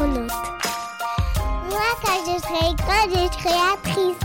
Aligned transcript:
Astronaute. 0.00 0.30
Moi, 1.68 1.80
quand 2.02 2.24
je 2.24 2.40
serai 2.40 2.74
grande, 2.74 3.10
je 3.10 3.38
serai 3.38 3.54
actrice. 3.74 4.16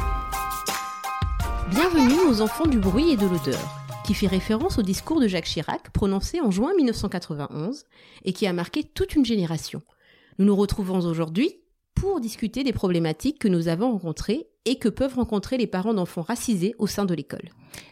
Bienvenue 1.69 2.29
aux 2.29 2.39
enfants 2.39 2.65
du 2.65 2.79
bruit 2.79 3.11
et 3.11 3.17
de 3.17 3.25
l'odeur, 3.25 3.59
qui 4.05 4.13
fait 4.13 4.27
référence 4.27 4.77
au 4.77 4.83
discours 4.83 5.19
de 5.19 5.27
Jacques 5.27 5.45
Chirac 5.45 5.89
prononcé 5.89 6.39
en 6.39 6.49
juin 6.49 6.71
1991 6.77 7.83
et 8.23 8.31
qui 8.31 8.47
a 8.47 8.53
marqué 8.53 8.83
toute 8.85 9.15
une 9.15 9.25
génération. 9.25 9.81
Nous 10.39 10.45
nous 10.45 10.55
retrouvons 10.55 11.01
aujourd'hui 11.05 11.59
pour 11.93 12.21
discuter 12.21 12.63
des 12.63 12.73
problématiques 12.73 13.39
que 13.39 13.49
nous 13.49 13.67
avons 13.67 13.91
rencontrées 13.91 14.47
et 14.63 14.79
que 14.79 14.87
peuvent 14.87 15.15
rencontrer 15.15 15.57
les 15.57 15.67
parents 15.67 15.93
d'enfants 15.93 16.21
racisés 16.21 16.73
au 16.77 16.87
sein 16.87 17.03
de 17.03 17.13
l'école. 17.13 17.49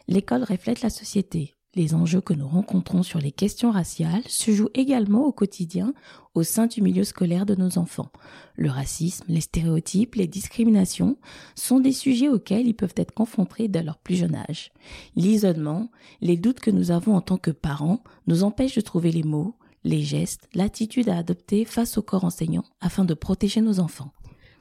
L'école 0.08 0.44
reflète 0.44 0.84
la 0.84 0.90
société. 0.90 1.54
Les 1.76 1.96
enjeux 1.96 2.22
que 2.22 2.34
nous 2.34 2.48
rencontrons 2.48 3.02
sur 3.02 3.20
les 3.20 3.32
questions 3.32 3.72
raciales 3.72 4.22
se 4.28 4.52
jouent 4.52 4.70
également 4.76 5.26
au 5.26 5.32
quotidien 5.32 5.96
au 6.36 6.44
sein 6.44 6.68
du 6.68 6.84
milieu 6.84 7.04
scolaire 7.04 7.48
de 7.48 7.56
nos 7.56 7.80
enfants. 7.80 8.12
Le 8.56 8.70
racisme, 8.70 9.26
les 9.28 9.42
stéréotypes, 9.42 10.14
les 10.14 10.28
discriminations 10.28 11.18
sont 11.56 11.80
des 11.80 11.92
sujets 11.92 12.30
auxquels 12.30 12.68
ils 12.68 12.76
peuvent 12.76 12.94
être 12.98 13.14
confrontés 13.14 13.68
dès 13.70 13.82
leur 13.82 13.98
plus 13.98 14.16
jeune 14.16 14.36
âge. 14.36 14.72
L'isolement, 15.16 15.90
les 16.22 16.38
doutes 16.38 16.60
que 16.60 16.70
nous 16.70 16.92
avons 16.92 17.16
en 17.16 17.22
tant 17.22 17.38
que 17.38 17.52
parents 17.52 18.04
nous 18.28 18.44
empêchent 18.44 18.76
de 18.76 18.82
trouver 18.82 19.12
les 19.12 19.24
mots, 19.24 19.56
les 19.84 20.04
gestes, 20.04 20.48
l'attitude 20.54 21.10
à 21.10 21.18
adopter 21.18 21.66
face 21.66 21.98
au 21.98 22.04
corps 22.04 22.24
enseignant 22.24 22.66
afin 22.82 23.04
de 23.04 23.16
protéger 23.16 23.62
nos 23.62 23.80
enfants. 23.80 24.12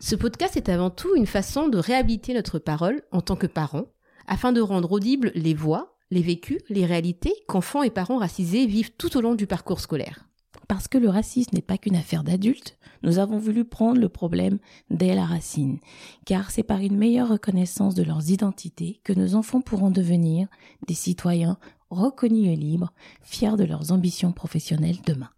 Ce 0.01 0.17
podcast 0.17 0.57
est 0.57 0.71
avant 0.71 0.91
tout 0.91 1.15
une 1.15 1.27
façon 1.27 1.69
de 1.69 1.77
réhabiliter 1.79 2.33
notre 2.33 2.59
parole 2.59 3.03
en 3.13 3.21
tant 3.21 3.37
que 3.37 3.47
parents, 3.47 3.87
afin 4.27 4.53
de 4.53 4.61
rendre 4.61 4.93
audibles 4.93 5.31
les 5.35 5.55
voix, 5.55 5.93
les 6.13 6.21
vécus, 6.21 6.61
les 6.69 6.85
réalités 6.85 7.33
qu'enfants 7.49 7.83
et 7.83 7.89
parents 7.89 8.19
racisés 8.19 8.67
vivent 8.67 8.93
tout 8.99 9.17
au 9.17 9.23
long 9.23 9.35
du 9.35 9.47
parcours 9.47 9.81
scolaire. 9.81 10.27
Parce 10.69 10.87
que 10.87 10.99
le 10.99 11.09
racisme 11.09 11.55
n'est 11.55 11.63
pas 11.63 11.79
qu'une 11.79 11.97
affaire 11.97 12.23
d'adultes, 12.23 12.77
nous 13.03 13.19
avons 13.19 13.39
voulu 13.39 13.65
prendre 13.65 13.99
le 13.99 14.11
problème 14.11 14.59
dès 14.91 15.15
la 15.15 15.25
racine, 15.25 15.79
car 16.27 16.51
c'est 16.51 16.63
par 16.63 16.81
une 16.81 16.99
meilleure 16.99 17.31
reconnaissance 17.31 17.95
de 17.95 18.03
leurs 18.03 18.31
identités 18.31 19.01
que 19.05 19.15
nos 19.15 19.35
enfants 19.35 19.63
pourront 19.63 19.91
devenir 19.91 20.49
des 20.87 20.95
citoyens 20.95 21.57
reconnus 21.89 22.53
et 22.53 22.57
libres, 22.57 22.93
fiers 23.23 23.57
de 23.57 23.65
leurs 23.65 23.91
ambitions 23.91 24.33
professionnelles 24.33 25.01
demain. 25.07 25.31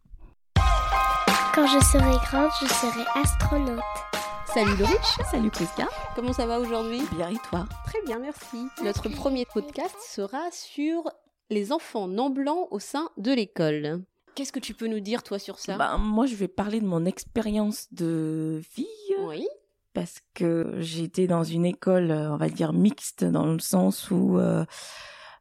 Quand 1.54 1.68
je 1.68 1.84
serai 1.84 2.16
grande, 2.26 2.50
je 2.60 2.66
serai 2.66 3.04
astronaute. 3.14 4.13
Salut 4.54 4.76
Lorich, 4.78 5.18
Salut 5.30 5.50
Prisca, 5.50 5.88
comment 6.14 6.32
ça 6.32 6.46
va 6.46 6.60
aujourd'hui? 6.60 7.02
Bien 7.16 7.28
et 7.30 7.36
toi? 7.50 7.66
Très 7.86 8.00
bien, 8.06 8.18
merci. 8.20 8.66
Notre 8.82 9.08
premier 9.08 9.44
podcast 9.46 9.96
sera 10.08 10.48
sur 10.52 11.10
les 11.50 11.72
enfants 11.72 12.06
non 12.06 12.30
blancs 12.30 12.68
au 12.70 12.78
sein 12.78 13.08
de 13.16 13.32
l'école. 13.32 14.02
Qu'est-ce 14.34 14.52
que 14.52 14.60
tu 14.60 14.72
peux 14.74 14.86
nous 14.86 15.00
dire 15.00 15.22
toi 15.22 15.38
sur 15.38 15.58
ça? 15.58 15.76
Ben, 15.76 15.98
Moi 15.98 16.26
je 16.26 16.34
vais 16.36 16.48
parler 16.48 16.80
de 16.80 16.86
mon 16.86 17.04
expérience 17.04 17.92
de 17.92 18.62
vie, 18.76 18.86
Oui. 19.26 19.46
parce 19.92 20.20
que 20.34 20.74
j'ai 20.78 21.02
été 21.04 21.26
dans 21.26 21.44
une 21.44 21.66
école, 21.66 22.10
euh, 22.10 22.32
on 22.32 22.36
va 22.36 22.48
dire, 22.48 22.72
mixte, 22.72 23.24
dans 23.24 23.46
le 23.46 23.58
sens 23.58 24.10
où 24.10 24.38
euh, 24.38 24.64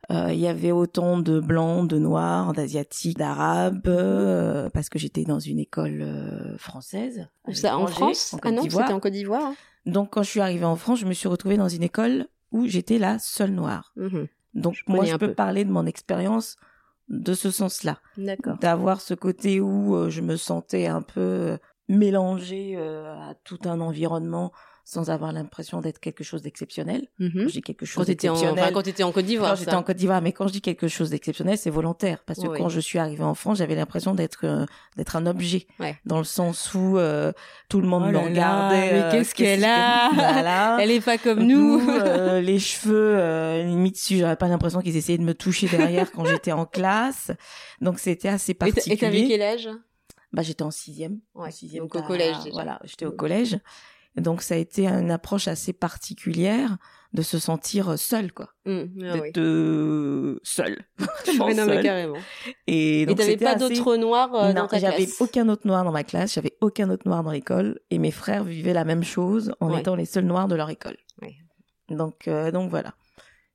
il 0.09 0.35
y 0.39 0.47
avait 0.47 0.71
autant 0.71 1.17
de 1.17 1.39
blancs, 1.39 1.87
de 1.89 1.97
noirs, 1.97 2.53
d'asiatiques, 2.53 3.17
d'arabes, 3.17 3.87
euh, 3.87 4.69
parce 4.69 4.89
que 4.89 4.99
j'étais 4.99 5.23
dans 5.23 5.39
une 5.39 5.59
école 5.59 6.01
euh, 6.01 6.57
française. 6.57 7.27
ça 7.51 7.77
en 7.77 7.87
France? 7.87 8.33
en 8.33 8.39
Ah 8.43 8.51
non, 8.51 8.63
c'était 8.63 8.93
en 8.93 8.99
Côte 8.99 9.13
d'Ivoire. 9.13 9.43
hein. 9.45 9.55
Donc 9.85 10.11
quand 10.11 10.23
je 10.23 10.29
suis 10.29 10.39
arrivée 10.41 10.65
en 10.65 10.75
France, 10.75 10.99
je 10.99 11.05
me 11.05 11.13
suis 11.13 11.27
retrouvée 11.27 11.57
dans 11.57 11.67
une 11.69 11.83
école 11.83 12.27
où 12.51 12.67
j'étais 12.67 12.97
la 12.99 13.17
seule 13.19 13.51
noire. 13.51 13.91
Mhm. 13.95 14.27
Donc 14.53 14.75
Je 14.75 14.83
moi 14.87 15.03
je 15.05 15.15
peux 15.15 15.29
peu. 15.29 15.33
parler 15.33 15.65
de 15.65 15.71
mon 15.71 15.85
expérience 15.85 16.57
de 17.09 17.33
ce 17.33 17.49
sens-là. 17.51 17.99
D'accord. 18.17 18.57
d'avoir 18.59 19.01
ce 19.01 19.13
côté 19.13 19.59
où 19.59 19.95
euh, 19.95 20.09
je 20.09 20.21
me 20.21 20.35
sentais 20.37 20.85
un 20.87 21.01
peu 21.01 21.19
euh, 21.19 21.57
mélangée 21.89 22.75
euh, 22.77 23.13
à 23.15 23.33
tout 23.43 23.59
un 23.65 23.79
environnement 23.81 24.51
sans 24.85 25.09
avoir 25.09 25.31
l'impression 25.31 25.79
d'être 25.79 25.99
quelque 25.99 26.23
chose 26.23 26.41
d'exceptionnel. 26.41 27.07
Quand 27.17 27.25
je 27.33 27.45
dis 27.45 27.61
quelque 27.61 27.85
chose 27.85 28.05
d'exceptionnel, 28.07 28.63
enfin, 28.63 28.71
quand 28.73 28.81
t'étais 28.83 29.03
en 29.03 29.11
Côte 29.11 29.25
d'Ivoire. 29.25 29.51
quand 29.51 29.55
j'étais 29.59 29.73
en 29.75 29.83
Côte 29.83 29.95
d'Ivoire, 29.97 30.21
mais 30.21 30.33
quand 30.33 30.47
je 30.47 30.53
dis 30.53 30.61
quelque 30.61 30.87
chose 30.87 31.09
d'exceptionnel, 31.09 31.57
c'est 31.57 31.69
volontaire 31.69 32.23
parce 32.25 32.39
que 32.41 32.47
Oui. 32.47 32.57
quand 32.57 32.67
je 32.69 32.79
suis 32.79 32.99
arrivée 32.99 33.23
en 33.23 33.33
France, 33.33 33.59
j'avais 33.59 33.75
l'impression 33.75 34.13
d'être 34.13 34.41
euh, 34.45 34.65
d'être 34.97 35.15
un 35.15 35.25
objet, 35.25 35.67
Ouais. 35.79 35.97
dans 36.05 36.17
le 36.17 36.23
sens 36.25 36.73
où 36.73 36.97
euh, 36.97 37.31
tout 37.69 37.79
le 37.81 37.87
monde 37.87 38.03
Oh 38.07 38.11
me 38.11 38.17
regardait. 38.17 38.91
mais 38.93 39.01
euh, 39.03 39.11
qu'est-ce 39.11 39.33
qu'elle 39.33 39.63
a 39.65 40.09
Voilà. 40.13 40.77
Elle 40.81 40.91
est 40.91 41.03
pas 41.03 41.17
comme 41.17 41.43
nous. 41.43 41.79
euh, 41.89 42.41
les 42.41 42.59
cheveux, 42.59 43.15
euh, 43.17 43.63
limite, 43.63 43.95
si 43.97 44.17
j'avais 44.19 44.35
pas 44.35 44.47
l'impression 44.49 44.81
qu'ils 44.81 44.97
essayaient 44.97 45.17
de 45.17 45.23
me 45.23 45.33
toucher 45.33 45.67
derrière 45.67 46.11
quand 46.11 46.25
j'étais 46.25 46.51
en 46.51 46.65
classe. 46.65 47.31
Donc 47.81 47.99
c'était 47.99 48.27
assez 48.29 48.53
t'a- 48.53 48.67
Et 48.67 48.71
particulier. 48.73 48.97
t'avais 48.97 49.27
quel 49.27 49.41
âge? 49.41 49.69
Bah, 50.33 50.41
j'étais 50.41 50.63
en 50.63 50.71
sixième. 50.71 51.19
Ouais, 51.35 51.47
En 51.47 51.51
sixième, 51.51 51.83
donc 51.83 51.95
au 51.95 52.01
collège 52.01 52.37
déjà. 52.39 52.49
Voilà, 52.53 52.79
j'étais 52.83 53.05
au 53.05 53.11
collège. 53.11 53.57
Donc 54.15 54.41
ça 54.43 54.53
a 54.55 54.57
été 54.57 54.85
une 54.87 55.09
approche 55.11 55.47
assez 55.47 55.73
particulière 55.73 56.77
de 57.13 57.21
se 57.21 57.39
sentir 57.39 57.97
seule, 57.97 58.31
quoi. 58.31 58.49
Mhm. 58.65 58.89
Ah 59.03 59.13
oui. 59.15 59.21
D'être 59.31 59.37
euh, 59.39 60.39
non, 61.37 61.47
mais 61.47 61.55
seule. 61.55 61.83
carrément. 61.83 62.17
Et 62.67 63.05
donc 63.05 63.17
t'avais 63.17 63.37
pas 63.37 63.51
assez- 63.55 63.59
d'autres 63.69 63.97
noirs 63.97 64.33
euh, 64.35 64.47
non, 64.53 64.61
dans 64.63 64.67
ta 64.67 64.79
j'avais 64.79 65.05
classe? 65.05 65.21
aucun 65.21 65.49
autre 65.49 65.65
noir 65.67 65.83
dans 65.83 65.91
ma 65.91 66.03
classe, 66.03 66.33
j'avais 66.33 66.55
aucun 66.61 66.89
autre 66.89 67.07
noir 67.07 67.23
dans 67.23 67.31
l'école, 67.31 67.79
et 67.91 67.97
mes 67.99 68.11
frères 68.11 68.43
vivaient 68.43 68.73
la 68.73 68.85
même 68.85 69.03
chose 69.03 69.53
en 69.59 69.71
Ouais. 69.71 69.79
étant 69.79 69.95
les 69.95 70.05
seuls 70.05 70.25
noirs 70.25 70.47
de 70.47 70.55
leur 70.55 70.69
école. 70.69 70.97
Ouais. 71.21 71.35
Donc, 71.89 72.27
euh, 72.27 72.51
donc 72.51 72.69
voilà. 72.69 72.93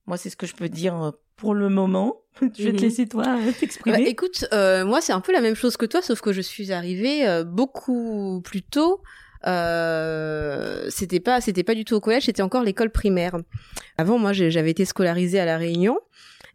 Moi, 0.06 0.16
c'est 0.16 0.30
ce 0.30 0.36
que 0.36 0.47
je 0.47 0.54
peux 0.54 0.68
dire 0.68 1.00
euh, 1.02 1.10
pour 1.36 1.54
le 1.54 1.68
moment. 1.68 2.16
je 2.56 2.62
vais 2.64 2.70
Mhm. 2.72 2.76
te 2.76 2.82
laisser 2.82 3.08
toi 3.08 3.24
euh, 3.26 3.47
Bah, 3.47 3.52
t'exprimer. 3.58 4.02
écoute, 4.08 4.44
euh, 4.52 4.84
moi 4.84 5.00
c'est 5.00 5.12
un 5.12 5.20
peu 5.20 5.32
la 5.32 5.41
même 5.41 5.56
chose 5.56 5.76
que 5.76 5.86
toi, 5.86 6.02
sauf 6.02 6.20
que 6.20 6.32
je 6.32 6.41
suis 6.41 6.70
arrivée 6.72 7.26
euh, 7.28 7.42
beaucoup 7.44 8.41
plus 8.44 8.62
tôt. 8.62 9.02
Euh, 9.47 10.87
c'était 10.91 11.21
pas, 11.21 11.41
c'était 11.41 11.62
pas 11.62 11.75
du 11.75 11.84
tout 11.84 11.94
au 11.94 12.00
collège, 12.00 12.25
c'était 12.25 12.43
encore 12.43 12.62
l'école 12.62 12.91
primaire. 12.91 13.37
Avant, 13.97 14.19
moi, 14.19 14.32
j'avais 14.32 14.71
été 14.71 14.84
scolarisée 14.84 15.38
à 15.38 15.44
la 15.44 15.56
Réunion, 15.59 15.99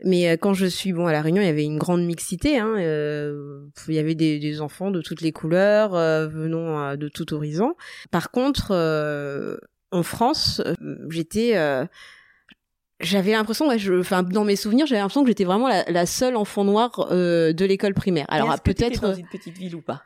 mais 0.04 0.30
euh, 0.30 0.38
quand 0.38 0.54
je 0.54 0.66
suis 0.66 0.92
bon 0.92 1.08
à 1.08 1.12
la 1.12 1.22
Réunion, 1.22 1.42
il 1.42 1.46
y 1.46 1.50
avait 1.50 1.64
une 1.64 1.78
grande 1.78 2.04
mixité. 2.04 2.60
Hein, 2.60 2.76
euh, 2.78 3.62
il 3.88 3.94
y 3.94 4.00
avait 4.00 4.16
des, 4.16 4.40
des 4.40 4.60
enfants 4.60 4.92
de 4.92 5.02
toutes 5.02 5.22
les 5.22 5.32
couleurs, 5.32 5.96
euh, 5.96 6.28
venant 6.28 6.82
euh, 6.82 6.96
de 6.96 7.08
tout 7.08 7.34
horizon. 7.34 7.76
Par 8.12 8.32
contre, 8.32 8.72
euh, 8.72 9.58
en 9.92 10.04
France, 10.04 10.62
j'étais 11.10 11.56
euh, 11.56 11.86
j'avais 13.00 13.32
l'impression, 13.32 13.68
ouais, 13.68 13.78
je, 13.80 14.00
enfin, 14.00 14.24
dans 14.24 14.46
mes 14.46 14.56
souvenirs, 14.56 14.86
j'avais 14.88 15.02
l'impression 15.02 15.24
que 15.24 15.28
j'étais 15.30 15.44
vraiment 15.44 15.68
la, 15.68 15.84
la 15.90 16.06
seule 16.06 16.36
enfant 16.36 16.64
noire 16.64 17.08
euh, 17.12 17.52
de 17.54 17.66
l'école 17.66 17.94
primaire. 17.94 18.26
Alors 18.30 18.60
t'étais 18.62 18.86
peut-être, 18.90 19.02
dans 19.02 19.14
une 19.14 19.28
petite 19.28 19.58
ville 19.58 19.76
ou 19.76 19.82
pas? 19.82 20.04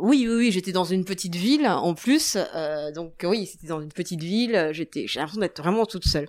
Oui, 0.00 0.26
oui, 0.28 0.34
oui, 0.36 0.50
j'étais 0.52 0.72
dans 0.72 0.84
une 0.84 1.04
petite 1.04 1.34
ville 1.36 1.66
en 1.66 1.94
plus, 1.94 2.36
euh, 2.54 2.90
donc 2.92 3.14
oui, 3.24 3.46
c'était 3.46 3.66
dans 3.66 3.80
une 3.80 3.92
petite 3.92 4.22
ville. 4.22 4.70
J'étais, 4.72 5.06
j'ai 5.06 5.20
l'impression 5.20 5.40
d'être 5.40 5.60
vraiment 5.60 5.86
toute 5.86 6.04
seule. 6.04 6.28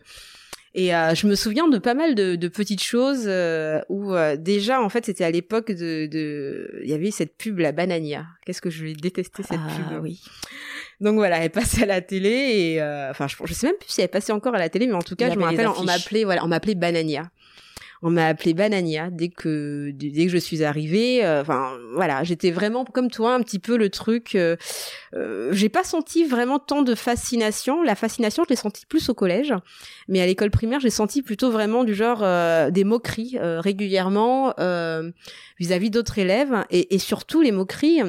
Et 0.75 0.94
euh, 0.94 1.15
je 1.15 1.25
me 1.25 1.33
souviens 1.33 1.67
de 1.67 1.79
pas 1.79 1.95
mal 1.95 2.13
de, 2.13 2.35
de 2.35 2.47
petites 2.47 2.83
choses 2.83 3.23
euh, 3.25 3.81
où 3.89 4.13
euh, 4.13 4.35
déjà, 4.38 4.79
en 4.83 4.89
fait, 4.89 5.03
c'était 5.03 5.23
à 5.23 5.31
l'époque 5.31 5.71
de, 5.71 6.05
de, 6.05 6.79
il 6.83 6.89
y 6.89 6.94
avait 6.94 7.09
cette 7.09 7.35
pub 7.38 7.57
la 7.57 7.71
Banania. 7.71 8.27
Qu'est-ce 8.45 8.61
que 8.61 8.69
je 8.69 8.85
l'ai 8.85 8.94
détesté 8.94 9.41
cette 9.41 9.57
Ah 9.59 9.89
pub. 9.89 10.03
oui. 10.03 10.21
Donc 11.01 11.15
voilà, 11.15 11.39
elle 11.44 11.49
passait 11.49 11.83
à 11.83 11.85
la 11.88 12.01
télé 12.01 12.29
et 12.29 12.81
euh, 12.81 13.09
enfin 13.09 13.27
je, 13.27 13.35
je 13.45 13.53
sais 13.53 13.67
même 13.67 13.77
plus 13.79 13.89
si 13.89 14.01
elle 14.01 14.09
passait 14.09 14.31
encore 14.33 14.53
à 14.53 14.59
la 14.59 14.69
télé, 14.69 14.85
mais 14.85 14.94
en 14.94 15.01
tout 15.01 15.15
cas 15.15 15.31
je 15.31 15.39
me 15.39 15.44
rappelle 15.45 15.67
on 15.69 15.83
m'appelait 15.83 16.25
voilà 16.25 16.44
on 16.44 16.47
m'appelait 16.49 16.75
Banania. 16.75 17.31
On 18.01 18.09
m'a 18.11 18.27
appelé 18.27 18.53
Banania 18.53 19.09
dès 19.11 19.27
que 19.29 19.91
dès 19.91 20.25
que 20.25 20.31
je 20.31 20.37
suis 20.37 20.63
arrivée. 20.63 21.25
euh, 21.25 21.41
Enfin 21.41 21.71
voilà, 21.95 22.23
j'étais 22.23 22.51
vraiment 22.51 22.85
comme 22.85 23.09
toi 23.11 23.33
un 23.35 23.41
petit 23.41 23.59
peu 23.59 23.77
le 23.77 23.89
truc. 23.89 24.35
Euh, 24.35 24.55
euh, 25.15 25.49
j'ai 25.51 25.69
pas 25.69 25.83
senti 25.83 26.23
vraiment 26.23 26.59
tant 26.59 26.81
de 26.81 26.95
fascination. 26.95 27.83
La 27.83 27.95
fascination, 27.95 28.43
je 28.45 28.49
l'ai 28.51 28.55
senti 28.55 28.85
plus 28.85 29.09
au 29.09 29.13
collège, 29.13 29.53
mais 30.07 30.21
à 30.21 30.25
l'école 30.25 30.51
primaire, 30.51 30.79
j'ai 30.79 30.89
senti 30.89 31.21
plutôt 31.21 31.51
vraiment 31.51 31.83
du 31.83 31.93
genre 31.93 32.19
des 32.71 32.83
moqueries 32.83 33.37
régulièrement 33.39 34.53
vis-à-vis 35.59 35.89
d'autres 35.89 36.19
élèves 36.19 36.63
et, 36.69 36.95
et 36.95 36.99
surtout 36.99 37.41
les 37.41 37.51
moqueries 37.51 38.01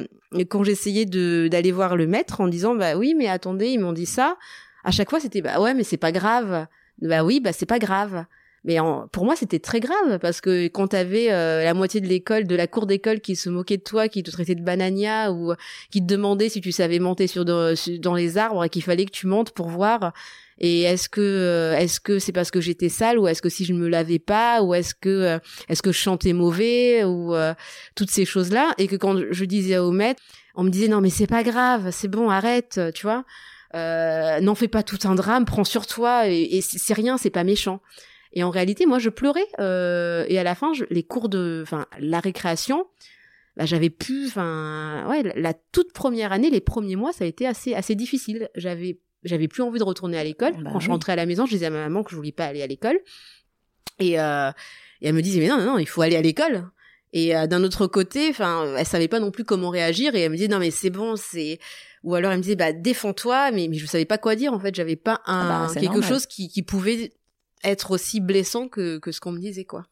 quand 0.49 0.63
j'essayais 0.63 1.05
de 1.05 1.49
d'aller 1.51 1.71
voir 1.73 1.97
le 1.97 2.07
maître 2.07 2.39
en 2.39 2.47
disant 2.47 2.75
bah 2.75 2.95
oui 2.95 3.13
mais 3.17 3.27
attendez 3.27 3.67
ils 3.67 3.79
m'ont 3.79 3.91
dit 3.91 4.05
ça. 4.05 4.37
À 4.85 4.91
chaque 4.91 5.09
fois 5.09 5.19
c'était 5.19 5.41
bah 5.41 5.59
ouais 5.59 5.73
mais 5.73 5.83
c'est 5.83 5.97
pas 5.97 6.11
grave. 6.13 6.67
Bah 7.01 7.23
oui 7.23 7.39
bah 7.41 7.51
c'est 7.51 7.65
pas 7.65 7.79
grave. 7.79 8.25
Mais 8.63 8.79
en- 8.79 9.07
pour 9.07 9.25
moi, 9.25 9.35
c'était 9.35 9.59
très 9.59 9.79
grave 9.79 10.19
parce 10.19 10.39
que 10.39 10.67
quand 10.67 10.89
t'avais 10.89 11.31
euh, 11.31 11.63
la 11.63 11.73
moitié 11.73 11.99
de 11.99 12.07
l'école, 12.07 12.45
de 12.45 12.55
la 12.55 12.67
cour 12.67 12.85
d'école 12.85 13.19
qui 13.19 13.35
se 13.35 13.49
moquait 13.49 13.77
de 13.77 13.83
toi, 13.83 14.07
qui 14.07 14.21
te 14.21 14.29
traitait 14.29 14.55
de 14.55 14.63
banania 14.63 15.31
ou 15.31 15.53
qui 15.89 16.01
te 16.01 16.05
demandait 16.05 16.49
si 16.49 16.61
tu 16.61 16.71
savais 16.71 16.99
monter 16.99 17.25
sur 17.27 17.43
dans 17.43 18.13
les 18.15 18.37
arbres 18.37 18.63
et 18.63 18.69
qu'il 18.69 18.83
fallait 18.83 19.05
que 19.05 19.11
tu 19.11 19.25
montes 19.25 19.51
pour 19.51 19.69
voir. 19.69 20.13
Et 20.59 20.81
est-ce 20.83 21.09
que 21.09 21.21
euh, 21.21 21.75
est-ce 21.75 21.99
que 21.99 22.19
c'est 22.19 22.31
parce 22.31 22.51
que 22.51 22.61
j'étais 22.61 22.89
sale 22.89 23.17
ou 23.17 23.27
est-ce 23.27 23.41
que 23.41 23.49
si 23.49 23.65
je 23.65 23.73
me 23.73 23.87
lavais 23.87 24.19
pas 24.19 24.61
ou 24.61 24.75
est-ce 24.75 24.93
que 24.93 25.09
euh, 25.09 25.39
est-ce 25.69 25.81
que 25.81 25.91
je 25.91 25.97
chantais 25.97 26.33
mauvais 26.33 27.03
ou 27.03 27.33
euh, 27.33 27.55
toutes 27.95 28.11
ces 28.11 28.25
choses 28.25 28.51
là 28.51 28.73
et 28.77 28.87
que 28.87 28.95
quand 28.95 29.17
je 29.31 29.45
disais 29.45 29.79
au 29.79 29.89
maître, 29.89 30.21
on 30.53 30.63
me 30.63 30.69
disait 30.69 30.87
non 30.87 31.01
mais 31.01 31.09
c'est 31.09 31.25
pas 31.25 31.41
grave, 31.41 31.89
c'est 31.91 32.07
bon 32.07 32.29
arrête, 32.29 32.79
tu 32.93 33.07
vois. 33.07 33.25
Euh, 33.73 34.39
n'en 34.41 34.53
fais 34.53 34.67
pas 34.67 34.83
tout 34.83 34.99
un 35.05 35.15
drame, 35.15 35.45
prends 35.45 35.63
sur 35.63 35.87
toi 35.87 36.27
et, 36.27 36.61
c'est 36.61 36.93
rien, 36.93 37.17
c'est 37.17 37.29
pas 37.29 37.43
méchant. 37.43 37.81
Et 38.33 38.43
en 38.43 38.49
réalité, 38.49 38.85
moi, 38.85 38.99
je 38.99 39.09
pleurais. 39.09 39.45
euh, 39.59 40.25
et 40.27 40.39
à 40.39 40.43
la 40.43 40.55
fin, 40.55 40.73
je- 40.73 40.85
les 40.89 41.03
cours 41.03 41.27
de, 41.29 41.61
enfin, 41.63 41.85
la 41.99 42.19
récréation, 42.19 42.85
bah, 43.57 43.65
j'avais 43.65 43.89
plus, 43.89 44.27
enfin, 44.27 45.05
ouais, 45.09 45.23
la, 45.23 45.33
la 45.35 45.53
toute 45.73 45.91
première 45.93 46.31
année, 46.31 46.49
les 46.49 46.61
premiers 46.61 46.95
mois, 46.95 47.11
ça 47.11 47.25
a 47.25 47.27
été 47.27 47.45
assez, 47.45 47.73
assez 47.73 47.95
difficile. 47.95 48.49
J'avais, 48.55 48.99
j'avais 49.23 49.47
plus 49.49 49.61
envie 49.63 49.79
de 49.79 49.83
retourner 49.83 50.17
à 50.17 50.23
l'école. 50.23 50.53
Bah 50.63 50.69
Quand 50.71 50.79
je 50.79 50.89
rentrais 50.89 51.11
à 51.13 51.15
la 51.17 51.25
maison, 51.25 51.45
je 51.45 51.51
disais 51.51 51.65
à 51.65 51.69
ma 51.69 51.79
maman 51.83 52.03
que 52.03 52.11
je 52.11 52.15
voulais 52.15 52.31
pas 52.31 52.45
aller 52.45 52.61
à 52.61 52.67
l'école. 52.67 52.99
Et, 53.99 54.19
euh, 54.19 54.49
et 55.01 55.09
elle 55.09 55.13
me 55.15 55.21
disait, 55.21 55.39
mais 55.41 55.47
non, 55.47 55.57
non, 55.57 55.65
non, 55.65 55.77
il 55.77 55.87
faut 55.87 56.01
aller 56.01 56.15
à 56.15 56.21
l'école. 56.21 56.63
Et 57.13 57.35
euh, 57.35 57.45
d'un 57.45 57.61
autre 57.63 57.87
côté, 57.87 58.29
enfin, 58.29 58.73
elle 58.77 58.85
savait 58.85 59.09
pas 59.09 59.19
non 59.19 59.31
plus 59.31 59.43
comment 59.43 59.69
réagir. 59.69 60.15
Et 60.15 60.21
elle 60.21 60.31
me 60.31 60.37
disait, 60.37 60.47
non, 60.47 60.59
mais 60.59 60.71
c'est 60.71 60.89
bon, 60.89 61.15
c'est. 61.17 61.59
Ou 62.03 62.15
alors 62.15 62.31
elle 62.31 62.37
me 62.37 62.43
disait, 62.43 62.55
bah, 62.55 62.71
défends-toi. 62.71 63.51
Mais, 63.51 63.67
mais 63.67 63.77
je 63.77 63.85
savais 63.85 64.05
pas 64.05 64.17
quoi 64.17 64.35
dire. 64.35 64.53
En 64.53 64.59
fait, 64.59 64.73
j'avais 64.73 64.95
pas 64.95 65.21
un 65.25 65.49
Ah 65.49 65.67
bah, 65.67 65.73
quelque 65.73 65.85
normal. 65.95 66.03
chose 66.09 66.25
qui, 66.25 66.47
qui 66.47 66.63
pouvait 66.63 67.11
être 67.63 67.91
aussi 67.91 68.19
blessant 68.19 68.67
que, 68.67 68.97
que 68.99 69.11
ce 69.11 69.19
qu'on 69.19 69.31
me 69.31 69.39
disait, 69.39 69.65
quoi. 69.65 69.83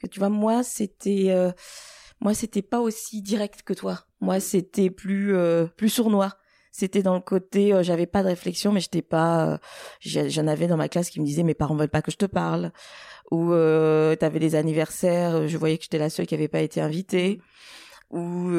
que 0.00 0.06
tu 0.06 0.18
vois 0.18 0.28
moi 0.28 0.62
c'était 0.62 1.26
euh, 1.28 1.50
moi 2.20 2.34
c'était 2.34 2.62
pas 2.62 2.80
aussi 2.80 3.22
direct 3.22 3.62
que 3.62 3.72
toi. 3.74 4.06
Moi 4.20 4.40
c'était 4.40 4.90
plus 4.90 5.34
euh, 5.36 5.66
plus 5.66 5.88
sournois. 5.88 6.34
C'était 6.72 7.02
dans 7.02 7.14
le 7.14 7.20
côté 7.20 7.72
euh, 7.72 7.82
j'avais 7.82 8.06
pas 8.06 8.22
de 8.22 8.28
réflexion 8.28 8.72
mais 8.72 8.80
j'étais 8.80 9.02
pas 9.02 9.52
euh, 9.52 9.58
j'en 10.00 10.46
avais 10.48 10.66
dans 10.66 10.76
ma 10.76 10.88
classe 10.88 11.08
qui 11.10 11.20
me 11.20 11.24
disaient 11.26 11.44
mes 11.44 11.54
parents 11.54 11.76
veulent 11.76 11.88
pas 11.88 12.02
que 12.02 12.10
je 12.10 12.16
te 12.16 12.26
parle. 12.26 12.72
Ou 13.30 13.52
euh, 13.52 14.16
t'avais 14.16 14.40
des 14.40 14.54
anniversaires 14.54 15.36
euh, 15.36 15.46
je 15.46 15.56
voyais 15.56 15.78
que 15.78 15.84
j'étais 15.84 15.98
la 15.98 16.10
seule 16.10 16.26
qui 16.26 16.34
avait 16.34 16.48
pas 16.48 16.60
été 16.60 16.80
invitée. 16.80 17.40
Ou 18.10 18.50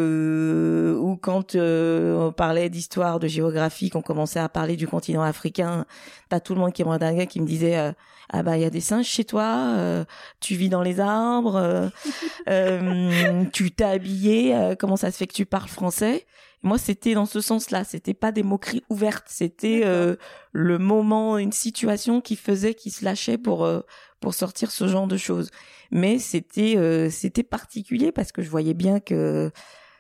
quand 1.25 1.56
euh, 1.56 2.27
on 2.27 2.31
parlait 2.31 2.69
d'histoire 2.69 3.19
de 3.19 3.27
géographie 3.27 3.89
qu'on 3.89 4.04
commençait 4.04 4.39
à 4.39 4.48
parler 4.48 4.75
du 4.75 4.88
continent 4.88 5.24
africain 5.24 5.88
t'as 6.30 6.39
tout 6.39 6.54
le 6.54 6.62
monde 6.62 6.72
qui 6.72 6.83
me 6.83 6.89
regardait 6.89 7.25
qui 7.25 7.42
me 7.42 7.48
disait 7.48 7.80
euh, 7.80 7.92
ah 8.30 8.44
bah 8.44 8.57
il 8.57 8.62
y 8.62 8.66
a 8.66 8.69
des 8.69 8.80
singes 8.80 9.07
chez 9.07 9.25
toi 9.25 9.74
euh, 9.75 10.06
tu 10.39 10.56
vis 10.56 10.69
dans 10.69 10.81
les 10.81 11.00
arbres, 11.00 11.56
euh, 11.56 11.89
euh, 12.50 13.44
tu 13.54 13.72
t'es 13.72 13.83
habillé, 13.83 14.56
euh, 14.56 14.75
comment 14.77 14.98
ça 14.98 15.12
se 15.12 15.18
fait 15.18 15.27
que 15.27 15.33
tu 15.33 15.45
parles 15.45 15.68
français? 15.68 16.25
Moi, 16.63 16.80
c'était 16.80 17.13
dans 17.13 17.27
ce 17.27 17.42
sens-là, 17.42 17.83
c'était 17.83 18.16
pas 18.16 18.31
des 18.31 18.42
moqueries 18.42 18.83
ouvertes, 18.89 19.27
c'était 19.27 19.81
euh, 19.86 20.16
le 20.51 20.80
moment, 20.80 21.38
une 21.38 21.51
situation 21.51 22.22
qui 22.22 22.36
faisait 22.36 22.74
qu'il 22.74 22.92
se 22.92 23.06
lâchait 23.06 23.38
pour 23.38 23.66
euh, 23.66 23.81
pour 24.19 24.33
sortir 24.33 24.72
ce 24.72 24.88
genre 24.88 25.06
de 25.07 25.18
choses. 25.18 25.51
Mais 25.92 26.18
c'était 26.18 26.75
euh, 26.77 27.10
c'était 27.12 27.44
particulier 27.44 28.12
parce 28.12 28.31
que 28.31 28.42
je 28.42 28.50
voyais 28.50 28.74
bien 28.74 29.00
que 29.00 29.51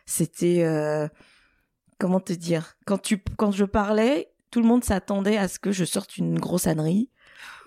c'était 0.05 0.63
euh, 0.63 1.07
comment 1.99 2.19
te 2.19 2.33
dire? 2.33 2.77
Quand 2.85 2.97
tu 2.97 3.21
quand 3.37 3.51
je 3.51 3.65
parlais, 3.65 4.29
tout 4.51 4.61
le 4.61 4.67
monde 4.67 4.83
s'attendait 4.83 5.37
à 5.37 5.47
ce 5.47 5.59
que 5.59 5.71
je 5.71 5.85
sorte 5.85 6.17
une 6.17 6.39
grosse 6.39 6.67
ânerie 6.67 7.09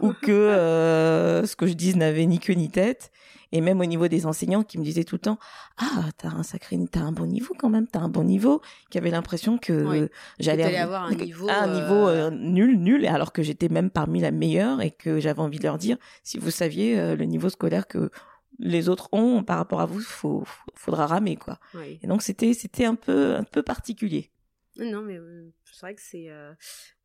ou 0.01 0.13
que 0.23 0.33
euh, 0.33 1.47
ce 1.47 1.57
que 1.57 1.67
je 1.67 1.75
dise 1.75 1.97
n'avait 1.97 2.27
ni 2.27 2.39
queue 2.39 2.55
ni 2.55 2.71
tête. 2.71 3.11
Et 3.53 3.61
même 3.61 3.81
au 3.81 3.85
niveau 3.87 4.09
des 4.09 4.27
enseignants 4.27 4.63
qui 4.63 4.79
me 4.79 4.85
disaient 4.85 5.05
tout 5.05 5.15
le 5.15 5.21
temps, 5.21 5.39
ah, 5.79 6.05
t'as 6.19 6.29
un 6.29 6.43
sacré, 6.43 6.79
t'as 6.91 7.01
un 7.01 7.13
bon 7.13 7.27
niveau 7.27 7.55
quand 7.59 7.71
même, 7.71 7.87
t'as 7.87 8.01
un 8.01 8.09
bon 8.09 8.25
niveau, 8.25 8.61
qui 8.91 8.99
avaient 8.99 9.11
l'impression 9.11 9.57
que 9.57 9.73
Oui. 9.85 10.09
j'allais 10.39 10.77
avoir 10.77 11.05
un 11.05 11.15
niveau, 11.15 11.49
un 11.49 11.69
euh, 11.69 11.81
niveau 11.81 12.09
euh, 12.09 12.31
nul, 12.31 12.79
nul, 12.79 13.07
alors 13.07 13.33
que 13.33 13.43
j'étais 13.43 13.69
même 13.69 13.91
parmi 13.91 14.21
la 14.21 14.33
meilleure 14.33 14.83
et 14.83 14.91
que 14.91 15.19
j'avais 15.19 15.41
envie 15.41 15.59
de 15.59 15.65
leur 15.65 15.79
dire, 15.79 15.97
si 16.23 16.39
vous 16.39 16.51
saviez 16.51 16.99
euh, 16.99 17.17
le 17.17 17.25
niveau 17.25 17.49
scolaire 17.49 17.87
que 17.87 18.11
les 18.59 18.89
autres 18.89 19.09
ont 19.13 19.43
par 19.45 19.59
rapport 19.59 19.81
à 19.81 19.87
vous, 19.87 20.01
faut, 20.01 20.45
faudra 20.75 21.07
ramer 21.07 21.37
quoi. 21.37 21.59
Oui. 21.75 21.99
Et 22.03 22.07
donc 22.07 22.23
c'était 22.23 22.55
c'était 22.55 22.85
un 22.85 22.95
peu 22.95 23.37
un 23.37 23.45
peu 23.45 23.63
particulier. 23.63 24.31
Non, 24.77 25.03
mais 25.03 25.17
euh, 25.17 25.53
c'est 25.65 25.81
vrai 25.81 25.95
que 25.97 26.01
c'est, 26.01 26.31
euh, 26.31 26.53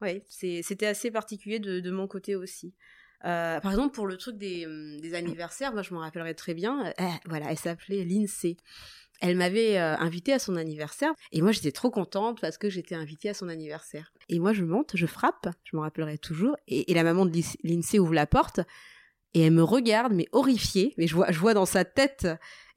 ouais, 0.01 0.23
c'était 0.29 0.85
assez 0.85 1.09
particulier 1.09 1.57
de, 1.59 1.79
de 1.79 1.91
mon 1.91 2.07
côté 2.07 2.35
aussi. 2.35 2.75
Euh, 3.25 3.59
par 3.61 3.71
exemple, 3.71 3.95
pour 3.95 4.05
le 4.05 4.15
truc 4.17 4.37
des, 4.37 4.67
hum, 4.67 4.99
des 4.99 5.15
anniversaires, 5.15 5.73
moi 5.73 5.81
je 5.81 5.93
me 5.93 5.99
rappellerai 5.99 6.35
très 6.35 6.53
bien. 6.53 6.93
euh, 6.99 7.03
voilà, 7.25 7.47
elle 7.49 7.57
s'appelait 7.57 8.03
Lindsay. 8.05 8.57
Elle 9.21 9.37
m'avait 9.37 9.77
invitée 9.77 10.33
à 10.33 10.39
son 10.39 10.57
anniversaire 10.57 11.13
et 11.31 11.41
moi 11.41 11.53
j'étais 11.53 11.71
trop 11.71 11.89
contente 11.89 12.41
parce 12.41 12.57
que 12.57 12.69
j'étais 12.69 12.95
invitée 12.95 13.29
à 13.29 13.33
son 13.33 13.47
anniversaire. 13.47 14.11
Et 14.27 14.37
moi 14.37 14.51
je 14.51 14.65
monte, 14.65 14.91
je 14.95 15.05
frappe, 15.05 15.47
je 15.63 15.77
me 15.77 15.81
rappellerai 15.81 16.17
toujours. 16.17 16.57
Et, 16.67 16.91
et 16.91 16.93
la 16.93 17.03
maman 17.03 17.25
de 17.25 17.39
Lindsay 17.63 17.99
ouvre 17.99 18.13
la 18.13 18.27
porte 18.27 18.59
et 19.33 19.41
elle 19.41 19.53
me 19.53 19.63
regarde 19.63 20.13
mais 20.13 20.27
horrifiée. 20.31 20.93
Mais 20.97 21.07
je 21.07 21.15
vois, 21.15 21.31
je 21.31 21.39
vois 21.39 21.53
dans 21.53 21.65
sa 21.65 21.85
tête 21.85 22.27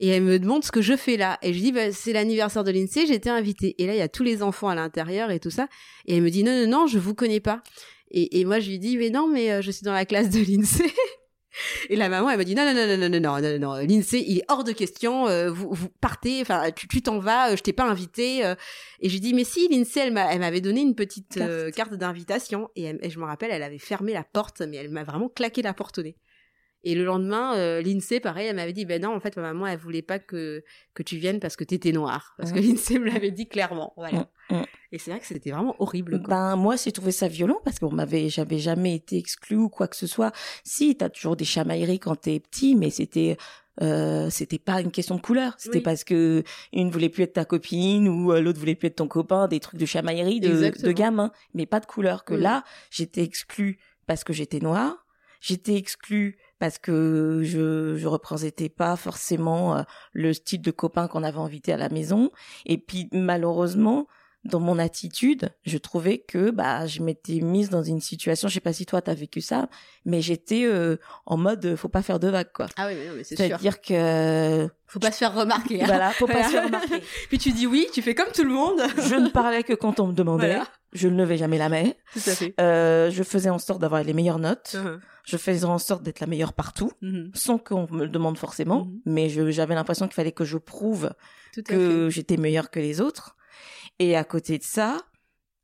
et 0.01 0.09
elle 0.09 0.23
me 0.23 0.39
demande 0.39 0.65
ce 0.65 0.71
que 0.73 0.83
je 0.83 0.97
fais 0.97 1.17
là. 1.17 1.39
Et 1.43 1.53
je 1.55 1.59
dis, 1.61 1.73
bah, 1.73 1.93
c'est 1.93 2.13
l'anniversaire 2.13 2.65
de 2.65 2.71
l'INSEE, 2.71 3.11
été 3.13 3.31
invitée. 3.31 3.75
Et 3.83 3.87
là, 3.87 3.95
il 3.95 3.99
y 3.99 4.03
a 4.03 4.09
tous 4.09 4.23
les 4.23 4.43
enfants 4.43 4.69
à 4.69 4.75
l'intérieur 4.75 5.31
et 5.31 5.41
tout 5.41 5.51
ça. 5.51 5.69
Et 6.07 6.17
elle 6.17 6.23
me 6.23 6.31
dit, 6.31 6.45
non, 6.45 6.53
non, 6.53 6.69
non, 6.81 6.87
je 6.87 6.99
vous 6.99 7.15
connais 7.15 7.41
pas. 7.41 7.63
Et, 8.11 8.41
et 8.41 8.45
moi, 8.45 8.61
je 8.61 8.69
lui 8.71 8.79
dis, 8.79 8.97
mais 8.97 9.11
non, 9.11 9.27
mais 9.29 9.51
euh, 9.51 9.63
je 9.63 9.71
suis 9.71 9.85
dans 9.85 9.93
la 9.93 10.05
classe 10.05 10.31
de 10.31 10.39
l'INSEE. 10.39 10.93
Et 11.89 11.97
la 11.97 12.11
maman, 12.11 12.29
elle 12.29 12.37
m'a 12.37 12.45
dit, 12.45 12.55
non, 12.55 12.67
non, 12.67 12.75
non, 12.75 12.87
non, 12.87 12.99
non, 12.99 13.09
non, 13.09 13.21
non, 13.21 13.41
non, 13.41 13.59
non, 13.59 13.75
l'INSEE, 13.77 14.23
il 14.29 14.39
est 14.41 14.45
hors 14.49 14.63
de 14.63 14.73
question, 14.73 15.27
euh, 15.27 15.51
vous, 15.51 15.71
vous 15.73 15.89
partez, 16.03 16.43
enfin, 16.43 16.71
tu 16.71 17.01
t'en 17.01 17.19
vas, 17.19 17.53
euh, 17.53 17.57
je 17.57 17.63
t'ai 17.63 17.73
pas 17.73 17.85
invité. 17.85 18.45
euh. 18.45 18.55
Et 19.01 19.09
j'ai 19.09 19.21
dit, 19.21 19.33
mais 19.33 19.45
si, 19.45 19.67
l'INSEE, 19.69 20.01
elle 20.01 20.13
m'a- 20.13 20.31
elle 20.31 20.41
m'avait 20.41 20.61
donné 20.61 20.83
une 20.83 20.95
petite 20.95 21.39
euh, 21.39 21.71
carte 21.71 21.95
d'invitation. 21.95 22.69
Et, 22.77 22.95
et 23.01 23.09
je 23.09 23.19
me 23.19 23.25
rappelle, 23.25 23.51
elle 23.51 23.63
avait 23.63 23.79
fermé 23.79 24.13
la 24.13 24.23
porte, 24.23 24.61
mais 24.61 24.77
elle 24.77 24.91
m'a 24.91 25.03
vraiment 25.03 25.31
claqué 25.31 25.63
la 25.63 25.73
porte 25.73 25.97
au 25.99 26.03
nez. 26.03 26.17
Et 26.89 26.95
le 26.95 27.05
lendemain, 27.05 27.57
euh, 27.57 27.83
l'INSEE, 27.83 28.21
pareil, 28.21 28.47
elle 28.47 28.55
m'avait 28.57 28.73
dit, 28.73 28.85
ben 28.85 29.03
non, 29.03 29.13
en 29.15 29.19
fait, 29.19 29.37
ma 29.37 29.43
maman, 29.43 29.67
elle 29.67 29.77
voulait 29.79 30.03
pas 30.03 30.21
que, 30.21 30.63
que 30.95 31.03
tu 31.03 31.17
viennes 31.17 31.41
parce 31.41 31.57
que 31.57 31.65
t'étais 31.65 31.91
noire. 31.91 32.35
Parce 32.39 32.53
que 32.53 32.61
Mhm. 32.61 32.65
l'INSEE 32.65 32.99
me 33.01 33.07
l'avait 33.07 33.33
dit 33.33 33.49
clairement. 33.49 33.93
Voilà. 33.97 34.29
Mm, 34.51 34.55
mm. 34.59 34.65
Et 34.93 34.99
c'est 34.99 35.11
vrai 35.11 35.19
que 35.19 35.27
c'était 35.27 35.51
vraiment 35.51 35.75
horrible. 35.81 36.21
quoi. 36.23 36.29
Ben 36.29 36.57
moi 36.57 36.77
j'ai 36.77 36.93
trouvé 36.93 37.11
ça 37.11 37.27
violent 37.27 37.59
parce 37.65 37.81
qu'on 37.81 37.91
m'avait 37.91 38.29
j'avais 38.29 38.59
jamais 38.59 38.95
été 38.95 39.19
exclue 39.19 39.57
ou 39.57 39.69
quoi 39.69 39.89
que 39.89 39.97
ce 39.97 40.07
soit. 40.07 40.31
Si 40.63 40.97
t'as 40.97 41.09
toujours 41.09 41.35
des 41.35 41.45
chamailleries 41.45 41.99
quand 41.99 42.15
t'es 42.15 42.39
petit, 42.39 42.77
mais 42.77 42.91
c'était 42.91 43.37
euh, 43.83 44.31
c'était 44.31 44.61
pas 44.61 44.81
une 44.81 44.93
question 44.93 45.17
de 45.17 45.21
couleur. 45.21 45.55
C'était 45.59 45.79
Oui. 45.79 45.83
parce 45.83 46.05
que 46.05 46.45
une 46.73 46.91
voulait 46.91 47.09
plus 47.09 47.25
être 47.25 47.33
ta 47.35 47.45
copine 47.45 48.09
ou 48.09 48.33
euh, 48.33 48.41
l'autre 48.41 48.61
voulait 48.61 48.77
plus 48.77 48.87
être 48.87 48.97
ton 48.97 49.09
copain, 49.09 49.49
des 49.49 49.59
trucs 49.61 49.81
de 49.81 49.87
chamaillerie 49.87 50.39
de, 50.41 50.49
Exactement. 50.51 50.87
de 50.87 50.93
gamin, 50.93 51.33
mais 51.53 51.67
pas 51.67 51.81
de 51.81 51.87
couleur. 51.87 52.25
Que 52.25 52.35
là 52.35 52.63
j'étais 52.91 53.25
exclue 53.25 53.79
parce 54.07 54.23
que 54.23 54.33
j'étais 54.33 54.61
noire. 54.61 55.05
J'étais 55.41 55.75
exclue 55.75 56.39
parce 56.59 56.79
que 56.79 57.41
je 57.43 57.97
je 57.97 58.07
représentais 58.07 58.69
pas 58.69 58.97
forcément 58.97 59.77
euh, 59.77 59.83
le 60.13 60.33
style 60.33 60.63
de 60.63 60.71
copain 60.71 61.09
qu'on 61.09 61.23
avait 61.23 61.39
invité 61.39 61.73
à 61.73 61.77
la 61.77 61.89
maison. 61.89 62.31
Et 62.65 62.79
puis 62.79 63.09
malheureusement 63.13 64.07
dans 64.47 64.61
mon 64.61 64.79
attitude, 64.79 65.51
je 65.65 65.79
trouvais 65.79 66.19
que 66.19 66.51
bah 66.51 66.87
je 66.87 67.03
m'étais 67.03 67.41
mise 67.41 67.69
dans 67.71 67.83
une 67.83 68.01
situation, 68.01 68.49
je 68.49 68.55
sais 68.55 68.61
pas 68.61 68.73
si 68.73 68.87
toi 68.87 69.03
t'as 69.03 69.15
vécu 69.15 69.41
ça, 69.41 69.69
mais 70.05 70.21
j'étais 70.21 70.65
euh, 70.65 70.97
en 71.27 71.37
mode 71.37 71.77
faut 71.77 71.89
pas 71.89 72.03
faire 72.03 72.19
de 72.21 72.29
vagues 72.29 72.53
quoi. 72.55 72.67
Ah 72.77 72.87
oui, 72.89 72.95
c'est 73.25 73.37
sûr. 73.37 73.45
C'est-à-dire 73.47 73.81
que 73.81 74.69
Faut 74.87 74.99
pas 75.01 75.11
se 75.13 75.19
faire 75.19 75.35
remarquer. 75.35 75.83
hein. 75.83 75.87
voilà, 75.87 76.11
faut 76.11 76.27
pas 76.27 76.45
se 76.45 76.51
faire 76.51 76.65
remarquer. 76.67 77.03
Puis 77.29 77.39
tu 77.39 77.53
dis 77.53 77.67
oui, 77.67 77.87
tu 77.93 78.03
fais 78.03 78.15
comme 78.15 78.31
tout 78.35 78.45
le 78.45 78.51
monde. 78.51 78.81
Je 78.99 79.15
ne 79.17 79.29
parlais 79.29 79.63
que 79.63 79.73
quand 79.75 80.01
on 80.01 80.07
me 80.09 80.13
demandait, 80.13 80.47
Voilà. 80.55 80.67
je 80.93 81.09
ne 81.09 81.17
levais 81.17 81.37
jamais 81.37 81.59
la 81.59 81.69
main. 81.69 81.91
Tout 82.13 82.21
à 82.27 82.35
fait. 82.35 82.55
Euh, 82.61 83.11
je 83.11 83.23
faisais 83.23 83.51
en 83.51 83.59
sorte 83.59 83.81
d'avoir 83.81 84.03
les 84.03 84.13
meilleures 84.13 84.39
notes, 84.39 84.77
Mhm. 84.79 85.01
je 85.25 85.37
faisais 85.37 85.65
en 85.67 85.79
sorte 85.79 86.03
d'être 86.03 86.21
la 86.21 86.27
meilleure 86.27 86.53
partout, 86.53 86.93
Mhm. 87.03 87.31
sans 87.35 87.59
qu'on 87.59 87.87
me 87.91 88.05
le 88.05 88.09
demande 88.09 88.39
forcément, 88.39 88.85
Mhm. 88.87 89.01
mais 89.07 89.29
j'avais 89.53 89.75
l'impression 89.75 90.07
qu'il 90.07 90.15
fallait 90.15 90.33
que 90.33 90.45
je 90.45 90.59
prouve 90.59 91.11
que 91.65 92.09
j'étais 92.11 92.37
meilleure 92.37 92.71
que 92.71 92.81
les 92.81 93.01
autres. 93.01 93.36
Et 93.99 94.17
à 94.17 94.25
côté 94.25 94.59
de 94.59 94.63
ça, 94.65 94.99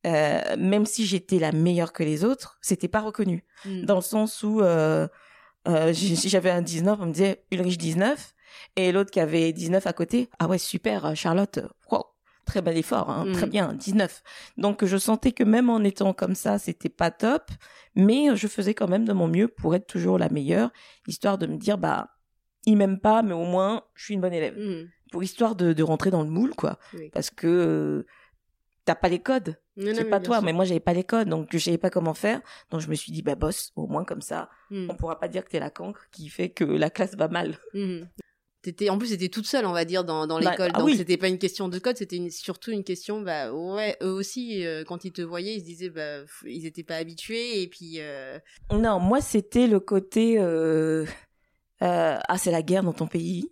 euh, 0.06 0.40
même 0.58 0.86
si 0.86 1.06
j'étais 1.06 1.38
la 1.38 1.52
meilleure 1.52 1.92
que 1.92 2.02
les 2.02 2.24
autres, 2.24 2.58
c'était 2.60 2.88
pas 2.88 3.00
reconnu. 3.00 3.44
Mhm. 3.64 3.84
Dans 3.84 3.96
le 3.96 4.00
sens 4.02 4.42
où, 4.42 4.60
euh, 4.60 5.06
Euh, 5.68 5.92
j'avais 6.26 6.50
un 6.50 6.60
19, 6.60 6.98
on 7.00 7.06
me 7.06 7.12
disait 7.12 7.44
Ulrich 7.52 7.78
19. 7.78 8.34
Et 8.74 8.90
l'autre 8.90 9.12
qui 9.12 9.20
avait 9.20 9.52
19 9.52 9.86
à 9.86 9.92
côté, 9.92 10.28
ah 10.40 10.48
ouais, 10.48 10.58
super, 10.58 11.14
Charlotte, 11.14 11.60
wow, 11.90 12.04
très 12.44 12.60
bel 12.62 12.76
effort, 12.76 13.08
hein, 13.10 13.26
Mm. 13.26 13.32
très 13.32 13.46
bien, 13.46 13.72
19. 13.72 14.22
Donc 14.56 14.84
je 14.84 14.96
sentais 14.96 15.30
que 15.30 15.44
même 15.44 15.70
en 15.70 15.78
étant 15.84 16.12
comme 16.14 16.34
ça, 16.34 16.58
c'était 16.58 16.88
pas 16.88 17.12
top, 17.12 17.44
mais 17.94 18.34
je 18.34 18.48
faisais 18.48 18.74
quand 18.74 18.88
même 18.88 19.04
de 19.04 19.12
mon 19.12 19.28
mieux 19.28 19.46
pour 19.46 19.74
être 19.76 19.86
toujours 19.86 20.18
la 20.18 20.28
meilleure, 20.30 20.70
histoire 21.06 21.38
de 21.38 21.46
me 21.46 21.56
dire, 21.56 21.78
bah, 21.78 22.08
il 22.66 22.76
m'aime 22.76 22.98
pas, 22.98 23.22
mais 23.22 23.32
au 23.34 23.44
moins, 23.44 23.84
je 23.94 24.04
suis 24.06 24.14
une 24.14 24.20
bonne 24.20 24.34
élève. 24.34 24.58
Mhm. 24.58 24.88
Pour 25.12 25.22
histoire 25.22 25.54
de, 25.54 25.72
de 25.72 25.82
rentrer 25.84 26.10
dans 26.10 26.22
le 26.24 26.28
moule, 26.30 26.54
quoi. 26.56 26.78
Oui. 26.94 27.08
Parce 27.12 27.30
que 27.30 28.04
t'as 28.84 28.94
pas 28.94 29.08
les 29.08 29.20
codes. 29.20 29.56
C'est 29.76 30.04
pas 30.10 30.20
toi, 30.20 30.36
sûr. 30.36 30.44
mais 30.44 30.52
moi 30.52 30.64
j'avais 30.64 30.80
pas 30.80 30.92
les 30.92 31.04
codes, 31.04 31.28
donc 31.28 31.48
je 31.50 31.58
savais 31.58 31.78
pas 31.78 31.90
comment 31.90 32.14
faire. 32.14 32.40
Donc 32.70 32.80
je 32.80 32.88
me 32.88 32.94
suis 32.94 33.12
dit, 33.12 33.22
bah 33.22 33.34
boss, 33.36 33.72
au 33.76 33.86
moins 33.86 34.04
comme 34.04 34.20
ça, 34.22 34.50
Mhm. 34.70 34.88
on 34.90 34.96
pourra 34.96 35.18
pas 35.18 35.28
dire 35.28 35.44
que 35.44 35.50
t'es 35.50 35.60
la 35.60 35.70
cancre 35.70 36.08
qui 36.10 36.28
fait 36.28 36.50
que 36.50 36.64
la 36.64 36.90
classe 36.90 37.14
va 37.14 37.28
mal. 37.28 37.56
T'étais, 38.62 38.90
en 38.90 38.96
plus, 38.98 39.08
t'étais 39.08 39.28
toute 39.28 39.46
seule, 39.46 39.66
on 39.66 39.72
va 39.72 39.84
dire, 39.84 40.04
dans, 40.04 40.28
dans 40.28 40.38
Bah, 40.40 40.50
l'école. 40.52 40.70
ah 40.74 40.78
donc, 40.78 40.86
oui. 40.86 40.96
c'était 40.96 41.16
pas 41.16 41.26
une 41.26 41.38
question 41.38 41.68
de 41.68 41.80
code, 41.80 41.96
c'était 41.96 42.30
surtout 42.30 42.70
une 42.70 42.84
question, 42.84 43.20
bah, 43.20 43.52
ouais, 43.52 43.96
eux 44.02 44.12
aussi, 44.12 44.64
euh, 44.64 44.84
quand 44.84 45.04
ils 45.04 45.10
te 45.10 45.20
voyaient, 45.20 45.54
ils 45.56 45.60
se 45.60 45.64
disaient, 45.64 45.90
bah, 45.90 46.18
ils 46.46 46.64
étaient 46.64 46.84
pas 46.84 46.94
habitués, 46.96 47.60
et 47.60 47.66
puis, 47.66 47.94
euh, 47.98 48.38
Non, 48.70 49.00
moi 49.00 49.20
c'était 49.20 49.66
le 49.66 49.80
côté 49.80 50.36
euh, 50.38 51.04
ah 51.80 52.38
c'est 52.38 52.52
la 52.52 52.62
guerre 52.62 52.84
dans 52.84 52.92
ton 52.92 53.08
pays. 53.08 53.50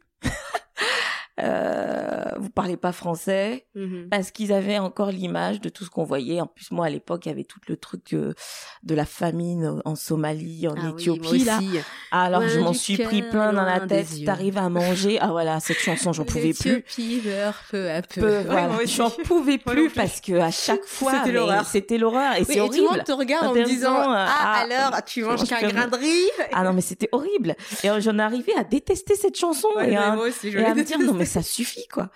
Euh, 1.42 2.22
vous 2.38 2.50
parlez 2.50 2.76
pas 2.76 2.92
français 2.92 3.66
mhm. 3.74 4.08
parce 4.10 4.30
qu'ils 4.30 4.52
avaient 4.52 4.78
encore 4.78 5.10
l'image 5.10 5.60
de 5.60 5.68
tout 5.68 5.84
ce 5.84 5.90
qu'on 5.90 6.04
voyait. 6.04 6.40
En 6.40 6.46
plus 6.46 6.70
moi 6.70 6.86
à 6.86 6.90
l'époque 6.90 7.26
il 7.26 7.28
y 7.28 7.32
avait 7.32 7.44
tout 7.44 7.60
le 7.68 7.76
truc 7.76 8.12
euh, 8.12 8.32
de 8.82 8.94
la 8.94 9.04
famine 9.04 9.80
en 9.84 9.94
Somalie, 9.94 10.68
en 10.68 10.74
Ah 10.76 10.90
Éthiopie 10.90 11.44
là. 11.44 11.60
Alors 12.10 12.42
je 12.48 12.58
m'en 12.60 12.72
suis 12.72 12.96
pris 12.98 13.22
plein 13.22 13.52
dans 13.52 13.64
la 13.64 13.80
tête. 13.80 14.08
T'arrives 14.24 14.58
à 14.58 14.68
manger. 14.68 15.18
Ah 15.20 15.28
voilà 15.28 15.60
cette 15.60 15.78
chanson 15.78 16.12
j'en 16.12 16.24
pouvais 16.24 16.52
plus. 16.52 16.84
Meurt 17.24 17.64
peu 17.70 17.90
à 17.90 18.02
peu. 18.02 18.20
Peu, 18.20 18.30
Ouais, 18.30 18.44
voilà. 18.44 18.84
J'en 18.86 19.10
pouvais 19.10 19.58
plus 19.58 19.90
parce 19.90 20.20
que 20.20 20.32
à 20.34 20.50
chaque 20.50 20.84
fois 20.86 21.12
C'était 21.12 21.32
l'horreur. 21.32 21.64
C'était 21.66 21.98
l'horreur 21.98 22.34
et 22.36 22.40
Oui, 22.40 22.44
c'est 22.46 22.52
et 22.52 22.56
tout 22.56 22.60
le 22.60 22.68
horrible. 22.68 22.96
monde 22.96 23.04
te 23.04 23.12
regarde 23.12 23.46
en 23.46 23.62
disant, 23.62 23.96
ah, 23.96 24.26
ah, 24.28 24.64
alors, 24.64 25.04
tu 25.04 25.22
manges 25.22 25.44
qu'un 25.44 25.68
grain 25.68 25.86
de 25.86 25.96
riz. 25.96 26.48
Ah 26.52 26.64
non 26.64 26.72
mais 26.72 26.80
c'était 26.80 27.08
horrible. 27.12 27.54
Et 27.84 27.90
euh, 27.90 28.00
j'en 28.00 28.18
arrivais 28.18 28.54
à 28.56 28.64
détester 28.64 29.14
cette 29.14 29.36
chanson 29.36 29.68
Ouais, 29.76 29.92
et, 29.92 29.96
à, 29.96 30.14
moi 30.14 30.28
aussi, 30.28 30.50
je 30.50 30.58
et 30.58 30.64
à 30.64 30.74
me 30.74 30.82
dire 30.82 30.98
non 30.98 31.14
mais 31.14 31.24
ça 31.30 31.42
suffit 31.42 31.86
quoi. 31.88 32.10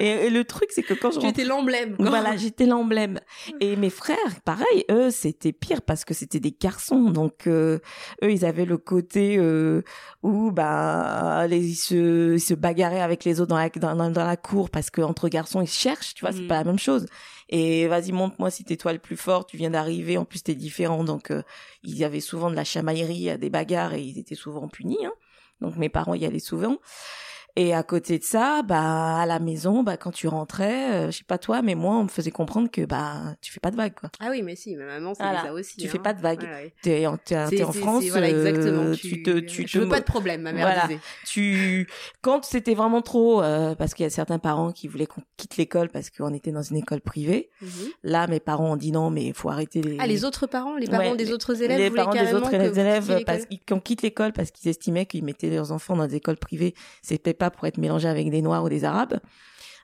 Et, 0.00 0.06
et 0.08 0.30
le 0.30 0.44
truc 0.44 0.70
c'est 0.72 0.82
que 0.82 0.94
quand 0.94 1.10
je 1.10 1.18
Tu 1.18 1.26
rentrais- 1.26 1.42
étais 1.42 1.44
l'emblème. 1.44 1.96
voilà 1.98 2.36
j'étais 2.36 2.66
l'emblème 2.66 3.20
et 3.60 3.76
mes 3.76 3.90
frères 3.90 4.16
pareil 4.44 4.84
eux 4.90 5.10
c'était 5.10 5.52
pire 5.52 5.82
parce 5.82 6.04
que 6.04 6.14
c'était 6.14 6.40
des 6.40 6.52
garçons 6.58 7.10
donc 7.10 7.46
euh, 7.46 7.78
eux 8.24 8.32
ils 8.32 8.44
avaient 8.44 8.64
le 8.64 8.78
côté 8.78 9.36
euh, 9.38 9.82
où 10.22 10.50
bah 10.50 11.46
les, 11.48 11.58
ils 11.70 11.74
se 11.74 12.34
ils 12.34 12.40
se 12.40 12.54
bagarraient 12.54 13.00
avec 13.02 13.24
les 13.24 13.40
autres 13.40 13.50
dans 13.50 13.58
la 13.58 13.68
dans, 14.10 14.24
la 14.24 14.36
cour 14.36 14.70
parce 14.70 14.90
que 14.90 15.00
entre 15.02 15.28
garçons 15.28 15.60
ils 15.60 15.68
se 15.68 15.78
cherchent 15.78 16.14
tu 16.14 16.24
vois 16.24 16.32
c'est 16.32 16.40
Mhm. 16.42 16.48
pas 16.48 16.54
la 16.58 16.64
même 16.64 16.78
chose 16.78 17.06
et 17.48 17.88
vas-y 17.88 18.12
montre-moi 18.12 18.50
si 18.50 18.62
t'es 18.64 18.76
toi 18.76 18.92
le 18.92 18.98
plus 19.00 19.16
fort 19.16 19.44
tu 19.46 19.56
viens 19.56 19.70
d'arriver 19.70 20.16
en 20.16 20.24
plus 20.24 20.42
t'es 20.42 20.54
différent 20.54 21.02
donc 21.04 21.30
euh, 21.30 21.42
il 21.82 21.96
y 21.96 22.04
avait 22.04 22.20
souvent 22.20 22.50
de 22.50 22.54
la 22.56 22.64
chamaillerie 22.64 23.36
des 23.38 23.50
bagarres 23.50 23.94
et 23.94 24.00
ils 24.02 24.18
étaient 24.18 24.34
souvent 24.36 24.68
punis 24.68 25.04
hein. 25.04 25.12
donc 25.60 25.76
mes 25.76 25.88
parents 25.88 26.14
y 26.14 26.24
allaient 26.24 26.38
souvent 26.38 26.76
et 27.62 27.74
à 27.74 27.82
côté 27.82 28.18
de 28.18 28.24
ça, 28.24 28.62
bah 28.62 29.18
à 29.18 29.26
la 29.26 29.38
maison, 29.38 29.82
bah 29.82 29.96
quand 29.96 30.12
tu 30.12 30.28
rentrais, 30.28 30.92
euh, 30.94 31.10
je 31.10 31.18
sais 31.18 31.24
pas 31.24 31.36
toi, 31.36 31.60
mais 31.62 31.74
moi 31.74 31.96
on 31.96 32.04
me 32.04 32.08
faisait 32.08 32.30
comprendre 32.30 32.70
que 32.70 32.86
bah 32.86 33.34
tu 33.42 33.52
fais 33.52 33.60
pas 33.60 33.70
de 33.70 33.76
vagues 33.76 33.94
quoi. 33.94 34.08
Ah 34.18 34.28
oui, 34.30 34.42
mais 34.42 34.56
si, 34.56 34.76
ma 34.76 34.86
maman, 34.86 35.12
c'est 35.14 35.22
Voilà. 35.22 35.42
ça 35.42 35.52
aussi. 35.52 35.76
Tu 35.76 35.86
hein. 35.86 35.90
fais 35.90 35.98
pas 35.98 36.14
de 36.14 36.20
vagues. 36.22 36.40
Ouais, 36.42 36.48
ouais. 36.48 36.74
T'es 36.82 37.06
en, 37.06 37.16
t'es 37.18 37.62
en 37.62 37.72
France, 37.72 38.04
voilà, 38.06 38.30
exactement. 38.30 38.82
euh, 38.84 38.94
tu, 38.94 39.08
tu 39.08 39.22
te, 39.22 39.38
tu 39.40 39.66
je 39.66 39.72
te 39.74 39.78
veux 39.78 39.88
pas 39.88 40.00
de 40.00 40.04
problème, 40.04 40.42
ma 40.42 40.52
mère 40.52 40.66
Voilà. 40.66 40.86
disait. 40.86 41.00
tu 41.26 41.86
quand 42.22 42.44
c'était 42.44 42.74
vraiment 42.74 43.02
trop 43.02 43.42
euh, 43.42 43.74
parce 43.74 43.94
qu'il 43.94 44.04
y 44.04 44.06
a 44.06 44.10
certains 44.10 44.38
parents 44.38 44.72
qui 44.72 44.88
voulaient 44.88 45.06
qu'on 45.06 45.22
quitte 45.36 45.56
l'école 45.56 45.88
parce 45.90 46.10
qu'on 46.10 46.32
était 46.32 46.52
dans 46.52 46.62
une 46.62 46.76
école 46.78 47.00
privée. 47.00 47.50
Mhm. 47.60 47.68
Là, 48.04 48.26
mes 48.26 48.40
parents 48.40 48.72
ont 48.72 48.76
dit 48.76 48.92
non, 48.92 49.10
mais 49.10 49.24
il 49.26 49.34
faut 49.34 49.50
arrêter 49.50 49.82
les 49.82 49.96
Ah, 50.00 50.06
les 50.06 50.24
autres 50.24 50.46
parents, 50.46 50.76
les 50.76 50.86
parents 50.86 51.10
Ouais, 51.10 51.16
des 51.16 51.26
les- 51.26 51.32
autres 51.32 51.62
élèves, 51.62 51.78
les 51.78 51.90
parents 51.90 52.12
des 52.14 52.34
autres 52.34 52.54
élèves 52.54 53.24
parce 53.24 53.42
qu'on 53.68 53.80
quitte 53.80 54.02
l'école 54.02 54.32
parce 54.32 54.50
qu'ils 54.50 54.70
estimaient 54.70 55.06
qu'ils 55.06 55.24
mettaient 55.24 55.50
leurs 55.50 55.72
enfants 55.72 55.96
dans 55.96 56.06
des 56.06 56.16
écoles 56.16 56.38
privées, 56.38 56.74
c'était 57.02 57.34
pas 57.34 57.49
pour 57.50 57.66
être 57.66 57.78
mélangés 57.78 58.08
avec 58.08 58.30
des 58.30 58.42
noirs 58.42 58.64
ou 58.64 58.68
des 58.68 58.84
arabes. 58.84 59.20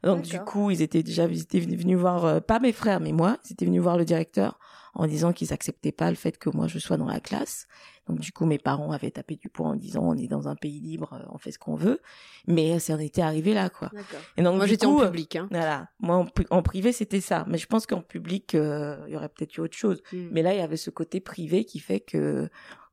Donc 0.03 0.23
du 0.23 0.39
coup, 0.41 0.71
ils 0.71 0.83
étaient 0.83 1.03
déjà 1.03 1.25
ils 1.27 1.43
étaient 1.43 1.61
venus 1.61 1.99
voir 1.99 2.25
euh, 2.25 2.41
pas 2.41 2.61
mes 2.61 2.73
frères 2.73 3.01
mais 3.01 3.13
moi, 3.13 3.39
ils 3.45 3.53
étaient 3.53 3.67
venus 3.67 3.83
voir 3.83 3.97
le 3.97 4.05
directeur 4.05 4.59
en 4.97 5.07
disant 5.07 5.33
qu'ils 5.33 5.53
acceptaient 5.53 5.93
pas 5.93 6.09
le 6.09 6.17
fait 6.17 6.39
que 6.39 6.49
moi 6.49 6.69
je 6.69 6.79
sois 6.79 6.97
dans 6.97 7.07
la 7.07 7.21
classe. 7.21 7.69
Donc 8.09 8.19
du 8.19 8.33
coup, 8.33 8.47
mes 8.47 8.59
parents 8.59 8.93
avaient 8.93 9.11
tapé 9.11 9.37
du 9.37 9.51
poing 9.51 9.73
en 9.73 9.77
disant 9.77 10.01
on 10.03 10.17
est 10.17 10.27
dans 10.27 10.49
un 10.49 10.57
pays 10.57 10.81
libre, 10.81 11.13
euh, 11.13 11.27
on 11.31 11.39
fait 11.39 11.53
ce 11.53 11.59
qu'on 11.59 11.75
veut. 11.75 12.01
Mais 12.47 12.79
ça 12.79 12.95
en 12.95 12.99
était 12.99 13.21
arrivé 13.21 13.53
là 13.53 13.69
quoi. 13.69 13.91
D'accord. 13.93 14.21
Et 14.37 14.43
donc 14.43 14.57
Moi, 14.57 14.65
du 14.65 14.71
j'étais 14.71 14.87
coup, 14.87 14.99
en 14.99 15.03
euh, 15.03 15.07
public. 15.07 15.37
Hein. 15.37 15.49
Voilà, 15.51 15.89
moi 16.01 16.27
en, 16.51 16.63
privé 16.63 16.93
c'était 16.93 17.21
ça, 17.21 17.45
mais 17.47 17.59
je 17.59 17.67
pense 17.67 17.87
qu'en 17.87 18.01
public 18.01 18.55
euh, 18.55 18.97
il 19.07 19.13
y 19.13 19.17
aurait 19.17 19.29
peut-être 19.29 19.57
eu 19.57 19.61
autre 19.61 19.77
chose. 19.77 20.03
Mm. 20.13 20.29
Mais 20.31 20.43
là 20.43 20.55
il 20.55 20.59
y 20.59 20.63
avait 20.63 20.79
ce 20.79 20.91
côté 20.91 21.21
privé 21.21 21.65
qui 21.65 21.79
fait 21.79 22.01
que 22.01 22.49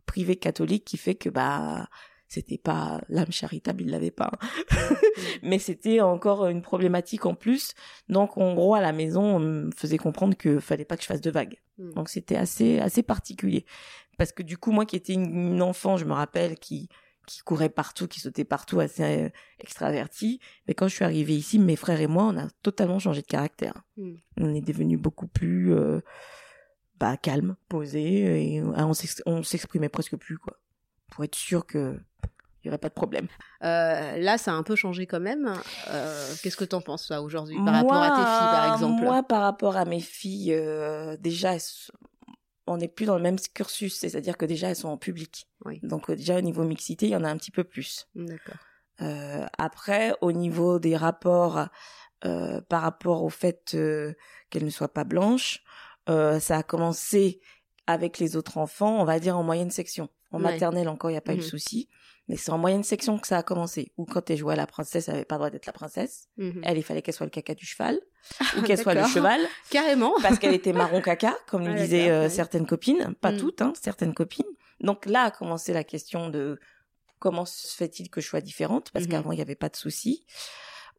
privé 0.05 0.35
catholique 0.35 0.83
qui 0.83 0.97
fait 0.97 1.15
que 1.15 1.29
bah 1.29 1.87
c'était 2.33 2.57
pas 2.57 2.99
l'âme 3.09 3.31
charitable, 3.31 3.83
il 3.83 3.91
l'avait 3.91 4.11
pas. 4.11 4.31
mais 5.43 5.59
c'était 5.59 6.01
encore 6.01 6.47
une 6.47 6.63
problématique 6.63 7.27
en 7.27 7.35
plus. 7.35 7.73
Donc 8.09 8.37
en 8.37 8.55
gros 8.55 8.73
à 8.73 8.81
la 8.81 8.91
maison 8.91 9.21
on 9.35 9.39
me 9.39 9.71
faisait 9.75 9.99
comprendre 9.99 10.35
que 10.35 10.59
fallait 10.59 10.85
pas 10.85 10.97
que 10.97 11.03
je 11.03 11.07
fasse 11.07 11.21
de 11.21 11.29
vagues. 11.29 11.61
Mm. 11.77 11.93
Donc 11.93 12.09
c'était 12.09 12.35
assez 12.35 12.79
assez 12.79 13.03
particulier 13.03 13.65
parce 14.17 14.31
que 14.31 14.41
du 14.41 14.57
coup 14.57 14.71
moi 14.71 14.85
qui 14.85 14.95
étais 14.95 15.13
une, 15.13 15.61
enfant, 15.61 15.95
je 15.97 16.05
me 16.05 16.13
rappelle 16.13 16.57
qui 16.57 16.89
qui 17.27 17.39
courait 17.41 17.69
partout, 17.69 18.07
qui 18.07 18.19
sautait 18.19 18.43
partout, 18.43 18.81
assez 18.81 19.03
euh, 19.03 19.29
extraverti. 19.59 20.41
Mais 20.67 20.73
quand 20.73 20.89
je 20.89 20.95
suis 20.95 21.05
arrivée 21.05 21.35
ici, 21.35 21.57
mes 21.57 21.77
frères 21.77 22.01
et 22.01 22.07
moi, 22.07 22.23
on 22.25 22.37
a 22.37 22.49
totalement 22.63 22.99
changé 22.99 23.21
de 23.21 23.27
caractère. 23.27 23.81
Mm. 23.95 24.15
On 24.41 24.53
est 24.53 24.59
devenus 24.59 24.99
beaucoup 24.99 25.27
plus 25.27 25.73
euh, 25.73 26.01
bah, 26.99 27.15
calmes, 27.15 27.55
posés, 27.69 28.55
et 28.55 28.61
on 29.25 29.43
s'exprimait 29.43 29.87
presque 29.87 30.17
plus, 30.17 30.37
quoi. 30.37 30.57
Pour 31.13 31.23
être 31.23 31.35
sûr 31.35 31.65
que 31.65 31.99
il 32.63 32.67
y 32.67 32.69
aurait 32.69 32.77
pas 32.77 32.89
de 32.89 32.93
problème. 32.93 33.27
Euh, 33.63 34.17
là, 34.17 34.37
ça 34.37 34.51
a 34.51 34.53
un 34.55 34.63
peu 34.63 34.77
changé 34.77 35.05
quand 35.05 35.19
même. 35.19 35.53
Euh, 35.89 36.33
Qu'est-ce 36.41 36.55
que 36.55 36.63
t'en 36.63 36.79
penses, 36.79 37.07
toi, 37.07 37.19
aujourd'hui, 37.19 37.57
par 37.57 37.73
rapport 37.73 38.01
à 38.01 38.09
tes 38.09 38.15
filles, 38.15 38.51
par 38.51 38.73
exemple 38.73 39.03
Moi, 39.03 39.23
par 39.23 39.41
rapport 39.41 39.75
à 39.75 39.83
mes 39.83 39.99
filles, 39.99 40.53
euh, 40.53 41.17
déjà, 41.17 41.55
on 42.65 42.77
n'est 42.77 42.87
plus 42.87 43.05
dans 43.05 43.17
le 43.17 43.21
même 43.21 43.37
cursus, 43.53 43.97
c'est-à-dire 43.97 44.37
que 44.37 44.45
déjà, 44.45 44.69
elles 44.69 44.77
sont 44.77 44.87
en 44.87 44.97
public. 44.97 45.49
Oui. 45.65 45.81
Donc 45.83 46.09
déjà, 46.09 46.37
au 46.37 46.41
niveau 46.41 46.63
mixité, 46.63 47.07
il 47.07 47.11
y 47.11 47.17
en 47.17 47.25
a 47.25 47.29
un 47.29 47.35
petit 47.35 47.51
peu 47.51 47.65
plus. 47.65 48.07
D'accord. 48.15 48.55
Après, 49.57 50.15
au 50.21 50.31
niveau 50.31 50.79
des 50.79 50.95
rapports, 50.95 51.67
par 52.21 52.81
rapport 52.81 53.23
au 53.23 53.29
fait 53.29 53.73
euh, 53.73 54.13
qu'elle 54.49 54.63
ne 54.63 54.69
soit 54.69 54.93
pas 54.93 55.03
blanche, 55.03 55.61
euh, 56.09 56.39
ça 56.39 56.57
a 56.57 56.63
commencé 56.63 57.41
avec 57.87 58.19
les 58.19 58.35
autres 58.35 58.57
enfants, 58.57 59.01
on 59.01 59.05
va 59.05 59.19
dire 59.19 59.37
en 59.37 59.43
moyenne 59.43 59.71
section. 59.71 60.09
En 60.33 60.37
Ouais. 60.39 60.51
maternelle 60.51 60.89
encore, 60.89 61.09
il 61.09 61.13
n'y 61.13 61.17
a 61.17 61.21
pas 61.21 61.31
eu 61.33 61.37
Mhm. 61.37 61.41
de 61.43 61.47
souci. 61.47 61.87
Mais 62.27 62.37
c'est 62.37 62.51
en 62.51 62.57
moyenne 62.57 62.83
section 62.83 63.17
que 63.19 63.27
ça 63.27 63.37
a 63.37 63.43
commencé. 63.43 63.91
Ou 63.97 64.05
quand 64.05 64.29
elle 64.29 64.37
jouait 64.37 64.53
à 64.53 64.57
la 64.57 64.65
princesse, 64.67 65.07
elle 65.09 65.15
avait 65.15 65.25
pas 65.25 65.35
le 65.35 65.39
droit 65.39 65.49
d'être 65.49 65.65
la 65.65 65.73
princesse. 65.73 66.27
Mhm. 66.37 66.61
Elle, 66.63 66.77
il 66.77 66.83
fallait 66.83 67.01
qu'elle 67.01 67.13
soit 67.13 67.25
le 67.25 67.29
caca 67.31 67.53
du 67.53 67.65
cheval. 67.65 67.99
ou 68.57 68.61
qu'elle 68.63 68.77
soit 68.77 68.93
le 68.93 69.03
cheval. 69.05 69.41
Carrément. 69.69 70.13
Parce 70.21 70.39
qu'elle 70.39 70.53
était 70.53 70.71
marron 70.73 71.01
caca, 71.17 71.35
comme 71.47 71.63
Ah, 71.65 71.69
le 71.69 71.75
disaient 71.75 72.09
euh, 72.09 72.21
ouais. 72.23 72.29
certaines 72.29 72.65
copines. 72.65 73.13
Pas 73.21 73.31
Mm. 73.33 73.37
toutes, 73.37 73.61
hein, 73.61 73.73
certaines 73.81 74.13
copines. 74.13 74.45
Donc 74.79 75.05
là 75.05 75.23
a 75.23 75.31
commencé 75.31 75.71
la 75.73 75.83
question 75.83 76.29
de 76.29 76.59
comment 77.19 77.45
se 77.45 77.75
fait-il 77.75 78.09
que 78.09 78.19
je 78.21 78.27
sois 78.27 78.41
différente? 78.41 78.89
Parce 78.91 79.05
Mhm. 79.05 79.11
qu'avant, 79.11 79.31
il 79.31 79.35
n'y 79.35 79.41
avait 79.41 79.55
pas 79.55 79.69
de 79.69 79.75
souci. 79.75 80.25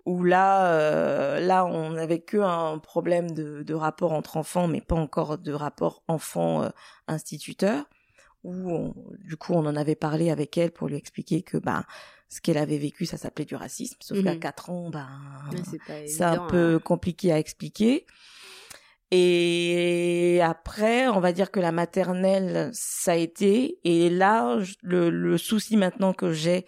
Où 0.07 0.23
là, 0.25 0.67
euh, 0.75 1.41
là, 1.41 1.65
on 1.65 1.91
n'avait 1.93 2.21
que 2.21 2.37
un 2.37 2.79
problème 2.79 3.31
de, 3.31 3.63
de 3.63 3.73
rapport 3.75 4.13
entre 4.13 4.37
enfants, 4.37 4.69
mais 4.69 4.83
pas 4.83 4.97
encore 4.97 5.39
de 5.39 5.53
rapport 5.55 6.03
enfant-instituteur. 6.09 7.85
Où 8.45 8.71
on- 8.71 8.95
du 9.19 9.37
coup, 9.37 9.55
on 9.55 9.67
en 9.67 9.75
avait 9.77 9.97
parlé 9.97 10.31
avec 10.31 10.57
elle 10.59 10.71
pour 10.71 10.87
lui 10.89 10.97
expliquer 10.97 11.43
que 11.43 11.57
bah, 11.57 11.85
ce 12.29 12.41
qu'elle 12.41 12.59
avait 12.59 12.79
vécu, 12.79 13.07
ça 13.07 13.17
s'appelait 13.17 13.45
du 13.45 13.57
racisme. 13.57 13.97
Sauf 14.01 14.23
qu'à 14.23 14.35
Mhm. 14.35 14.41
4 14.41 14.71
ans, 14.71 14.91
bah, 14.91 15.09
c'est 16.07 16.23
un 16.23 16.47
peu 16.47 16.75
hein. 16.77 16.81
compliqué 16.85 17.33
à 17.33 17.39
expliquer. 17.39 18.07
Et 19.11 20.41
après, 20.43 21.07
on 21.09 21.21
va 21.21 21.33
dire 21.33 21.51
que 21.51 21.61
la 21.61 21.73
maternelle, 21.73 22.71
ça 22.73 23.13
a 23.13 23.17
été. 23.17 23.79
Et 23.85 24.11
là, 24.11 24.59
le, 24.83 25.11
le 25.11 25.39
souci 25.39 25.77
maintenant 25.77 26.13
que 26.13 26.33
j'ai, 26.33 26.67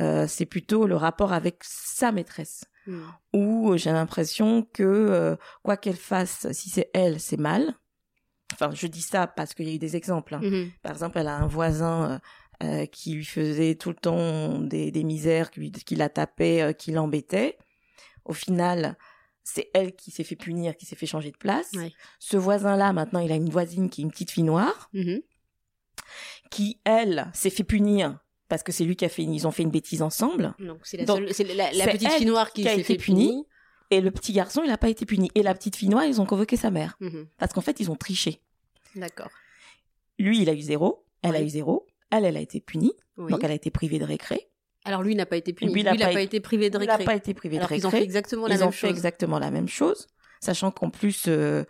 euh, 0.00 0.26
c'est 0.26 0.46
plutôt 0.46 0.86
le 0.86 0.96
rapport 0.96 1.32
avec 1.32 1.58
sa 1.62 2.10
maîtresse. 2.10 2.64
Mm. 2.86 3.00
Où 3.34 3.76
j'ai 3.76 3.92
l'impression 3.92 4.66
que 4.72 4.82
euh, 4.82 5.36
quoi 5.62 5.76
qu'elle 5.76 5.96
fasse, 5.96 6.50
si 6.52 6.68
c'est 6.68 6.90
elle, 6.94 7.20
c'est 7.20 7.38
mal. 7.38 7.74
Enfin, 8.54 8.70
je 8.74 8.86
dis 8.86 9.02
ça 9.02 9.26
parce 9.26 9.52
qu'il 9.54 9.68
y 9.68 9.72
a 9.72 9.74
eu 9.74 9.78
des 9.78 9.96
exemples. 9.96 10.34
hein. 10.34 10.40
Mhm. 10.42 10.70
Par 10.82 10.92
exemple, 10.92 11.18
elle 11.18 11.28
a 11.28 11.36
un 11.36 11.46
voisin 11.46 12.20
euh, 12.62 12.82
euh, 12.82 12.86
qui 12.86 13.14
lui 13.14 13.24
faisait 13.24 13.74
tout 13.74 13.90
le 13.90 13.96
temps 13.96 14.58
des, 14.60 14.90
des 14.90 15.04
misères, 15.04 15.50
qui, 15.50 15.70
qui 15.72 15.96
la 15.96 16.08
tapait, 16.08 16.62
euh, 16.62 16.72
qui 16.72 16.92
l'embêtait. 16.92 17.58
Au 18.24 18.32
final, 18.32 18.96
c'est 19.42 19.70
elle 19.74 19.94
qui 19.94 20.10
s'est 20.10 20.24
fait 20.24 20.36
punir, 20.36 20.76
qui 20.76 20.86
s'est 20.86 20.96
fait 20.96 21.06
changer 21.06 21.30
de 21.30 21.36
place. 21.36 21.70
Ouais. 21.74 21.92
Ce 22.18 22.36
voisin-là, 22.36 22.92
maintenant, 22.92 23.20
il 23.20 23.30
a 23.32 23.34
une 23.36 23.50
voisine 23.50 23.90
qui 23.90 24.00
est 24.00 24.04
une 24.04 24.10
petite 24.10 24.30
fille 24.30 24.44
noire, 24.44 24.88
Mhm. 24.94 25.20
qui, 26.50 26.80
elle, 26.84 27.30
s'est 27.34 27.50
fait 27.50 27.64
punir 27.64 28.18
parce 28.48 28.62
que 28.62 28.72
c'est 28.72 28.84
lui 28.84 28.94
qui 28.96 29.04
a 29.04 29.08
fait, 29.08 29.22
une- 29.22 29.34
ils 29.34 29.46
ont 29.46 29.50
fait 29.50 29.62
une 29.62 29.70
bêtise 29.70 30.02
ensemble. 30.02 30.54
Donc 30.60 30.78
c'est 30.84 30.96
la, 30.98 31.04
Donc, 31.04 31.18
seule- 31.18 31.34
c'est 31.34 31.44
la, 31.54 31.72
la 31.72 31.84
c'est 31.84 31.90
petite 31.92 32.10
fille 32.12 32.26
noire 32.26 32.52
qui, 32.52 32.62
qui 32.62 32.68
a 32.68 32.74
s'est 32.74 32.80
été 32.80 32.94
fait 32.94 32.98
punie. 32.98 33.46
Et 33.90 34.00
le 34.00 34.10
petit 34.10 34.32
garçon, 34.32 34.62
il 34.64 34.68
n'a 34.68 34.78
pas 34.78 34.88
été 34.88 35.04
puni. 35.06 35.30
Et 35.34 35.42
la 35.42 35.54
petite 35.54 35.76
fille 35.76 35.88
noire, 35.88 36.04
ils 36.04 36.20
ont 36.20 36.26
convoqué 36.26 36.56
sa 36.56 36.70
mère. 36.70 36.96
Mhm. 37.00 37.26
Parce 37.38 37.52
qu'en 37.52 37.60
fait, 37.60 37.80
ils 37.80 37.90
ont 37.90 37.96
triché. 37.96 38.40
D'accord. 38.96 39.30
Lui, 40.18 40.40
il 40.42 40.48
a 40.48 40.54
eu 40.54 40.60
zéro. 40.60 41.04
Elle 41.22 41.36
a 41.36 41.42
eu 41.42 41.48
zéro. 41.48 41.86
Elle, 42.10 42.24
elle 42.24 42.36
a 42.36 42.40
été 42.40 42.60
punie. 42.60 42.92
Oui. 43.16 43.30
Donc, 43.32 43.42
elle 43.44 43.50
a 43.50 43.54
été 43.54 43.70
privée 43.70 43.98
de 43.98 44.04
récré. 44.04 44.48
Alors 44.86 45.02
lui 45.02 45.14
n'a 45.14 45.24
pas 45.24 45.38
été 45.38 45.54
puni. 45.54 45.72
Lui, 45.72 45.80
il 45.80 45.84
n'a 45.84 45.94
pas 45.94 46.12
pas, 46.12 46.20
été- 46.20 46.40
privé 46.40 46.68
de 46.68 46.78
Il 46.78 46.86
n'a 46.86 46.92
récré. 46.96 47.04
pas 47.06 47.14
été 47.16 47.32
privé 47.32 47.56
Alors 47.56 47.68
de 47.70 47.74
qu'ils 47.74 47.86
ont 47.86 47.88
récré. 47.88 48.00
fait 48.00 48.04
exactement 48.04 48.46
la 48.46 48.54
Ils 48.54 48.58
même 48.58 48.68
ont 48.68 48.70
fait 48.70 48.90
exactement 48.90 49.38
la 49.38 49.50
même 49.50 49.66
chose. 49.68 50.08
Sachant 50.40 50.70
qu'en 50.70 50.90
plus, 50.90 51.24
euh, 51.26 51.64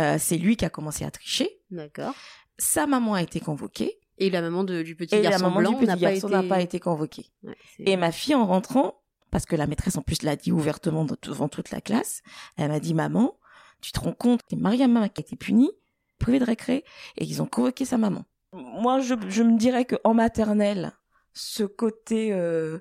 euh, 0.00 0.16
c'est 0.18 0.36
lui 0.36 0.56
qui 0.56 0.64
a 0.64 0.68
commencé 0.70 1.04
à 1.04 1.12
tricher. 1.12 1.60
D'accord. 1.70 2.12
Sa 2.58 2.88
maman 2.88 3.14
a 3.14 3.22
été 3.22 3.38
convoquée. 3.38 4.00
Et 4.18 4.30
la 4.30 4.40
maman 4.40 4.64
de- 4.64 4.82
du 4.82 4.96
petit 4.96 5.14
Et 5.14 5.22
la 5.22 5.30
garçon 5.30 5.44
maman 5.44 5.60
blanc 5.60 5.70
du 5.72 5.76
petit 5.76 5.86
n'a 5.86 5.96
pas 5.96 6.12
été... 6.12 6.48
pas 6.48 6.60
été 6.60 6.80
convoquée. 6.80 7.26
Ouais, 7.44 7.54
c'est- 7.76 7.84
Et 7.88 7.96
ma 7.96 8.10
fille, 8.10 8.34
en 8.34 8.46
rentrant, 8.46 9.00
parce 9.30 9.46
que 9.46 9.54
la 9.54 9.68
maîtresse 9.68 9.96
en 9.96 10.02
plus 10.02 10.22
l'a 10.22 10.34
dit 10.34 10.50
ouvertement 10.50 11.04
de- 11.04 11.16
devant 11.22 11.48
toute 11.48 11.70
la 11.70 11.80
classe, 11.80 12.22
elle 12.56 12.68
m'a 12.68 12.80
dit 12.80 12.94
maman, 12.94 13.38
tu 13.80 13.92
te 13.92 14.00
rends 14.00 14.12
compte 14.14 14.40
que 14.42 14.56
Mariam 14.56 15.08
qui 15.14 15.20
a 15.20 15.22
été 15.22 15.36
punie, 15.36 15.70
privée 16.18 16.38
de 16.38 16.44
récré, 16.44 16.84
et 17.16 17.24
ils 17.24 17.42
ont 17.42 17.46
convoqué 17.46 17.84
sa 17.84 17.98
maman. 17.98 18.24
Moi, 18.52 19.00
je, 19.00 19.14
je 19.28 19.42
me 19.42 19.56
dirais 19.58 19.84
que 19.84 19.96
en 20.04 20.14
maternelle, 20.14 20.92
ce 21.34 21.64
côté 21.64 22.32
euh, 22.32 22.78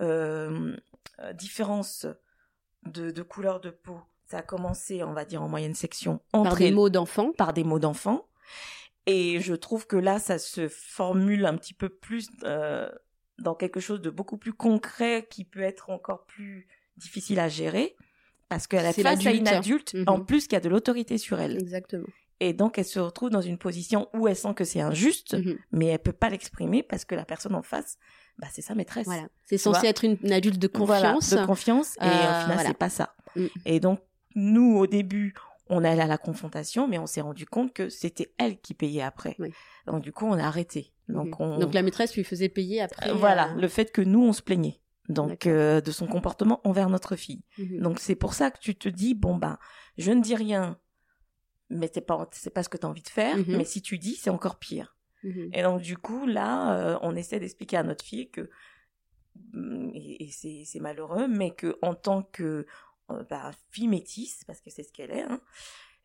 euh, 0.00 0.74
différence 1.34 2.06
de, 2.86 3.10
de 3.10 3.22
couleur 3.22 3.60
de 3.60 3.70
peau, 3.70 3.98
ça 4.26 4.38
a 4.38 4.42
commencé, 4.42 5.02
on 5.02 5.12
va 5.12 5.24
dire, 5.24 5.42
en 5.42 5.48
moyenne 5.48 5.74
section 5.74 6.20
entre 6.32 6.50
par 6.50 6.58
des 6.58 6.70
mots 6.70 6.88
d'enfant. 6.90 7.32
par 7.32 7.52
des 7.52 7.64
mots 7.64 7.78
d'enfant. 7.78 8.26
Et 9.06 9.40
je 9.40 9.54
trouve 9.54 9.86
que 9.86 9.96
là, 9.96 10.18
ça 10.18 10.38
se 10.38 10.68
formule 10.68 11.46
un 11.46 11.56
petit 11.56 11.72
peu 11.74 11.88
plus 11.88 12.28
euh, 12.44 12.88
dans 13.38 13.54
quelque 13.54 13.80
chose 13.80 14.00
de 14.02 14.10
beaucoup 14.10 14.36
plus 14.36 14.52
concret 14.52 15.26
qui 15.30 15.44
peut 15.44 15.60
être 15.62 15.88
encore 15.90 16.26
plus 16.26 16.68
difficile 16.96 17.40
à 17.40 17.48
gérer. 17.48 17.96
Parce 18.50 18.66
qu'elle 18.66 18.92
C'est 18.94 19.02
face 19.02 19.26
à 19.26 19.32
une 19.32 19.48
adulte, 19.48 19.94
Mhm. 19.94 20.04
en 20.08 20.20
plus 20.20 20.46
qui 20.46 20.56
a 20.56 20.60
de 20.60 20.68
l'autorité 20.68 21.18
sur 21.18 21.38
elle. 21.40 21.58
Exactement. 21.58 22.06
Et 22.40 22.52
donc, 22.52 22.78
elle 22.78 22.84
se 22.84 23.00
retrouve 23.00 23.30
dans 23.30 23.40
une 23.40 23.58
position 23.58 24.08
où 24.14 24.28
elle 24.28 24.36
sent 24.36 24.54
que 24.54 24.64
c'est 24.64 24.80
injuste, 24.80 25.34
Mhm. 25.34 25.58
mais 25.72 25.86
elle 25.86 25.98
peut 25.98 26.12
pas 26.12 26.30
l'exprimer 26.30 26.82
parce 26.82 27.04
que 27.04 27.14
la 27.16 27.24
personne 27.24 27.54
en 27.54 27.62
face, 27.62 27.98
bah, 28.38 28.46
c'est 28.52 28.62
sa 28.62 28.74
maîtresse. 28.76 29.06
Voilà. 29.06 29.28
C'est 29.44 29.58
censé 29.58 29.86
être 29.88 30.04
une, 30.04 30.16
une 30.22 30.32
adulte 30.32 30.58
de 30.58 30.70
Voilà, 30.72 31.14
confiance. 31.14 31.30
de 31.40 31.46
confiance. 31.46 31.96
Et 31.96 32.04
Euh, 32.04 32.06
au 32.06 32.10
final, 32.12 32.44
voilà. 32.54 32.64
c'est 32.68 32.76
pas 32.78 32.88
ça. 32.90 33.14
Mm. 33.34 33.46
Et 33.66 33.80
donc, 33.80 34.00
nous, 34.36 34.76
au 34.78 34.86
début, 34.86 35.34
on 35.68 35.82
allait 35.84 36.02
à 36.02 36.06
la 36.06 36.16
confrontation, 36.18 36.86
mais 36.86 36.98
on 36.98 37.06
s'est 37.06 37.20
rendu 37.20 37.44
compte 37.44 37.72
que 37.74 37.88
c'était 37.88 38.32
elle 38.38 38.60
qui 38.60 38.72
payait 38.74 39.02
après. 39.02 39.34
Oui. 39.40 39.52
Donc, 39.86 40.02
du 40.02 40.12
coup, 40.12 40.26
on 40.26 40.34
a 40.38 40.44
arrêté. 40.44 40.92
Donc, 41.08 41.40
Mhm. 41.40 41.46
on... 41.46 41.58
Donc 41.58 41.74
la 41.74 41.82
maîtresse 41.82 42.14
lui 42.14 42.22
faisait 42.24 42.48
payer 42.48 42.82
après. 42.82 43.10
Euh, 43.10 43.14
voilà, 43.14 43.50
euh, 43.52 43.60
le 43.60 43.68
fait 43.68 43.90
que 43.90 44.00
nous, 44.02 44.22
on 44.22 44.32
se 44.32 44.42
plaignait. 44.42 44.80
Donc, 45.08 45.46
euh, 45.46 45.80
de 45.80 45.90
son 45.90 46.06
comportement 46.06 46.60
envers 46.64 46.88
notre 46.90 47.16
fille. 47.16 47.42
mhm. 47.58 47.80
Donc, 47.80 47.98
c'est 47.98 48.14
pour 48.14 48.34
ça 48.34 48.50
que 48.52 48.58
tu 48.60 48.76
te 48.76 48.88
dis, 48.88 49.14
bon, 49.14 49.36
ben, 49.36 49.58
je 49.96 50.12
ne 50.12 50.20
dis 50.22 50.34
rien, 50.36 50.78
mais 51.70 51.90
c'est 51.92 52.00
pas, 52.00 52.28
c'est 52.32 52.50
pas 52.50 52.62
ce 52.62 52.68
que 52.68 52.76
tu 52.78 52.86
as 52.86 52.88
envie 52.88 53.02
de 53.02 53.08
faire. 53.08 53.36
Mhm. 53.36 53.56
Mais 53.56 53.64
si 53.64 53.82
tu 53.82 53.98
dis, 53.98 54.14
c'est 54.16 54.30
encore 54.30 54.58
pire. 54.58 54.96
Mhm. 55.24 55.50
Et 55.52 55.62
donc, 55.62 55.82
du 55.82 55.96
coup, 55.96 56.26
là, 56.26 56.78
euh, 56.94 56.98
on 57.02 57.14
essaie 57.16 57.40
d'expliquer 57.40 57.76
à 57.76 57.82
notre 57.82 58.04
fille 58.04 58.30
que, 58.30 58.48
mm, 59.52 59.90
et, 59.94 60.24
et 60.24 60.64
c'est 60.64 60.80
malheureux, 60.80 61.28
mais 61.28 61.54
que 61.54 61.78
en 61.82 61.94
tant 61.94 62.22
que 62.22 62.66
euh, 63.10 63.24
bah, 63.30 63.50
fille 63.70 63.88
métisse, 63.88 64.44
parce 64.44 64.60
que 64.60 64.70
c'est 64.70 64.82
ce 64.82 64.92
qu'elle 64.92 65.10
est, 65.10 65.22
hein, 65.22 65.40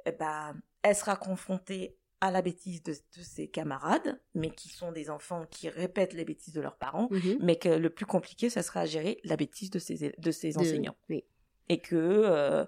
eh 0.05 0.11
bah, 0.13 0.53
elle 0.81 0.95
sera 0.95 1.15
confrontée 1.15 1.97
à 2.21 2.31
la 2.31 2.41
bêtise 2.41 2.81
de, 2.83 2.93
de 2.93 3.21
ses 3.21 3.49
camarades, 3.49 4.17
mais 4.33 4.49
qui 4.49 4.69
sont 4.69 4.93
des 4.93 5.09
enfants 5.09 5.45
qui 5.49 5.67
répètent 5.67 6.13
les 6.13 6.23
bêtises 6.23 6.53
de 6.53 6.61
leurs 6.61 6.77
parents, 6.77 7.09
Mhm. 7.11 7.37
mais 7.41 7.57
que 7.57 7.67
le 7.67 7.89
plus 7.89 8.05
compliqué, 8.05 8.49
ça 8.49 8.63
sera 8.63 8.81
à 8.81 8.85
gérer 8.85 9.19
la 9.25 9.35
bêtise 9.35 9.69
de 9.69 9.79
ses, 9.79 10.13
de 10.17 10.31
ses 10.31 10.53
De- 10.53 10.59
enseignants. 10.59 10.95
oui. 11.09 11.25
Et 11.69 11.79
que, 11.81 11.95
euh, 11.97 12.65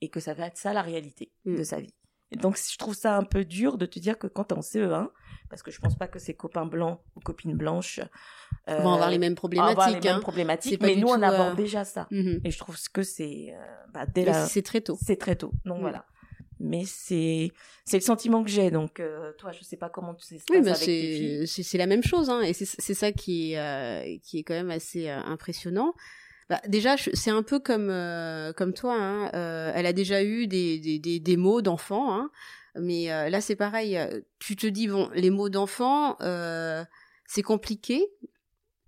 et 0.00 0.08
que 0.08 0.20
ça 0.20 0.34
va 0.34 0.46
être 0.46 0.56
ça 0.56 0.72
la 0.72 0.82
réalité 0.82 1.32
Mm. 1.44 1.56
de 1.56 1.62
sa 1.64 1.80
vie. 1.80 1.94
Et 2.32 2.36
donc, 2.36 2.56
je 2.58 2.76
trouve 2.76 2.94
ça 2.94 3.16
un 3.16 3.22
peu 3.22 3.44
dur 3.44 3.78
de 3.78 3.86
te 3.86 3.98
dire 4.00 4.18
que 4.18 4.26
quand 4.26 4.44
t'es 4.44 4.54
en 4.54 4.60
CE1, 4.60 5.08
parce 5.48 5.62
que 5.62 5.70
je 5.70 5.78
pense 5.80 5.96
pas 5.96 6.08
que 6.08 6.18
ses 6.18 6.34
copains 6.34 6.66
blancs 6.66 7.00
ou 7.14 7.20
copines 7.20 7.54
blanches 7.54 8.00
euh, 8.68 8.78
vont 8.80 8.94
avoir 8.94 9.10
les 9.10 9.18
mêmes 9.18 9.34
vont 9.40 9.48
avoir 9.48 9.68
les 9.68 9.74
problématiques. 9.74 10.04
mêmes 10.04 10.16
hein. 10.16 10.20
problématiques, 10.20 10.82
mais 10.82 10.96
nous, 10.96 11.06
on 11.08 11.22
aborde 11.22 11.52
euh, 11.52 11.54
déjà 11.54 11.84
ça. 11.84 12.08
Mhm. 12.10 12.40
Et 12.44 12.50
je 12.50 12.58
trouve 12.58 12.76
que 12.92 13.02
c'est 13.04 13.54
euh, 13.54 13.64
bah, 13.92 14.06
dès 14.06 14.22
Mais 14.24 14.32
la... 14.32 14.46
C'est 14.46 14.62
très 14.62 14.80
tôt. 14.80 14.98
c'est 15.00 15.16
très 15.16 15.36
tôt. 15.36 15.52
Donc 15.64 15.78
Mm. 15.78 15.80
voilà. 15.82 16.04
Mais 16.58 16.84
c'est 16.86 17.52
c'est 17.84 17.98
le 17.98 18.02
sentiment 18.02 18.42
que 18.42 18.48
j'ai. 18.50 18.70
Donc 18.70 18.98
euh, 18.98 19.32
toi, 19.38 19.52
je 19.52 19.62
sais 19.62 19.76
pas 19.76 19.90
comment 19.90 20.14
tu 20.14 20.24
sais 20.24 20.38
se 20.38 20.44
Oui, 20.50 20.62
passe 20.62 20.66
bah 20.66 20.74
c'est 20.74 21.44
c'est 21.46 21.78
la 21.78 21.86
même 21.86 22.02
chose, 22.02 22.30
hein, 22.30 22.40
et 22.40 22.54
c'est 22.54 22.64
c'est 22.64 22.94
ça 22.94 23.12
qui 23.12 23.52
est 23.52 23.58
euh, 23.58 24.16
qui 24.22 24.38
est 24.38 24.42
quand 24.42 24.54
même 24.54 24.70
assez 24.70 25.08
euh, 25.10 25.20
impressionnant. 25.20 25.92
Bah, 26.48 26.60
déjà, 26.68 26.96
c'est 26.96 27.30
un 27.30 27.42
peu 27.42 27.58
comme 27.58 27.90
euh, 27.90 28.52
comme 28.52 28.72
toi. 28.72 28.94
Hein, 28.96 29.30
euh, 29.34 29.72
elle 29.74 29.86
a 29.86 29.92
déjà 29.92 30.22
eu 30.22 30.46
des 30.46 30.78
des 30.78 30.98
des, 30.98 31.18
des 31.18 31.36
mots 31.36 31.60
d'enfant, 31.60 32.14
hein, 32.14 32.30
mais 32.76 33.10
euh, 33.12 33.28
là 33.28 33.40
c'est 33.40 33.56
pareil. 33.56 33.98
Tu 34.38 34.54
te 34.54 34.66
dis 34.66 34.86
bon, 34.86 35.10
les 35.14 35.30
mots 35.30 35.48
d'enfant, 35.48 36.16
c'est 37.26 37.42
compliqué, 37.42 38.06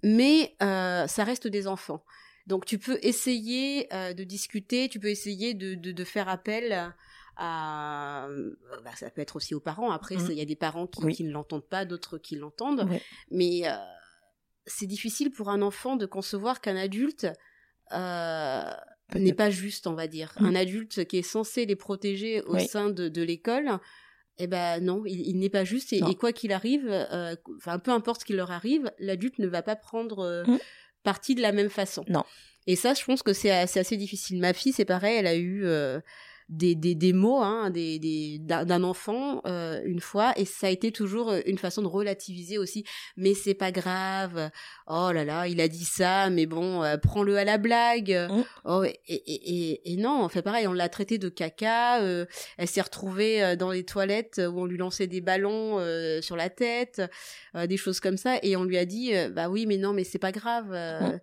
mais 0.05 0.55
ça 0.61 1.25
reste 1.25 1.49
des 1.49 1.67
enfants. 1.67 2.05
Donc 2.47 2.65
tu 2.65 2.79
peux 2.79 2.99
essayer 3.03 3.89
de 3.91 4.25
discuter, 4.25 4.89
tu 4.89 5.01
peux 5.01 5.09
essayer 5.11 5.55
de 5.55 5.75
de, 5.75 5.91
de 5.93 6.05
faire 6.05 6.29
appel 6.29 6.73
à 7.37 8.29
bah, 8.85 8.91
ça 8.97 9.11
peut 9.11 9.21
être 9.21 9.37
aussi 9.37 9.55
aux 9.55 9.61
parents 9.61 9.91
après 9.93 10.19
ça, 10.19 10.33
il 10.33 10.39
y 10.39 10.41
a 10.41 10.45
des 10.45 10.57
parents 10.57 10.89
qui, 10.89 11.05
Oui. 11.05 11.15
qui 11.15 11.23
ne 11.25 11.31
l'entendent 11.31 11.69
pas 11.69 11.85
d'autres 11.85 12.19
qui 12.19 12.35
l'entendent 12.35 12.89
mais 13.31 13.63
c'est 14.67 14.87
difficile 14.87 15.31
pour 15.31 15.49
un 15.49 15.63
enfant 15.63 15.95
de 15.97 16.05
concevoir 16.05 16.61
qu'un 16.61 16.75
adulte 16.77 17.29
euh, 17.93 18.71
n'est 19.15 19.33
pas 19.33 19.51
juste 19.51 19.87
on 19.87 19.95
va 19.95 20.07
dire 20.07 20.33
Mhm. 20.41 20.47
un 20.47 20.55
adulte 20.55 21.05
qui 21.07 21.19
est 21.19 21.23
censé 21.23 21.67
les 21.67 21.77
protéger 21.77 22.43
au 22.43 22.55
Oui. 22.55 22.67
sein 22.67 22.91
de, 22.91 23.09
de 23.09 23.23
l'école 23.23 23.79
eh 24.41 24.47
ben 24.47 24.79
non, 24.85 25.03
il, 25.05 25.21
il 25.27 25.39
n'est 25.41 25.49
pas 25.51 25.65
juste 25.65 25.93
et, 25.93 26.15
quoi 26.15 26.33
qu'il 26.33 26.53
arrive, 26.53 26.87
euh, 26.89 27.35
enfin 27.57 27.81
peu 27.81 27.91
importe 27.91 28.21
ce 28.21 28.25
qui 28.25 28.35
leur 28.35 28.53
arrive, 28.53 28.89
l'adulte 29.01 29.41
ne 29.41 29.49
va 29.49 29.63
pas 29.63 29.75
prendre 29.75 30.21
euh, 30.21 30.45
Mm. 30.47 30.59
parti 31.03 31.35
de 31.35 31.41
la 31.43 31.51
même 31.51 31.71
façon. 31.71 32.05
Non. 32.09 32.25
Et 32.69 32.77
ça, 32.77 32.95
je 32.95 33.03
pense 33.05 33.23
que 33.25 33.33
c'est 33.33 33.51
assez, 33.51 33.81
assez 33.81 33.97
difficile. 33.97 34.39
Ma 34.41 34.53
fille, 34.53 34.73
c'est 34.73 34.85
pareil, 34.85 35.17
elle 35.17 35.27
a 35.27 35.35
eu 35.37 35.65
des, 36.49 36.75
des, 36.75 36.95
des 36.95 37.13
mots 37.13 37.41
hein, 37.43 37.71
des, 37.71 37.99
des, 37.99 38.39
d'un 38.41 38.83
enfant 38.83 39.43
euh, 39.47 39.81
une 39.85 40.01
fois, 40.01 40.33
et 40.37 40.45
ça 40.45 40.69
a 40.69 40.71
été 40.71 40.93
toujours 40.93 41.31
euh, 41.31 41.41
une 41.47 41.59
façon 41.59 41.83
de 41.83 41.87
relativiser 41.87 42.59
aussi. 42.59 42.85
Mais 43.17 43.35
c'est 43.35 43.55
pas 43.55 43.71
grave. 43.71 44.51
Oh 44.87 45.11
là 45.13 45.25
là, 45.25 45.47
il 45.47 45.61
a 45.61 45.69
dit 45.69 45.85
ça, 45.85 46.31
mais 46.31 46.47
bon, 46.47 46.83
euh, 46.83 46.97
prends-le 46.97 47.37
à 47.37 47.45
la 47.45 47.59
blague. 47.59 48.11
Mm. 48.31 48.43
Oh, 48.65 48.85
et, 48.85 48.99
et, 49.09 49.71
et, 49.73 49.93
et 49.93 49.97
non, 49.97 50.25
on 50.25 50.29
fait 50.29 50.43
pareil, 50.43 50.67
on 50.67 50.73
l'a 50.73 50.89
traité 50.89 51.19
de 51.19 51.29
caca. 51.29 52.01
euh, 52.03 52.25
elle 52.57 52.69
s'est 52.69 52.81
retrouvée 52.81 53.43
euh, 53.43 53.57
dans 53.57 53.71
les 53.71 53.85
toilettes 53.85 54.41
où 54.45 54.61
on 54.61 54.65
lui 54.67 54.79
lançait 54.79 55.07
des 55.07 55.21
ballons 55.21 55.79
euh, 55.79 56.21
sur 56.23 56.37
la 56.37 56.49
tête, 56.51 57.03
euh, 57.55 57.67
des 57.67 57.77
choses 57.77 58.01
comme 58.01 58.17
ça, 58.17 58.39
et 58.43 58.57
on 58.57 58.65
lui 58.65 58.79
a 58.79 58.85
dit, 58.85 59.13
bah 59.33 59.49
oui, 59.49 59.67
mais 59.67 59.77
non, 59.77 59.93
mais 59.93 60.05
c'est 60.05 60.19
pas 60.19 60.33
grave. 60.33 60.71
euh, 60.73 60.99
Mm. 61.01 61.21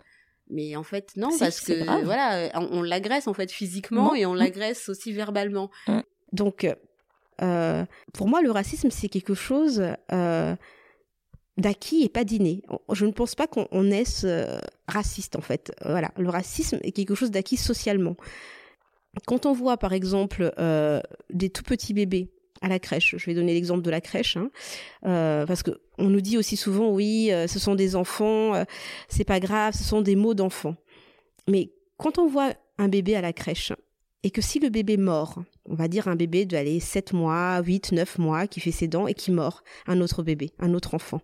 Mais 0.49 0.75
en 0.75 0.83
fait, 0.83 1.11
non, 1.15 1.31
Si, 1.31 1.39
parce 1.39 1.59
que 1.61 1.83
grave. 1.83 2.03
voilà, 2.05 2.51
on, 2.55 2.79
on 2.79 2.81
l'agresse 2.83 3.27
en 3.27 3.33
fait 3.33 3.51
physiquement 3.51 4.13
et 4.15 4.25
on 4.25 4.33
Mm. 4.33 4.37
l'agresse 4.37 4.89
aussi 4.89 5.11
verbalement. 5.11 5.71
Mm. 5.87 5.99
Donc, 6.33 6.67
euh, 7.41 7.85
pour 8.13 8.27
moi, 8.27 8.41
le 8.41 8.51
racisme, 8.51 8.89
c'est 8.91 9.09
quelque 9.09 9.33
chose 9.33 9.83
euh, 10.11 10.55
d'acquis 11.57 12.03
et 12.03 12.09
pas 12.09 12.23
d'inné. 12.23 12.61
Je 12.91 13.05
ne 13.05 13.11
pense 13.11 13.33
pas 13.35 13.47
qu'on 13.47 13.67
on 13.71 13.83
naisse 13.83 14.23
euh, 14.25 14.59
raciste 14.87 15.35
en 15.35 15.41
fait. 15.41 15.71
Voilà, 15.83 16.11
le 16.17 16.29
racisme 16.29 16.79
est 16.83 16.91
quelque 16.91 17.15
chose 17.15 17.31
d'acquis 17.31 17.57
socialement. 17.57 18.15
Quand 19.25 19.45
on 19.45 19.53
voit 19.53 19.77
par 19.77 19.93
exemple 19.93 20.53
euh, 20.59 20.99
des 21.29 21.49
tout 21.49 21.63
petits 21.63 21.93
bébés 21.93 22.29
à 22.61 22.67
la 22.67 22.79
crèche, 22.79 23.15
je 23.17 23.25
vais 23.25 23.33
donner 23.33 23.53
l'exemple 23.53 23.81
de 23.81 23.89
la 23.91 24.01
crèche, 24.01 24.37
hein, 24.37 24.49
euh, 25.05 25.45
parce 25.45 25.63
que 25.63 25.71
on 25.97 26.09
nous 26.09 26.21
dit 26.21 26.37
aussi 26.37 26.57
souvent 26.57 26.89
oui, 26.89 27.31
euh, 27.31 27.47
ce 27.47 27.59
sont 27.59 27.75
des 27.75 27.95
enfants, 27.95 28.55
euh, 28.55 28.63
c'est 29.09 29.23
pas 29.23 29.39
grave, 29.39 29.73
ce 29.73 29.83
sont 29.83 30.01
des 30.01 30.15
mots 30.15 30.33
d'enfants. 30.33 30.75
Mais 31.47 31.71
quand 31.97 32.17
on 32.17 32.27
voit 32.27 32.53
un 32.77 32.87
bébé 32.87 33.15
à 33.15 33.21
la 33.21 33.33
crèche 33.33 33.73
et 34.23 34.31
que 34.31 34.41
si 34.41 34.59
le 34.59 34.69
bébé 34.69 34.97
mord, 34.97 35.43
on 35.65 35.75
va 35.75 35.87
dire 35.87 36.07
un 36.07 36.15
bébé 36.15 36.45
de 36.45 36.57
aller 36.57 36.79
7 36.79 37.13
mois, 37.13 37.61
8, 37.61 37.91
9 37.91 38.17
mois 38.19 38.47
qui 38.47 38.59
fait 38.59 38.71
ses 38.71 38.87
dents 38.87 39.07
et 39.07 39.13
qui 39.13 39.31
mord 39.31 39.63
un 39.87 40.01
autre 40.01 40.23
bébé, 40.23 40.51
un 40.59 40.73
autre 40.73 40.95
enfant. 40.95 41.21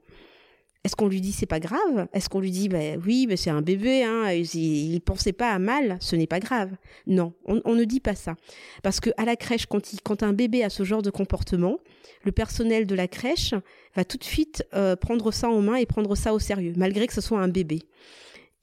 Est-ce 0.83 0.95
qu'on 0.95 1.07
lui 1.07 1.21
dit 1.21 1.31
c'est 1.31 1.45
pas 1.45 1.59
grave? 1.59 2.07
Est-ce 2.11 2.27
qu'on 2.27 2.39
lui 2.39 2.49
dit 2.49 2.67
bah 2.67 2.79
oui, 3.05 3.27
mais 3.29 3.37
c'est 3.37 3.51
un 3.51 3.61
bébé, 3.61 4.03
hein, 4.03 4.31
il, 4.31 4.55
il 4.55 5.01
pensait 5.01 5.31
pas 5.31 5.51
à 5.51 5.59
mal, 5.59 5.97
ce 5.99 6.15
n'est 6.15 6.27
pas 6.27 6.39
grave 6.39 6.71
Non, 7.05 7.33
on, 7.45 7.75
ne 7.75 7.83
dit 7.83 7.99
pas 7.99 8.15
ça, 8.15 8.35
parce 8.81 8.99
que 8.99 9.11
à 9.17 9.25
la 9.25 9.35
crèche, 9.35 9.67
quand, 9.67 10.23
un 10.23 10.33
bébé 10.33 10.63
a 10.63 10.71
ce 10.71 10.83
genre 10.83 11.03
de 11.03 11.11
comportement, 11.11 11.77
le 12.23 12.31
personnel 12.31 12.87
de 12.87 12.95
la 12.95 13.07
crèche 13.07 13.53
va 13.95 14.05
tout 14.05 14.17
de 14.17 14.23
suite 14.23 14.65
euh, 14.73 14.95
prendre 14.95 15.31
ça 15.31 15.49
en 15.49 15.61
main 15.61 15.75
et 15.75 15.85
prendre 15.85 16.15
ça 16.15 16.33
au 16.33 16.39
sérieux, 16.39 16.73
malgré 16.75 17.05
que 17.05 17.13
ce 17.13 17.21
soit 17.21 17.39
un 17.39 17.47
bébé. 17.47 17.83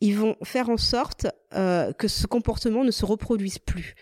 Ils 0.01 0.17
vont 0.17 0.37
faire 0.43 0.71
en 0.71 0.77
sorte 0.77 1.29
euh, 1.55 1.93
que 1.93 2.09
ce 2.09 2.27
comportement 2.27 2.83
ne 2.83 2.91
se 2.91 3.07
reproduise 3.07 3.59
plus, 3.59 3.95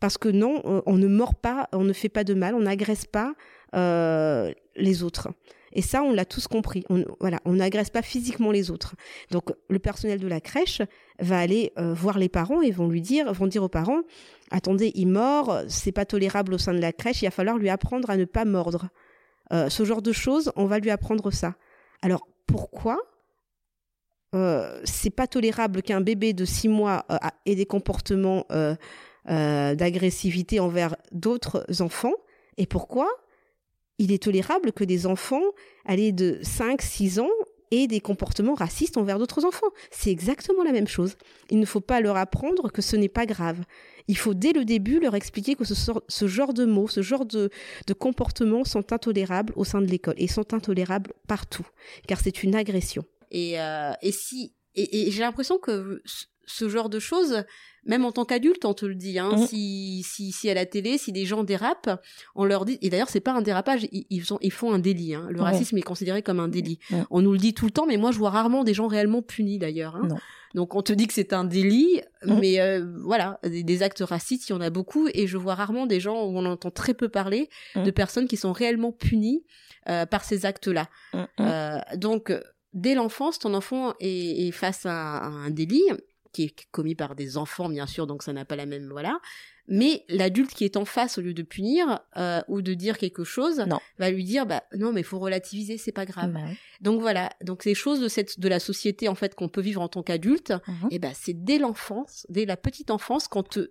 parce 0.00 0.18
que 0.18 0.28
non, 0.28 0.60
on, 0.64 0.82
on 0.86 0.96
ne 0.96 1.06
mord 1.06 1.36
pas, 1.36 1.68
on 1.72 1.84
ne 1.84 1.92
fait 1.92 2.08
pas 2.08 2.24
de 2.24 2.34
mal, 2.34 2.56
on 2.56 2.62
n'agresse 2.62 3.06
pas 3.06 3.34
euh, 3.76 4.52
les 4.74 5.04
autres. 5.04 5.28
Et 5.72 5.82
ça, 5.82 6.02
on 6.02 6.12
l'a 6.12 6.24
tous 6.24 6.48
compris. 6.48 6.84
On, 6.90 7.04
voilà, 7.20 7.40
on 7.44 7.54
n'agresse 7.54 7.90
pas 7.90 8.02
physiquement 8.02 8.50
les 8.50 8.70
autres. 8.70 8.94
Donc, 9.30 9.50
le 9.68 9.78
personnel 9.78 10.18
de 10.18 10.26
la 10.26 10.40
crèche 10.40 10.82
va 11.20 11.38
aller 11.38 11.72
euh, 11.78 11.94
voir 11.94 12.18
les 12.18 12.28
parents 12.28 12.60
et 12.60 12.70
vont 12.70 12.88
lui 12.88 13.00
dire, 13.00 13.32
vont 13.32 13.46
dire 13.46 13.62
aux 13.62 13.68
parents, 13.68 14.00
attendez, 14.50 14.92
il 14.94 15.08
mord, 15.08 15.60
c'est 15.68 15.92
pas 15.92 16.04
tolérable 16.04 16.54
au 16.54 16.58
sein 16.58 16.74
de 16.74 16.80
la 16.80 16.92
crèche, 16.92 17.22
il 17.22 17.26
va 17.26 17.30
falloir 17.30 17.56
lui 17.56 17.68
apprendre 17.68 18.10
à 18.10 18.16
ne 18.16 18.24
pas 18.24 18.44
mordre. 18.44 18.88
Euh, 19.52 19.68
ce 19.68 19.84
genre 19.84 20.02
de 20.02 20.12
choses, 20.12 20.52
on 20.56 20.66
va 20.66 20.78
lui 20.78 20.90
apprendre 20.90 21.30
ça. 21.30 21.54
Alors, 22.02 22.26
pourquoi 22.46 22.98
euh, 24.34 24.80
c'est 24.84 25.10
pas 25.10 25.26
tolérable 25.26 25.82
qu'un 25.82 26.00
bébé 26.00 26.32
de 26.32 26.44
six 26.44 26.68
mois 26.68 27.04
euh, 27.10 27.16
ait 27.46 27.56
des 27.56 27.66
comportements 27.66 28.46
d'agressivité 29.26 30.60
envers 30.60 30.96
d'autres 31.12 31.66
enfants? 31.80 32.14
Et 32.56 32.66
pourquoi 32.66 33.08
il 34.00 34.12
est 34.12 34.22
tolérable 34.22 34.72
que 34.72 34.82
des 34.82 35.06
enfants 35.06 35.44
allés 35.84 36.10
de 36.10 36.38
5 36.42 36.80
6 36.80 37.20
ans 37.20 37.28
aient 37.70 37.86
des 37.86 38.00
comportements 38.00 38.54
racistes 38.54 38.96
envers 38.96 39.18
d'autres 39.18 39.44
enfants. 39.44 39.68
C'est 39.90 40.10
exactement 40.10 40.64
la 40.64 40.72
même 40.72 40.88
chose. 40.88 41.16
Il 41.50 41.60
ne 41.60 41.66
faut 41.66 41.82
pas 41.82 42.00
leur 42.00 42.16
apprendre 42.16 42.72
que 42.72 42.82
ce 42.82 42.96
n'est 42.96 43.10
pas 43.10 43.26
grave. 43.26 43.58
Il 44.08 44.16
faut 44.16 44.34
dès 44.34 44.52
le 44.52 44.64
début 44.64 44.98
leur 44.98 45.14
expliquer 45.14 45.54
que 45.54 45.64
ce, 45.64 46.26
genre 46.26 46.54
de 46.54 46.64
mots, 46.64 46.88
ce 46.88 47.02
genre 47.02 47.26
de, 47.26 47.50
de 47.86 47.92
comportements 47.92 48.64
sont 48.64 48.92
intolérables 48.92 49.52
au 49.54 49.64
sein 49.64 49.82
de 49.82 49.86
l'école 49.86 50.14
et 50.16 50.26
sont 50.26 50.54
intolérables 50.54 51.12
partout, 51.28 51.66
car 52.08 52.18
c'est 52.18 52.42
une 52.42 52.56
agression. 52.56 53.04
Et, 53.30 53.60
euh, 53.60 53.92
et 54.02 54.12
si 54.12 54.54
et, 54.74 55.08
et 55.08 55.10
j'ai 55.10 55.20
l'impression 55.20 55.58
que 55.58 56.02
ce- 56.50 56.68
genre 56.68 56.88
de 56.88 56.98
choses, 56.98 57.44
même 57.84 58.04
en 58.04 58.12
tant 58.12 58.24
qu'adulte, 58.26 58.64
on 58.66 58.74
te 58.74 58.84
le 58.84 58.94
dit, 58.94 59.18
hein, 59.18 59.30
Mhm. 59.36 59.46
si, 59.46 60.02
si, 60.06 60.32
si 60.32 60.50
à 60.50 60.54
la 60.54 60.66
télé, 60.66 60.98
si 60.98 61.12
des 61.12 61.24
gens 61.24 61.44
dérapent, 61.44 61.90
on 62.34 62.44
leur 62.44 62.64
dit, 62.66 62.78
et 62.82 62.90
d'ailleurs 62.90 63.08
c'est 63.08 63.20
pas 63.20 63.32
un 63.32 63.40
dérapage, 63.42 63.86
ils, 63.92 64.04
ils, 64.10 64.22
font, 64.22 64.38
ils 64.42 64.52
font 64.52 64.72
un 64.72 64.78
délit. 64.78 65.14
Hein. 65.14 65.26
Le 65.30 65.38
Ouais. 65.38 65.44
racisme 65.44 65.78
est 65.78 65.82
considéré 65.82 66.22
comme 66.22 66.40
un 66.40 66.48
délit. 66.48 66.78
Ouais. 66.90 67.02
On 67.10 67.22
nous 67.22 67.32
le 67.32 67.38
dit 67.38 67.54
tout 67.54 67.64
le 67.64 67.70
temps, 67.70 67.86
mais 67.86 67.96
moi 67.96 68.10
je 68.12 68.18
vois 68.18 68.30
rarement 68.30 68.64
des 68.64 68.74
gens 68.74 68.86
réellement 68.86 69.22
punis 69.22 69.58
d'ailleurs. 69.58 69.96
Hein. 69.96 70.08
Donc 70.54 70.74
on 70.74 70.82
te 70.82 70.92
dit 70.92 71.06
que 71.06 71.14
c'est 71.14 71.32
un 71.32 71.44
délit, 71.44 72.02
Mhm. 72.26 72.38
mais 72.40 72.60
euh, 72.60 72.84
voilà, 73.02 73.38
des, 73.44 73.62
des 73.62 73.82
actes 73.82 74.00
racistes, 74.06 74.48
il 74.48 74.52
y 74.52 74.54
en 74.54 74.60
a 74.60 74.68
beaucoup, 74.70 75.08
et 75.14 75.26
je 75.26 75.38
vois 75.38 75.54
rarement 75.54 75.86
des 75.86 76.00
gens 76.00 76.24
où 76.24 76.36
on 76.36 76.44
entend 76.44 76.70
très 76.70 76.92
peu 76.92 77.08
parler 77.08 77.48
Mhm. 77.76 77.84
de 77.84 77.90
personnes 77.92 78.28
qui 78.28 78.36
sont 78.36 78.52
réellement 78.52 78.92
punies 78.92 79.44
euh, 79.88 80.04
par 80.04 80.24
ces 80.24 80.44
actes-là. 80.44 80.88
Euh, 81.40 81.78
donc, 81.96 82.30
dès 82.74 82.94
l'enfance, 82.94 83.38
ton 83.38 83.54
enfant 83.54 83.94
est, 83.98 84.46
est 84.46 84.50
face 84.50 84.84
à, 84.84 85.16
à 85.16 85.26
un 85.28 85.48
délit 85.50 85.82
qui 86.32 86.44
est 86.44 86.54
commis 86.70 86.94
par 86.94 87.14
des 87.14 87.36
enfants, 87.36 87.68
bien 87.68 87.86
sûr, 87.86 88.06
donc 88.06 88.22
ça 88.22 88.32
n'a 88.32 88.44
pas 88.44 88.56
la 88.56 88.66
même, 88.66 88.88
voilà. 88.90 89.18
Mais 89.72 90.04
l'adulte 90.08 90.52
qui 90.52 90.64
est 90.64 90.76
en 90.76 90.84
face, 90.84 91.16
au 91.18 91.20
lieu 91.20 91.32
de 91.34 91.42
punir 91.42 92.00
euh, 92.16 92.40
ou 92.48 92.60
de 92.60 92.74
dire 92.74 92.98
quelque 92.98 93.22
chose, 93.22 93.58
Non. 93.68 93.78
va 93.98 94.10
lui 94.10 94.24
dire, 94.24 94.44
bah 94.46 94.64
non, 94.76 94.92
mais 94.92 95.00
il 95.02 95.04
faut 95.04 95.18
relativiser, 95.20 95.78
c'est 95.78 95.92
pas 95.92 96.06
grave. 96.06 96.34
Donc 96.80 97.00
voilà, 97.00 97.30
donc 97.44 97.62
ces 97.62 97.74
choses 97.74 98.00
de 98.00 98.08
cette 98.08 98.40
de 98.40 98.48
la 98.48 98.58
société 98.58 99.08
en 99.08 99.14
fait 99.14 99.34
qu'on 99.36 99.48
peut 99.48 99.60
vivre 99.60 99.80
en 99.80 99.88
tant 99.88 100.02
qu'adulte, 100.02 100.52
Mhm. 100.66 100.88
et 100.90 100.98
ben 100.98 101.12
c'est 101.14 101.34
dès 101.44 101.58
l'enfance, 101.58 102.26
dès 102.28 102.46
la 102.46 102.56
petite 102.56 102.90
enfance 102.90 103.28
qu'on 103.28 103.42
te 103.44 103.70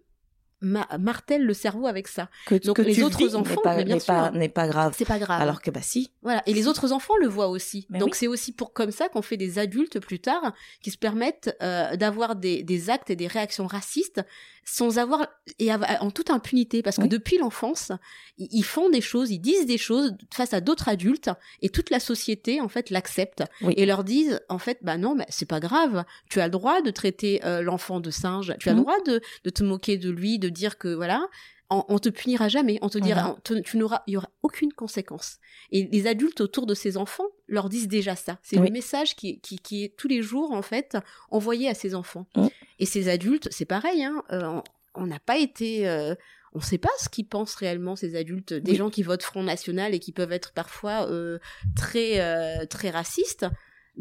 ma- 0.62 0.88
martèle 1.00 1.43
le 1.45 1.54
cerveau 1.54 1.88
avec 1.88 2.08
ça. 2.08 2.30
Que, 2.45 2.56
Donc, 2.56 2.76
que 2.78 2.82
les 2.82 2.93
tu 2.95 3.04
autres 3.04 3.36
enfants, 3.36 3.62
n'est 3.86 4.00
pas, 4.00 4.32
pas, 4.32 4.50
pas 4.50 4.67
grave. 4.67 4.93
C'est 4.98 5.06
pas 5.06 5.19
grave. 5.19 5.41
Alors 5.41 5.62
que 5.62 5.72
bah 5.72 5.82
si. 5.82 6.12
Voilà, 6.22 6.43
et 6.45 6.54
les 6.54 6.67
autres 6.67 6.91
enfants 6.91 7.15
le 7.22 7.28
voient 7.28 7.48
aussi. 7.50 7.86
Mais 7.89 8.00
Donc 8.00 8.10
oui. 8.10 8.17
c'est 8.17 8.28
aussi 8.28 8.52
pour 8.52 8.74
comme 8.74 8.91
ça 8.91 9.10
qu'on 9.10 9.22
fait 9.22 9.38
des 9.38 9.60
adultes 9.60 10.00
plus 10.00 10.19
tard 10.19 10.54
qui 10.82 10.91
se 10.91 10.98
permettent 10.98 11.56
euh, 11.62 11.95
d'avoir 11.95 12.36
des, 12.36 12.63
des 12.63 12.89
actes 12.89 13.10
et 13.10 13.15
des 13.15 13.28
réactions 13.28 13.67
racistes 13.67 14.22
sans 14.65 15.00
avoir 15.00 15.26
et 15.58 15.74
en 15.74 16.12
toute 16.12 16.30
impunité 16.30 16.84
parce 16.84 16.98
que 16.98 17.04
Oui. 17.04 17.10
depuis 17.10 17.39
l'enfance, 17.39 17.91
ils, 18.38 18.48
ils 18.52 18.63
font 18.63 18.89
des 18.91 19.02
choses, 19.02 19.32
ils 19.32 19.39
disent 19.39 19.65
des 19.65 19.80
choses 19.80 20.13
face 20.32 20.54
à 20.54 20.62
d'autres 20.62 20.89
adultes 20.89 21.32
et 21.63 21.69
toute 21.69 21.89
la 21.89 22.00
société 22.00 22.62
en 22.62 22.67
fait 22.69 22.91
l'accepte 22.91 23.43
Oui. 23.63 23.74
et 23.78 23.88
leur 23.88 24.04
disent 24.04 24.39
en 24.48 24.60
fait 24.60 24.78
bah 24.84 24.98
non 24.98 25.15
mais 25.15 25.26
c'est 25.30 25.48
pas 25.48 25.60
grave, 25.60 26.04
tu 26.30 26.39
as 26.39 26.45
le 26.45 26.52
droit 26.52 26.82
de 26.82 26.91
traiter 26.91 27.43
euh, 27.45 27.62
l'enfant 27.63 28.00
de 28.00 28.12
singe, 28.12 28.54
tu 28.60 28.69
as 28.69 28.74
le 28.74 28.78
Mhm. 28.80 28.84
droit 28.84 29.02
de, 29.08 29.22
de 29.43 29.50
te 29.50 29.63
moquer 29.63 29.98
de 29.98 30.10
lui, 30.12 30.38
de 30.38 30.49
dire 30.50 30.78
que 30.78 30.94
voilà 30.94 31.28
on, 31.72 31.86
on 31.88 32.00
te 32.00 32.10
punira 32.10 32.48
jamais, 32.50 32.80
on 32.82 32.90
te 32.90 32.98
dira, 32.98 33.36
on 33.38 33.40
te- 33.42 33.60
tu 33.62 33.78
n'auras, 33.78 34.02
il 34.08 34.14
y 34.14 34.18
aura 34.18 34.30
aucune 34.42 34.74
conséquence. 34.74 35.38
Et 35.72 35.88
les 35.92 36.08
adultes 36.08 36.42
autour 36.42 36.66
de 36.66 36.74
ces 36.74 36.98
enfants 36.98 37.28
leur 37.48 37.70
disent 37.70 37.88
déjà 37.88 38.16
ça. 38.16 38.40
C'est 38.42 38.58
Oui. 38.58 38.66
le 38.68 38.74
message 38.74 39.16
qui, 39.16 39.40
qui, 39.42 39.60
qui 39.60 39.84
est 39.84 39.96
tous 39.96 40.08
les 40.08 40.24
jours 40.24 40.52
en 40.52 40.64
fait 40.64 40.98
envoyé 41.30 41.70
à 41.70 41.76
ces 41.76 41.94
enfants. 41.94 42.26
Mm. 42.36 42.48
Et 42.80 42.86
ces 42.88 43.08
adultes, 43.08 43.50
c'est 43.52 43.66
pareil. 43.66 44.04
Hein, 44.04 44.24
euh, 44.32 44.60
on- 44.96 45.06
n'a 45.06 45.20
pas 45.20 45.38
été, 45.38 45.88
euh, 45.88 46.16
on 46.54 46.58
ne 46.58 46.64
sait 46.64 46.80
pas 46.80 46.90
ce 47.00 47.08
qu'ils 47.08 47.28
pensent 47.28 47.54
réellement 47.54 47.96
ces 47.96 48.16
adultes. 48.16 48.52
Des 48.54 48.72
Oui. 48.72 48.78
gens 48.78 48.90
qui 48.90 49.04
votent 49.04 49.22
Front 49.22 49.44
National 49.44 49.94
et 49.94 50.00
qui 50.00 50.12
peuvent 50.12 50.32
être 50.32 50.54
parfois 50.54 51.08
euh, 51.08 51.38
très 51.76 52.66
très 52.66 52.90
racistes. 52.90 53.46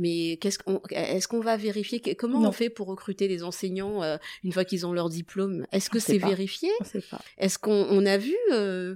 Mais 0.01 0.39
qu'est-ce 0.41 0.59
qu'on, 0.61 0.81
est-ce 0.91 1.27
qu'on 1.29 1.41
va 1.41 1.57
vérifier 1.57 2.01
Comment 2.17 2.41
Non. 2.41 2.49
on 2.51 2.53
fait 2.53 2.71
pour 2.71 2.87
recruter 2.87 3.27
des 3.29 3.43
enseignants 3.43 4.03
euh, 4.03 4.17
une 4.45 4.53
fois 4.53 4.65
qu'ils 4.65 4.87
ont 4.87 4.93
leur 4.93 5.09
diplôme? 5.09 5.67
Est-ce 5.73 5.91
que 5.91 5.99
c'est 5.99 6.19
vérifié? 6.19 6.71
On 6.81 6.85
sait 6.85 7.03
pas. 7.11 7.21
est-ce 7.37 7.59
qu'on 7.59 7.87
on 7.91 8.07
a 8.07 8.17
vu 8.17 8.37
euh, 8.53 8.95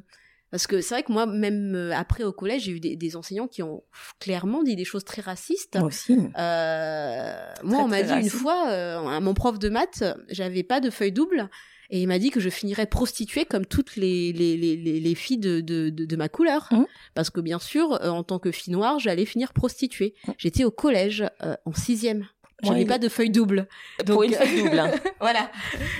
Parce 0.53 0.69
que 0.69 0.81
c'est 0.81 0.95
vrai 0.95 1.03
que 1.03 1.11
moi, 1.11 1.27
même 1.27 1.75
euh, 1.75 1.93
après 1.93 2.23
au 2.23 2.33
collège, 2.33 2.62
j'ai 2.62 2.73
eu 2.73 2.81
des, 2.81 2.95
des 2.95 3.17
enseignants 3.17 3.49
qui 3.49 3.62
ont 3.65 3.83
clairement 4.21 4.62
dit 4.62 4.77
des 4.77 4.85
choses 4.85 5.05
très 5.05 5.23
racistes. 5.23 5.77
Moi 5.77 5.88
aussi. 5.88 6.17
Euh, 6.38 7.53
moi, 7.65 7.79
on 7.81 7.88
m'a 7.88 8.03
dit 8.05 8.12
une 8.12 8.31
fois, 8.31 8.69
euh, 8.71 9.05
à 9.07 9.19
mon 9.21 9.35
prof 9.35 9.59
de 9.59 9.69
maths, 9.69 10.05
j'avais 10.29 10.62
pas 10.62 10.81
de 10.81 10.88
feuille 10.91 11.12
double. 11.12 11.51
Et 11.94 12.00
il 12.00 12.09
m'a 12.09 12.18
dit 12.18 12.31
que 12.31 12.40
je 12.40 12.48
finirais 12.48 12.87
prostituée 12.87 13.44
comme 13.44 13.66
toutes 13.66 13.96
les, 13.96 14.33
les, 14.33 14.57
les, 14.57 14.76
les, 14.76 14.98
les 14.98 15.14
filles 15.14 15.37
de, 15.38 15.61
de, 15.61 15.90
de, 15.90 16.05
de 16.07 16.16
ma 16.16 16.28
couleur. 16.31 16.66
Mhm. 16.70 16.87
Parce 17.14 17.28
que 17.31 17.40
bien 17.40 17.59
sûr, 17.59 17.92
euh, 18.02 18.09
en 18.09 18.22
tant 18.24 18.38
que 18.38 18.50
fille 18.50 18.72
noire, 18.72 18.98
j'allais 18.98 19.26
finir 19.26 19.52
prostituée. 19.52 20.14
Mhm. 20.26 20.35
J'étais 20.38 20.64
au 20.64 20.70
collège 20.70 21.22
euh, 21.42 21.55
en 21.66 21.74
sixième. 21.74 22.26
Je 22.64 22.72
il- 22.72 22.87
pas 22.87 22.98
de 22.98 23.09
feuille 23.09 23.31
double. 23.31 23.66
Pour 24.07 24.22
une 24.22 24.33
feuille 24.33 24.62
double. 24.62 24.78
hein. 24.78 24.90
voilà. 25.20 25.50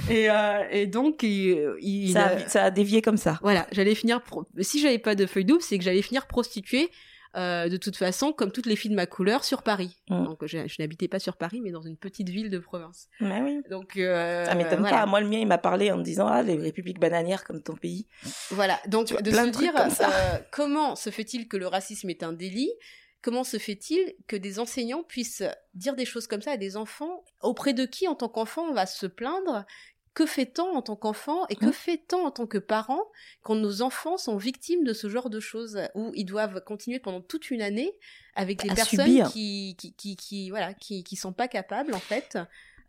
Et, 0.09 0.31
euh, 0.31 0.63
et 0.71 0.87
donc, 0.87 1.25
il, 1.25 1.59
il 1.81 2.13
ça, 2.13 2.23
a- 2.27 2.37
a, 2.37 2.49
ça 2.49 2.65
a 2.65 2.71
dévié 2.71 3.03
comme 3.03 3.17
ça. 3.17 3.39
voilà, 3.43 3.67
j'allais 3.73 3.95
finir. 3.97 4.23
Pro... 4.23 4.45
Si 4.61 4.81
j'avais 4.81 4.99
pas 4.99 5.15
de 5.17 5.27
feuille 5.27 5.45
double, 5.45 5.61
c'est 5.61 5.77
que 5.77 5.85
j'allais 5.85 6.03
finir 6.03 6.27
prostituée. 6.27 6.89
Euh, 7.35 7.69
de 7.69 7.77
toute 7.77 7.97
façon, 7.97 8.33
comme 8.33 8.53
toutes 8.53 8.67
les 8.67 8.77
filles 8.77 8.91
de 8.91 8.97
ma 8.97 9.07
couleur, 9.07 9.45
sur 9.45 9.63
Paris. 9.63 9.97
Mm. 10.11 10.25
Donc, 10.25 10.45
je, 10.45 10.67
je 10.67 10.77
n'habitais 10.81 11.09
pas 11.09 11.19
sur 11.19 11.37
Paris, 11.37 11.61
mais 11.63 11.71
dans 11.71 11.83
une 11.83 11.97
petite 11.97 12.29
ville 12.29 12.51
de 12.51 12.59
province. 12.59 13.09
Mais 13.21 13.41
oui. 13.41 13.63
Donc, 13.71 13.97
euh, 13.97 14.45
Ça 14.45 14.55
m'étonne 14.55 14.81
voilà. 14.81 14.99
pas. 14.99 15.07
Moi, 15.07 15.21
le 15.21 15.29
mien, 15.29 15.39
il 15.39 15.47
m'a 15.47 15.59
parlé 15.59 15.91
en 15.91 15.97
me 15.97 16.03
disant 16.03 16.27
Ah, 16.27 16.43
les 16.43 16.57
républiques 16.57 17.01
bananières 17.01 17.45
comme 17.45 17.63
ton 17.63 17.75
pays. 17.75 18.07
Voilà. 18.51 18.79
Donc, 18.87 19.11
vois, 19.11 19.23
de 19.23 19.31
se 19.31 19.47
de 19.47 19.51
dire 19.51 19.75
euh, 19.77 20.39
comment 20.51 20.95
se 20.95 21.11
fait-il 21.11 21.49
que 21.49 21.57
le 21.57 21.67
racisme 21.67 22.11
est 22.11 22.23
un 22.23 22.33
délit? 22.33 22.71
Comment 23.23 23.45
se 23.45 23.57
fait-il 23.57 24.15
que 24.27 24.35
des 24.35 24.59
enseignants 24.59 25.05
puissent 25.05 25.45
dire 25.75 25.95
des 25.95 26.05
choses 26.05 26.27
comme 26.27 26.43
ça 26.43 26.51
à 26.51 26.57
des 26.57 26.77
enfants? 26.77 27.25
Auprès 27.41 27.73
de 27.73 27.87
qui, 27.87 28.09
en 28.09 28.17
tant 28.17 28.29
qu'enfant, 28.29 28.63
on 28.69 28.75
va 28.75 28.85
se 28.85 29.07
plaindre? 29.07 29.65
Que 30.15 30.27
fait-on 30.27 30.77
en 30.77 30.83
tant 30.83 30.95
qu'enfant 30.97 31.47
et 31.49 31.57
que 31.57 31.67
Mhm. 31.67 31.73
fait-on 31.73 32.27
en 32.27 32.31
tant 32.31 32.47
que 32.47 32.59
parent 32.59 33.01
quand 33.43 33.55
nos 33.55 33.81
enfants 33.81 34.19
sont 34.19 34.37
victimes 34.37 34.85
de 34.85 34.93
ce 34.93 35.09
genre 35.09 35.31
de 35.31 35.41
choses 35.41 35.79
où 35.95 36.11
ils 36.15 36.27
doivent 36.27 36.63
continuer 36.65 36.99
pendant 36.99 37.23
toute 37.23 37.51
une 37.51 37.63
année 37.63 37.93
avec 38.35 38.63
des 38.63 38.69
À 38.71 38.75
personnes 38.75 39.07
subir. 39.07 39.31
qui, 39.33 39.75
qui, 39.79 39.95
qui, 39.95 40.17
qui, 40.17 40.51
voilà, 40.51 40.75
qui, 40.75 41.03
qui 41.03 41.17
sont 41.17 41.33
pas 41.33 41.49
capables, 41.49 41.95
en 41.95 41.99
fait, 42.01 42.37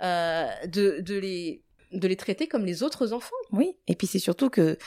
euh, 0.01 0.47
de, 0.67 0.99
de, 0.99 1.17
les, 1.17 1.63
de 1.93 2.07
les 2.09 2.17
traiter 2.17 2.47
comme 2.47 2.65
les 2.65 2.83
autres 2.83 3.13
enfants? 3.13 3.36
Oui. 3.53 3.77
Et 3.88 3.95
puis 3.95 4.05
c'est 4.07 4.19
surtout 4.19 4.49
que 4.49 4.77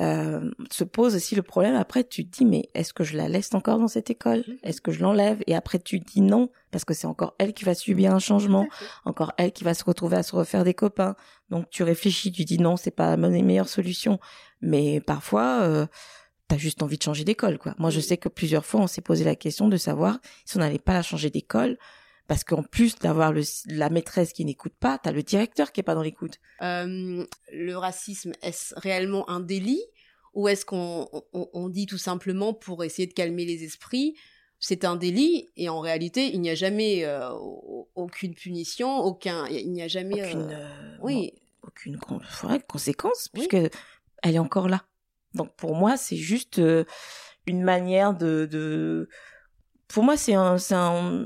euh, 0.00 0.50
se 0.72 0.82
pose 0.84 1.14
aussi 1.14 1.36
le 1.36 1.42
problème. 1.42 1.74
Après, 1.76 2.02
tu 2.02 2.26
te 2.28 2.38
dis 2.38 2.44
mais 2.44 2.68
est-ce 2.74 2.92
que 2.92 3.04
je 3.04 3.16
la 3.16 3.28
laisse 3.28 3.54
encore 3.54 3.78
dans 3.78 3.88
cette 3.88 4.10
école? 4.10 4.42
Mhm. 4.48 4.58
Est-ce 4.62 4.80
que 4.80 4.90
je 4.90 5.00
l'enlève? 5.02 5.42
Et 5.46 5.54
après, 5.54 5.78
tu 5.78 6.00
te 6.00 6.10
dis 6.10 6.20
non 6.22 6.48
parce 6.74 6.84
que 6.84 6.92
c'est 6.92 7.06
encore 7.06 7.36
elle 7.38 7.54
qui 7.54 7.64
va 7.64 7.72
subir 7.72 8.12
un 8.12 8.18
changement. 8.18 8.66
encore 9.04 9.32
elle 9.38 9.52
qui 9.52 9.62
va 9.62 9.74
se 9.74 9.84
retrouver 9.84 10.16
à 10.16 10.24
se 10.24 10.34
refaire 10.34 10.64
des 10.64 10.74
copains. 10.74 11.14
Donc 11.48 11.70
tu 11.70 11.84
réfléchis, 11.84 12.32
tu 12.32 12.44
dis 12.44 12.58
non, 12.58 12.76
c'est 12.76 12.90
pas 12.90 13.16
la 13.16 13.28
meilleure 13.28 13.68
solution. 13.68 14.18
Mais 14.60 15.00
parfois, 15.00 15.60
euh, 15.62 15.86
t'as 16.48 16.56
juste 16.56 16.82
envie 16.82 16.98
de 16.98 17.02
changer 17.04 17.22
d'école, 17.22 17.58
quoi. 17.58 17.76
Moi, 17.78 17.90
je 17.90 18.00
sais 18.00 18.16
que 18.16 18.28
plusieurs 18.28 18.66
fois, 18.66 18.80
on 18.80 18.88
s'est 18.88 19.02
posé 19.02 19.22
la 19.22 19.36
question 19.36 19.68
de 19.68 19.76
savoir 19.76 20.18
si 20.44 20.56
on 20.56 20.60
n'allait 20.60 20.80
pas 20.80 20.94
la 20.94 21.02
changer 21.02 21.30
d'école. 21.30 21.78
Parce 22.26 22.42
qu'en 22.42 22.64
plus 22.64 22.96
d'avoir 22.96 23.32
la 23.66 23.90
maîtresse 23.90 24.32
qui 24.32 24.44
n'écoute 24.44 24.72
pas, 24.80 24.98
t'as 24.98 25.12
le 25.12 25.22
directeur 25.22 25.70
qui 25.70 25.78
est 25.78 25.84
pas 25.84 25.94
dans 25.94 26.02
l'écoute. 26.02 26.40
Euh, 26.62 27.24
le 27.52 27.76
racisme, 27.76 28.32
est-ce 28.42 28.74
réellement 28.80 29.30
un 29.30 29.38
délit 29.38 29.82
ou 30.32 30.48
est-ce 30.48 30.64
qu'on 30.64 31.06
on, 31.32 31.48
on 31.52 31.68
dit 31.68 31.86
tout 31.86 31.98
simplement 31.98 32.52
pour 32.52 32.82
essayer 32.82 33.06
de 33.06 33.12
calmer 33.12 33.44
les 33.44 33.62
esprits 33.62 34.16
c'est 34.66 34.84
un 34.86 34.96
délit 34.96 35.50
et 35.56 35.68
en 35.68 35.80
réalité 35.80 36.32
il 36.32 36.40
n'y 36.40 36.48
a 36.48 36.54
jamais 36.54 37.04
euh, 37.04 37.30
au- 37.32 37.88
aucune 37.94 38.34
punition, 38.34 38.98
aucun, 39.00 39.46
il 39.48 39.70
n'y 39.72 39.82
a 39.82 39.88
jamais. 39.88 40.22
euh, 40.22 40.26
Aucune, 40.26 40.50
euh, 40.52 40.96
oui, 41.02 41.32
aucune 41.62 41.98
con- 41.98 42.20
ouais, 42.44 42.60
conséquence 42.66 43.28
Oui. 43.34 43.46
puisque 43.46 43.70
elle 44.22 44.34
est 44.34 44.38
encore 44.38 44.68
là. 44.68 44.82
Donc 45.34 45.54
pour 45.56 45.74
moi, 45.74 45.96
c'est 45.96 46.16
juste 46.16 46.60
une 47.46 47.62
manière 47.62 48.14
de, 48.14 48.48
de... 48.50 49.08
Pour 49.88 50.02
moi, 50.02 50.16
c'est 50.16 50.34
un, 50.34 50.56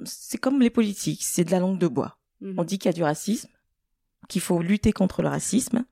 c'est 0.05 0.39
comme 0.39 0.61
les 0.61 0.71
politiques, 0.71 1.23
c'est 1.23 1.45
de 1.45 1.51
la 1.53 1.61
langue 1.61 1.79
de 1.79 1.87
bois. 1.87 2.19
mhm. 2.41 2.55
On 2.59 2.65
dit 2.65 2.79
qu'il 2.79 2.89
y 2.89 2.95
a 2.95 2.95
du 2.95 3.05
racisme, 3.05 3.49
qu'il 4.29 4.41
faut 4.41 4.61
lutter 4.61 4.93
contre 4.93 5.23
le 5.23 5.29
racisme, 5.29 5.85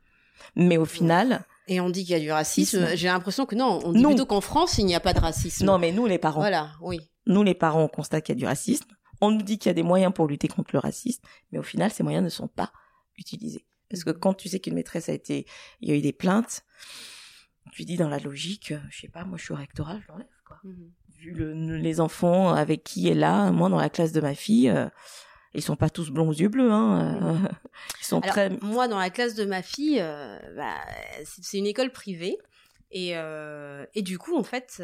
mais 0.57 0.77
au 0.79 0.85
final, 0.85 1.45
et 1.69 1.81
on 1.81 1.91
dit 1.91 2.03
qu'il 2.05 2.13
y 2.13 2.17
a 2.17 2.21
du 2.21 2.31
racisme. 2.33 2.79
Racisme. 2.81 2.97
J'ai 2.97 3.09
l'impression 3.09 3.45
que 3.47 3.55
non, 3.57 3.81
on 3.85 3.93
dit 3.93 4.01
Non. 4.01 4.11
plutôt 4.11 4.27
qu'en 4.27 4.41
France 4.41 4.79
il 4.79 4.87
n'y 4.87 4.95
a 4.95 5.01
pas 5.01 5.13
de 5.15 5.21
racisme. 5.21 5.65
non, 5.65 5.79
mais 5.79 5.91
nous 5.93 6.07
les 6.07 6.19
parents, 6.19 6.41
Voilà, 6.41 6.71
oui. 6.81 7.01
Nous 7.27 7.43
les 7.43 7.55
parents, 7.55 7.83
on 7.85 7.89
constate 7.89 8.25
qu'il 8.25 8.35
y 8.35 8.39
a 8.39 8.41
du 8.41 8.47
racisme. 8.47 8.89
On 9.21 9.31
nous 9.31 9.43
dit 9.43 9.59
qu'il 9.59 9.69
y 9.69 9.71
a 9.71 9.75
des 9.75 9.83
moyens 9.83 10.13
pour 10.13 10.27
lutter 10.27 10.47
contre 10.49 10.71
le 10.75 10.79
racisme, 10.79 11.23
mais 11.51 11.59
au 11.59 11.63
final, 11.63 11.91
ces 11.91 12.03
moyens 12.03 12.23
ne 12.25 12.29
sont 12.29 12.49
pas 12.49 12.71
utilisés. 13.17 13.65
Parce 13.89 14.05
que 14.05 14.11
quand 14.11 14.35
tu 14.35 14.49
sais 14.49 14.61
qu'une 14.61 14.75
maîtresse 14.75 15.09
a 15.09 15.13
été, 15.13 15.47
il 15.81 15.89
y 15.89 15.93
a 15.93 15.95
eu 15.97 16.01
des 16.03 16.13
plaintes, 16.13 16.65
tu 17.73 17.85
dis 17.85 17.97
dans 17.97 18.09
la 18.09 18.19
logique, 18.19 18.75
je 18.91 19.01
sais 19.01 19.09
pas, 19.09 19.25
moi 19.25 19.39
je 19.39 19.45
suis 19.45 19.53
au 19.53 19.57
rectorat, 19.57 19.99
je 20.01 20.09
l'enlève 20.09 20.27
quoi. 20.47 20.59
Mhm. 20.65 20.91
Vu 21.19 21.31
le- 21.33 21.77
les 21.79 22.01
enfants 22.01 22.51
avec 22.53 22.85
qui 22.85 23.07
elle 23.09 23.17
est 23.17 23.21
là, 23.21 23.51
moi 23.51 23.69
dans 23.69 23.79
la 23.79 23.89
classe 23.91 24.13
de 24.13 24.21
ma 24.21 24.35
fille, 24.35 24.69
euh, 24.69 24.87
ils 25.55 25.63
sont 25.63 25.77
pas 25.77 25.89
tous 25.89 26.11
blonds 26.11 26.29
aux 26.29 26.33
yeux 26.35 26.49
bleus, 26.49 26.71
hein. 26.71 27.19
euh, 27.23 27.49
ils 28.01 28.05
sont 28.05 28.21
Alors, 28.21 28.33
très. 28.35 28.51
moi, 28.61 28.87
dans 28.89 28.99
la 28.99 29.09
classe 29.11 29.35
de 29.35 29.45
ma 29.47 29.63
fille, 29.63 29.99
euh, 30.01 30.39
bah, 30.57 30.75
c'est 31.25 31.57
une 31.59 31.67
école 31.67 31.91
privée. 31.91 32.37
Et, 32.91 33.17
euh, 33.17 33.85
et 33.95 34.03
du 34.03 34.19
coup, 34.19 34.37
en 34.37 34.45
fait, 34.45 34.83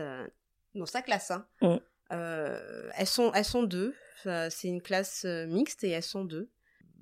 dans 0.74 0.86
sa 0.86 1.02
classe, 1.02 1.30
hein, 1.30 1.46
Mm. 1.60 1.76
Euh, 2.12 2.90
elles, 2.96 3.06
sont, 3.06 3.32
elles 3.34 3.44
sont 3.44 3.62
deux. 3.62 3.94
C'est 4.24 4.68
une 4.68 4.82
classe 4.82 5.24
euh, 5.24 5.46
mixte 5.46 5.82
et 5.84 5.90
elles 5.90 6.02
sont 6.02 6.24
deux. 6.24 6.50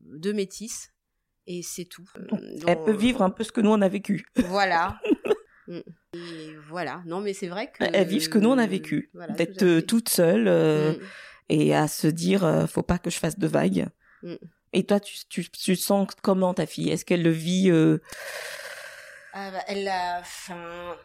Deux 0.05 0.33
métisses. 0.33 0.93
Et 1.47 1.63
c'est 1.63 1.85
tout. 1.85 2.09
Euh, 2.17 2.27
Elle 2.67 2.77
dans- 2.77 2.85
peut 2.85 2.93
vivre 2.97 3.23
un 3.23 3.31
peu 3.31 3.45
ce 3.45 3.53
que 3.53 3.61
nous 3.61 3.71
on 3.71 3.83
a 3.83 3.89
vécu. 3.89 4.25
Voilà. 4.37 4.99
Mm. 5.69 5.81
Et 6.15 6.57
voilà. 6.69 7.01
Non, 7.07 7.21
mais 7.21 7.33
c'est 7.33 7.47
vrai 7.47 7.71
que. 7.71 7.85
Elle 7.85 8.09
vit 8.09 8.21
ce 8.21 8.29
que 8.29 8.39
nous 8.39 8.49
on 8.49 8.59
a 8.59 8.67
vécu, 8.67 9.09
Voilà, 9.15 9.35
d'être 9.35 9.59
tout 9.81 9.87
toute 9.87 10.09
seule 10.09 10.49
euh, 10.49 10.95
Mm. 10.95 10.99
et 11.51 11.75
à 11.77 11.87
se 11.87 12.09
dire, 12.09 12.45
euh, 12.45 12.67
faut 12.67 12.83
pas 12.83 12.99
que 12.99 13.09
je 13.09 13.19
fasse 13.19 13.39
de 13.39 13.47
vagues. 13.47 13.87
Mm. 14.25 14.35
Et 14.73 14.85
toi, 14.85 14.99
tu, 14.99 15.15
tu, 15.29 15.49
tu 15.49 15.77
sens 15.77 16.09
comment 16.23 16.55
ta 16.55 16.67
fille? 16.67 16.91
Est-ce 16.91 17.05
qu'elle 17.05 17.23
le 17.23 17.31
vit 17.31 17.71
euh, 17.71 17.99
Ah 19.33 19.53
bah, 19.53 19.63
elle 19.69 19.87
a, 19.87 20.19
enfin, 20.21 20.97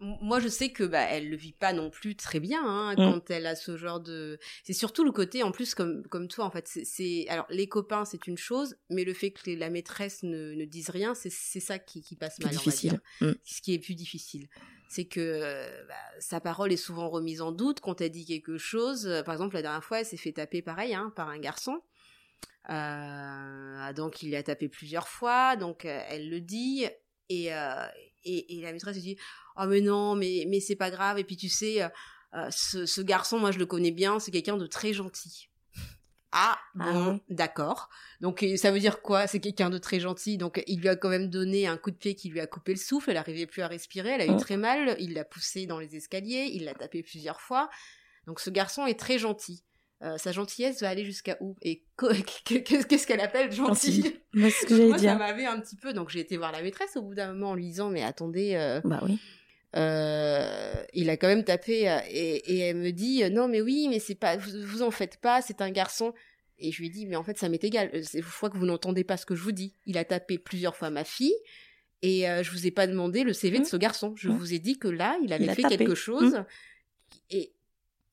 moi 0.00 0.40
je 0.40 0.48
sais 0.48 0.70
que 0.70 0.84
bah 0.84 1.00
elle 1.02 1.30
le 1.30 1.36
vit 1.36 1.52
pas 1.52 1.72
non 1.72 1.88
plus 1.90 2.16
très 2.16 2.38
bien 2.40 2.60
hein, 2.64 2.92
Mm. 2.92 2.96
quand 2.96 3.30
elle 3.30 3.46
a 3.46 3.54
ce 3.56 3.76
genre 3.76 4.00
de. 4.00 4.38
C'est 4.64 4.72
surtout 4.72 5.04
le 5.04 5.12
côté 5.12 5.42
en 5.42 5.52
plus 5.52 5.74
comme 5.74 6.02
comme 6.08 6.28
toi 6.28 6.44
en 6.44 6.50
fait. 6.50 6.66
c'est- 6.68 7.26
alors 7.28 7.46
les 7.50 7.68
copains 7.68 8.04
c'est 8.04 8.26
une 8.26 8.36
chose, 8.38 8.76
mais 8.90 9.04
le 9.04 9.14
fait 9.14 9.30
que 9.30 9.50
la 9.50 9.70
maîtresse 9.70 10.22
ne, 10.22 10.52
ne 10.54 10.64
dise 10.64 10.90
rien, 10.90 11.14
c'est 11.14 11.30
c'est 11.32 11.60
ça 11.60 11.78
qui, 11.78 12.02
qui 12.02 12.16
passe 12.16 12.36
plus 12.36 12.44
mal. 12.44 12.54
on 12.54 12.56
va 12.58 12.62
difficile 12.64 12.90
dire. 13.20 13.28
Mm. 13.28 13.32
Ce 13.44 13.62
qui 13.62 13.74
est 13.74 13.78
plus 13.78 13.94
difficile, 13.94 14.48
c'est 14.88 15.06
que 15.06 15.40
bah, 15.88 15.94
sa 16.20 16.40
parole 16.40 16.72
est 16.72 16.76
souvent 16.76 17.08
remise 17.08 17.40
en 17.40 17.52
doute 17.52 17.80
quand 17.80 18.00
elle 18.00 18.10
dit 18.10 18.26
quelque 18.26 18.58
chose. 18.58 19.10
Par 19.24 19.34
exemple 19.34 19.54
la 19.54 19.62
dernière 19.62 19.84
fois 19.84 20.00
elle 20.00 20.06
s'est 20.06 20.16
fait 20.16 20.32
taper 20.32 20.62
pareil 20.62 20.94
hein, 20.94 21.12
par 21.16 21.28
un 21.28 21.38
garçon. 21.38 21.80
Euh, 22.68 23.92
donc 23.92 24.22
il 24.22 24.30
l'a 24.30 24.42
tapé 24.42 24.68
plusieurs 24.68 25.08
fois, 25.08 25.56
donc 25.56 25.84
euh, 25.84 26.00
elle 26.08 26.28
le 26.28 26.40
dit 26.40 26.84
et, 27.28 27.54
euh, 27.54 27.86
et, 28.26 28.58
et 28.58 28.62
la 28.62 28.72
maîtresse 28.72 28.98
dit 28.98 29.16
oh 29.56 29.64
mais 29.66 29.80
non 29.80 30.14
mais 30.16 30.44
mais 30.48 30.60
c'est 30.60 30.76
pas 30.76 30.90
grave 30.90 31.18
et 31.18 31.24
puis 31.24 31.36
tu 31.36 31.48
sais 31.48 31.82
euh, 31.82 31.88
euh, 32.34 32.48
ce, 32.50 32.84
ce 32.86 33.00
garçon 33.00 33.38
moi 33.38 33.50
je 33.52 33.58
le 33.58 33.66
connais 33.66 33.92
bien 33.92 34.18
c'est 34.18 34.30
quelqu'un 34.30 34.56
de 34.56 34.66
très 34.66 34.92
gentil. 34.92 35.48
Ah 36.32 36.58
Ah 36.80 36.92
bon. 36.92 37.20
d'accord. 37.30 37.88
Donc 38.20 38.44
ça 38.56 38.70
veut 38.70 38.80
dire 38.80 39.00
quoi 39.00 39.26
c'est 39.26 39.40
quelqu'un 39.40 39.70
de 39.70 39.78
très 39.78 40.00
gentil? 40.00 40.36
Donc 40.36 40.62
il 40.66 40.80
lui 40.80 40.88
a 40.88 40.96
quand 40.96 41.08
même 41.08 41.30
donné 41.30 41.66
un 41.66 41.78
coup 41.78 41.90
de 41.90 41.96
pied 41.96 42.14
qui 42.14 42.28
lui 42.28 42.40
a 42.40 42.46
coupé 42.46 42.72
le 42.72 42.78
souffle. 42.80 43.10
Elle 43.10 43.16
arrivait 43.16 43.46
plus 43.46 43.62
à 43.62 43.68
respirer. 43.68 44.10
Elle 44.10 44.20
a 44.22 44.26
eu 44.26 44.32
Mm. 44.32 44.40
très 44.40 44.56
mal. 44.56 44.96
Il 44.98 45.14
l'a 45.14 45.24
poussé 45.24 45.66
dans 45.66 45.78
les 45.78 45.96
escaliers. 45.96 46.50
Il 46.52 46.64
l'a 46.64 46.74
tapé 46.74 47.02
plusieurs 47.02 47.40
fois. 47.40 47.70
Donc 48.26 48.40
ce 48.40 48.50
garçon 48.50 48.86
est 48.86 48.98
très 48.98 49.18
gentil 49.18 49.62
Euh, 50.02 50.18
sa 50.18 50.30
gentillesse 50.30 50.82
va 50.82 50.90
aller 50.90 51.04
jusqu'à 51.06 51.38
où 51.40 51.56
et 51.62 51.82
qu'est-ce 52.44 53.06
qu'elle 53.06 53.20
appelle 53.20 53.50
gentil 53.50 54.02
Gentil. 54.02 54.16
Bah, 54.34 54.48
c'est 54.50 54.50
ce 54.50 54.66
que 54.66 54.88
moi, 54.88 54.98
ça 54.98 55.14
m'avait 55.14 55.46
un 55.46 55.58
petit 55.58 55.76
peu, 55.76 55.94
donc 55.94 56.10
j'ai 56.10 56.20
été 56.20 56.36
voir 56.36 56.52
la 56.52 56.60
maîtresse 56.62 56.96
au 56.96 57.02
bout 57.02 57.14
d'un 57.14 57.32
moment 57.32 57.50
en 57.50 57.54
lui 57.54 57.64
disant, 57.64 57.88
mais 57.88 58.02
attendez, 58.02 58.54
euh, 58.56 58.80
Bah 58.84 59.00
oui. 59.04 59.18
euh, 59.76 60.74
il 60.92 61.08
a 61.10 61.16
quand 61.16 61.28
même 61.28 61.44
tapé, 61.44 61.82
et, 62.10 62.36
et 62.54 62.58
elle 62.58 62.76
me 62.76 62.90
dit, 62.90 63.22
non 63.30 63.48
mais 63.48 63.60
oui, 63.60 63.86
mais 63.88 63.98
c'est 63.98 64.14
pas, 64.14 64.36
vous, 64.36 64.50
vous 64.64 64.82
en 64.82 64.90
faites 64.90 65.16
pas, 65.18 65.40
c'est 65.42 65.60
un 65.60 65.70
garçon. 65.70 66.12
Et 66.58 66.72
je 66.72 66.78
lui 66.80 66.86
ai 66.86 66.90
dit, 66.90 67.06
mais 67.06 67.16
en 67.16 67.22
fait, 67.24 67.38
ça 67.38 67.48
m'est 67.50 67.62
égal. 67.64 67.90
C'est- 68.02 68.22
Je 68.22 68.26
crois 68.36 68.48
que 68.48 68.56
vous 68.56 68.64
n'entendez 68.64 69.04
pas 69.04 69.18
ce 69.18 69.26
que 69.26 69.34
je 69.34 69.42
vous 69.42 69.52
dis. 69.52 69.74
Il 69.84 69.98
a 69.98 70.04
tapé 70.06 70.38
plusieurs 70.38 70.74
fois 70.74 70.88
ma 70.88 71.04
fille, 71.04 71.34
et 72.02 72.22
je 72.42 72.50
vous 72.50 72.66
ai 72.66 72.70
pas 72.70 72.86
demandé 72.86 73.24
le 73.24 73.32
CV 73.32 73.58
de 73.58 73.62
Mm. 73.64 73.66
ce 73.66 73.76
garçon. 73.76 74.14
Je 74.16 74.28
Mm. 74.28 74.36
vous 74.38 74.54
ai 74.54 74.58
dit 74.58 74.78
que 74.78 74.88
là, 74.88 75.18
il 75.22 75.32
avait 75.34 75.44
Il 75.44 75.50
fait 75.54 75.62
tapé. 75.62 75.76
quelque 75.78 75.94
chose. 75.94 76.42
Et, 77.30 77.52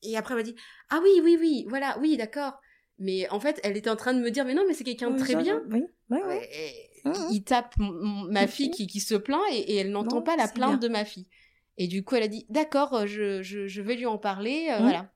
et 0.04 0.16
après, 0.16 0.34
elle 0.34 0.38
m'a 0.38 0.42
dit, 0.44 0.54
ah 0.90 1.00
oui, 1.02 1.20
oui, 1.22 1.36
oui, 1.40 1.66
voilà, 1.68 1.96
oui, 2.00 2.16
d'accord. 2.16 2.54
Mais 2.98 3.28
en 3.30 3.40
fait, 3.40 3.58
elle 3.64 3.76
était 3.76 3.90
en 3.90 3.96
train 3.96 4.14
de 4.14 4.20
me 4.20 4.30
dire, 4.30 4.44
mais 4.44 4.54
non, 4.54 4.62
mais 4.68 4.74
c'est 4.74 4.84
quelqu'un 4.84 5.10
de 5.10 5.18
très 5.18 5.34
bien. 5.36 5.60
Oui, 5.70 5.82
oui, 6.10 6.18
oui. 6.26 6.34
Et 6.52 6.90
Mhm. 7.04 7.14
il 7.32 7.44
tape 7.44 7.74
ma 7.78 8.46
fille 8.46 8.70
qui, 8.70 8.86
qui 8.86 9.00
se 9.00 9.14
plaint 9.14 9.42
et, 9.52 9.58
et 9.72 9.76
elle 9.76 9.90
n'entend 9.90 10.22
pas 10.22 10.36
la 10.36 10.48
plainte 10.48 10.80
bien. 10.80 10.88
de 10.88 10.88
ma 10.88 11.04
fille. 11.04 11.28
Et 11.76 11.86
du 11.86 12.02
coup, 12.02 12.14
elle 12.14 12.22
a 12.22 12.28
dit 12.28 12.46
D'accord, 12.48 12.94
euh, 12.94 13.06
je, 13.06 13.42
je, 13.42 13.66
je 13.66 13.82
vais 13.82 13.94
lui 13.96 14.06
en 14.06 14.16
parler. 14.16 14.68
euh. 14.70 14.78
Voilà. 14.78 15.12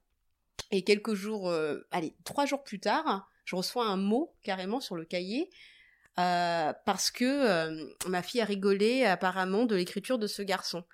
Et 0.70 0.83
quelques 0.85 1.14
jours, 1.14 1.48
euh, 1.48 1.79
allez, 1.90 2.14
trois 2.24 2.44
jours 2.44 2.62
plus 2.62 2.79
tard, 2.79 3.31
je 3.46 3.57
reçois 3.57 3.87
un 3.87 3.96
mot 3.96 4.35
carrément 4.42 4.81
sur 4.81 4.96
le 4.96 5.07
cahier 5.07 5.48
euh, 6.18 6.72
parce 6.85 7.11
que 7.11 7.88
ma 8.09 8.22
fille 8.22 8.40
a 8.40 8.44
rigolé 8.44 9.05
apparemment 9.05 9.64
de 9.64 9.77
l'écriture 9.77 10.18
de 10.18 10.27
ce 10.27 10.42
garçon. 10.42 10.85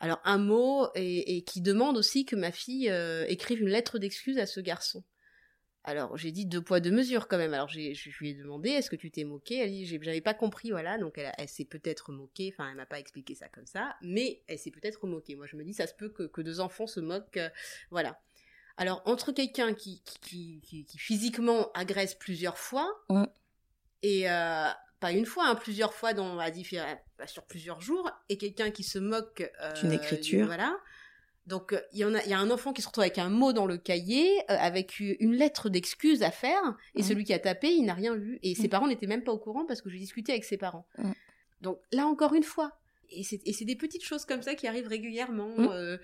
Alors, 0.00 0.20
un 0.24 0.38
mot 0.38 0.88
et, 0.94 1.36
et 1.36 1.42
qui 1.42 1.60
demande 1.60 1.96
aussi 1.96 2.24
que 2.24 2.36
ma 2.36 2.52
fille 2.52 2.90
euh, 2.90 3.24
écrive 3.28 3.60
une 3.60 3.68
lettre 3.68 3.98
d'excuse 3.98 4.38
à 4.38 4.46
ce 4.46 4.60
garçon. 4.60 5.02
Alors 5.88 6.16
j'ai 6.16 6.32
dit 6.32 6.46
deux 6.46 6.60
poids 6.60 6.80
deux 6.80 6.90
mesures 6.90 7.28
quand 7.28 7.38
même. 7.38 7.54
Alors 7.54 7.68
je 7.68 7.78
lui 8.18 8.30
ai 8.30 8.34
demandé 8.34 8.70
est-ce 8.70 8.90
que 8.90 8.96
tu 8.96 9.12
t'es 9.12 9.22
moqué? 9.22 9.58
Elle 9.58 9.70
dit 9.70 9.86
j'avais 9.86 10.20
pas 10.20 10.34
compris 10.34 10.72
voilà 10.72 10.98
donc 10.98 11.16
elle, 11.16 11.48
s'est 11.48 11.64
peut-être 11.64 12.10
moquée. 12.10 12.52
Enfin 12.52 12.68
elle 12.70 12.76
m'a 12.76 12.86
pas 12.86 12.98
expliqué 12.98 13.36
ça 13.36 13.48
comme 13.48 13.66
ça, 13.66 13.94
mais 14.02 14.42
elle 14.48 14.58
s'est 14.58 14.72
peut-être 14.72 15.06
moquée. 15.06 15.36
Moi 15.36 15.46
je 15.46 15.54
me 15.54 15.62
dis 15.62 15.72
ça 15.72 15.86
se 15.86 15.94
peut 15.94 16.08
que, 16.08 16.24
que 16.24 16.40
deux 16.40 16.58
enfants 16.58 16.88
se 16.88 16.98
moquent, 16.98 17.36
euh, 17.36 17.48
voilà. 17.92 18.20
Alors 18.76 19.00
entre 19.04 19.30
quelqu'un 19.30 19.74
qui 19.74 20.02
qui, 20.02 20.18
qui, 20.18 20.60
qui- 20.60 20.84
qui 20.86 20.98
physiquement 20.98 21.70
agresse 21.70 22.16
plusieurs 22.16 22.58
fois 22.58 22.92
et 24.02 24.28
euh, 24.28 24.66
pas 25.00 25.12
une 25.12 25.26
fois, 25.26 25.46
hein, 25.48 25.54
plusieurs 25.54 25.92
fois 25.92 26.14
dans 26.14 26.38
à 26.38 26.50
diffé- 26.50 26.82
bah, 27.18 27.26
sur 27.26 27.44
plusieurs 27.44 27.80
jours 27.80 28.10
et 28.28 28.38
quelqu'un 28.38 28.70
qui 28.70 28.82
se 28.82 28.98
moque 28.98 29.50
euh, 29.60 29.72
D'une 29.74 29.92
écriture. 29.92 30.46
voilà. 30.46 30.76
Donc 31.46 31.72
euh, 31.72 31.80
il 31.92 32.00
y 32.00 32.04
en 32.04 32.14
a, 32.14 32.22
il 32.24 32.30
y 32.30 32.34
a 32.34 32.38
un 32.38 32.50
enfant 32.50 32.72
qui 32.72 32.82
se 32.82 32.88
retrouve 32.88 33.02
avec 33.02 33.18
un 33.18 33.28
mot 33.28 33.52
dans 33.52 33.66
le 33.66 33.76
cahier, 33.76 34.28
euh, 34.50 34.56
avec 34.58 34.98
une 34.98 35.34
lettre 35.34 35.68
d'excuse 35.68 36.22
à 36.22 36.30
faire, 36.30 36.60
et 36.94 37.02
celui 37.02 37.24
qui 37.24 37.32
a 37.32 37.38
tapé, 37.38 37.68
il 37.68 37.84
n'a 37.84 37.94
rien 37.94 38.16
vu, 38.16 38.38
et 38.42 38.54
ses 38.54 38.68
parents 38.68 38.88
n'étaient 38.88 39.06
même 39.06 39.22
pas 39.22 39.32
au 39.32 39.38
courant 39.38 39.64
parce 39.64 39.80
que 39.80 39.88
j'ai 39.88 39.98
discuté 39.98 40.32
avec 40.32 40.44
ses 40.44 40.56
parents. 40.56 40.86
Donc 41.60 41.78
là 41.92 42.06
encore 42.06 42.34
une 42.34 42.42
fois, 42.42 42.72
et 43.10 43.22
c'est 43.22 43.64
des 43.64 43.76
petites 43.76 44.04
choses 44.04 44.24
comme 44.24 44.42
ça 44.42 44.54
qui 44.54 44.66
arrivent 44.66 44.88
régulièrement. 44.88 45.54
Euh, 45.58 45.98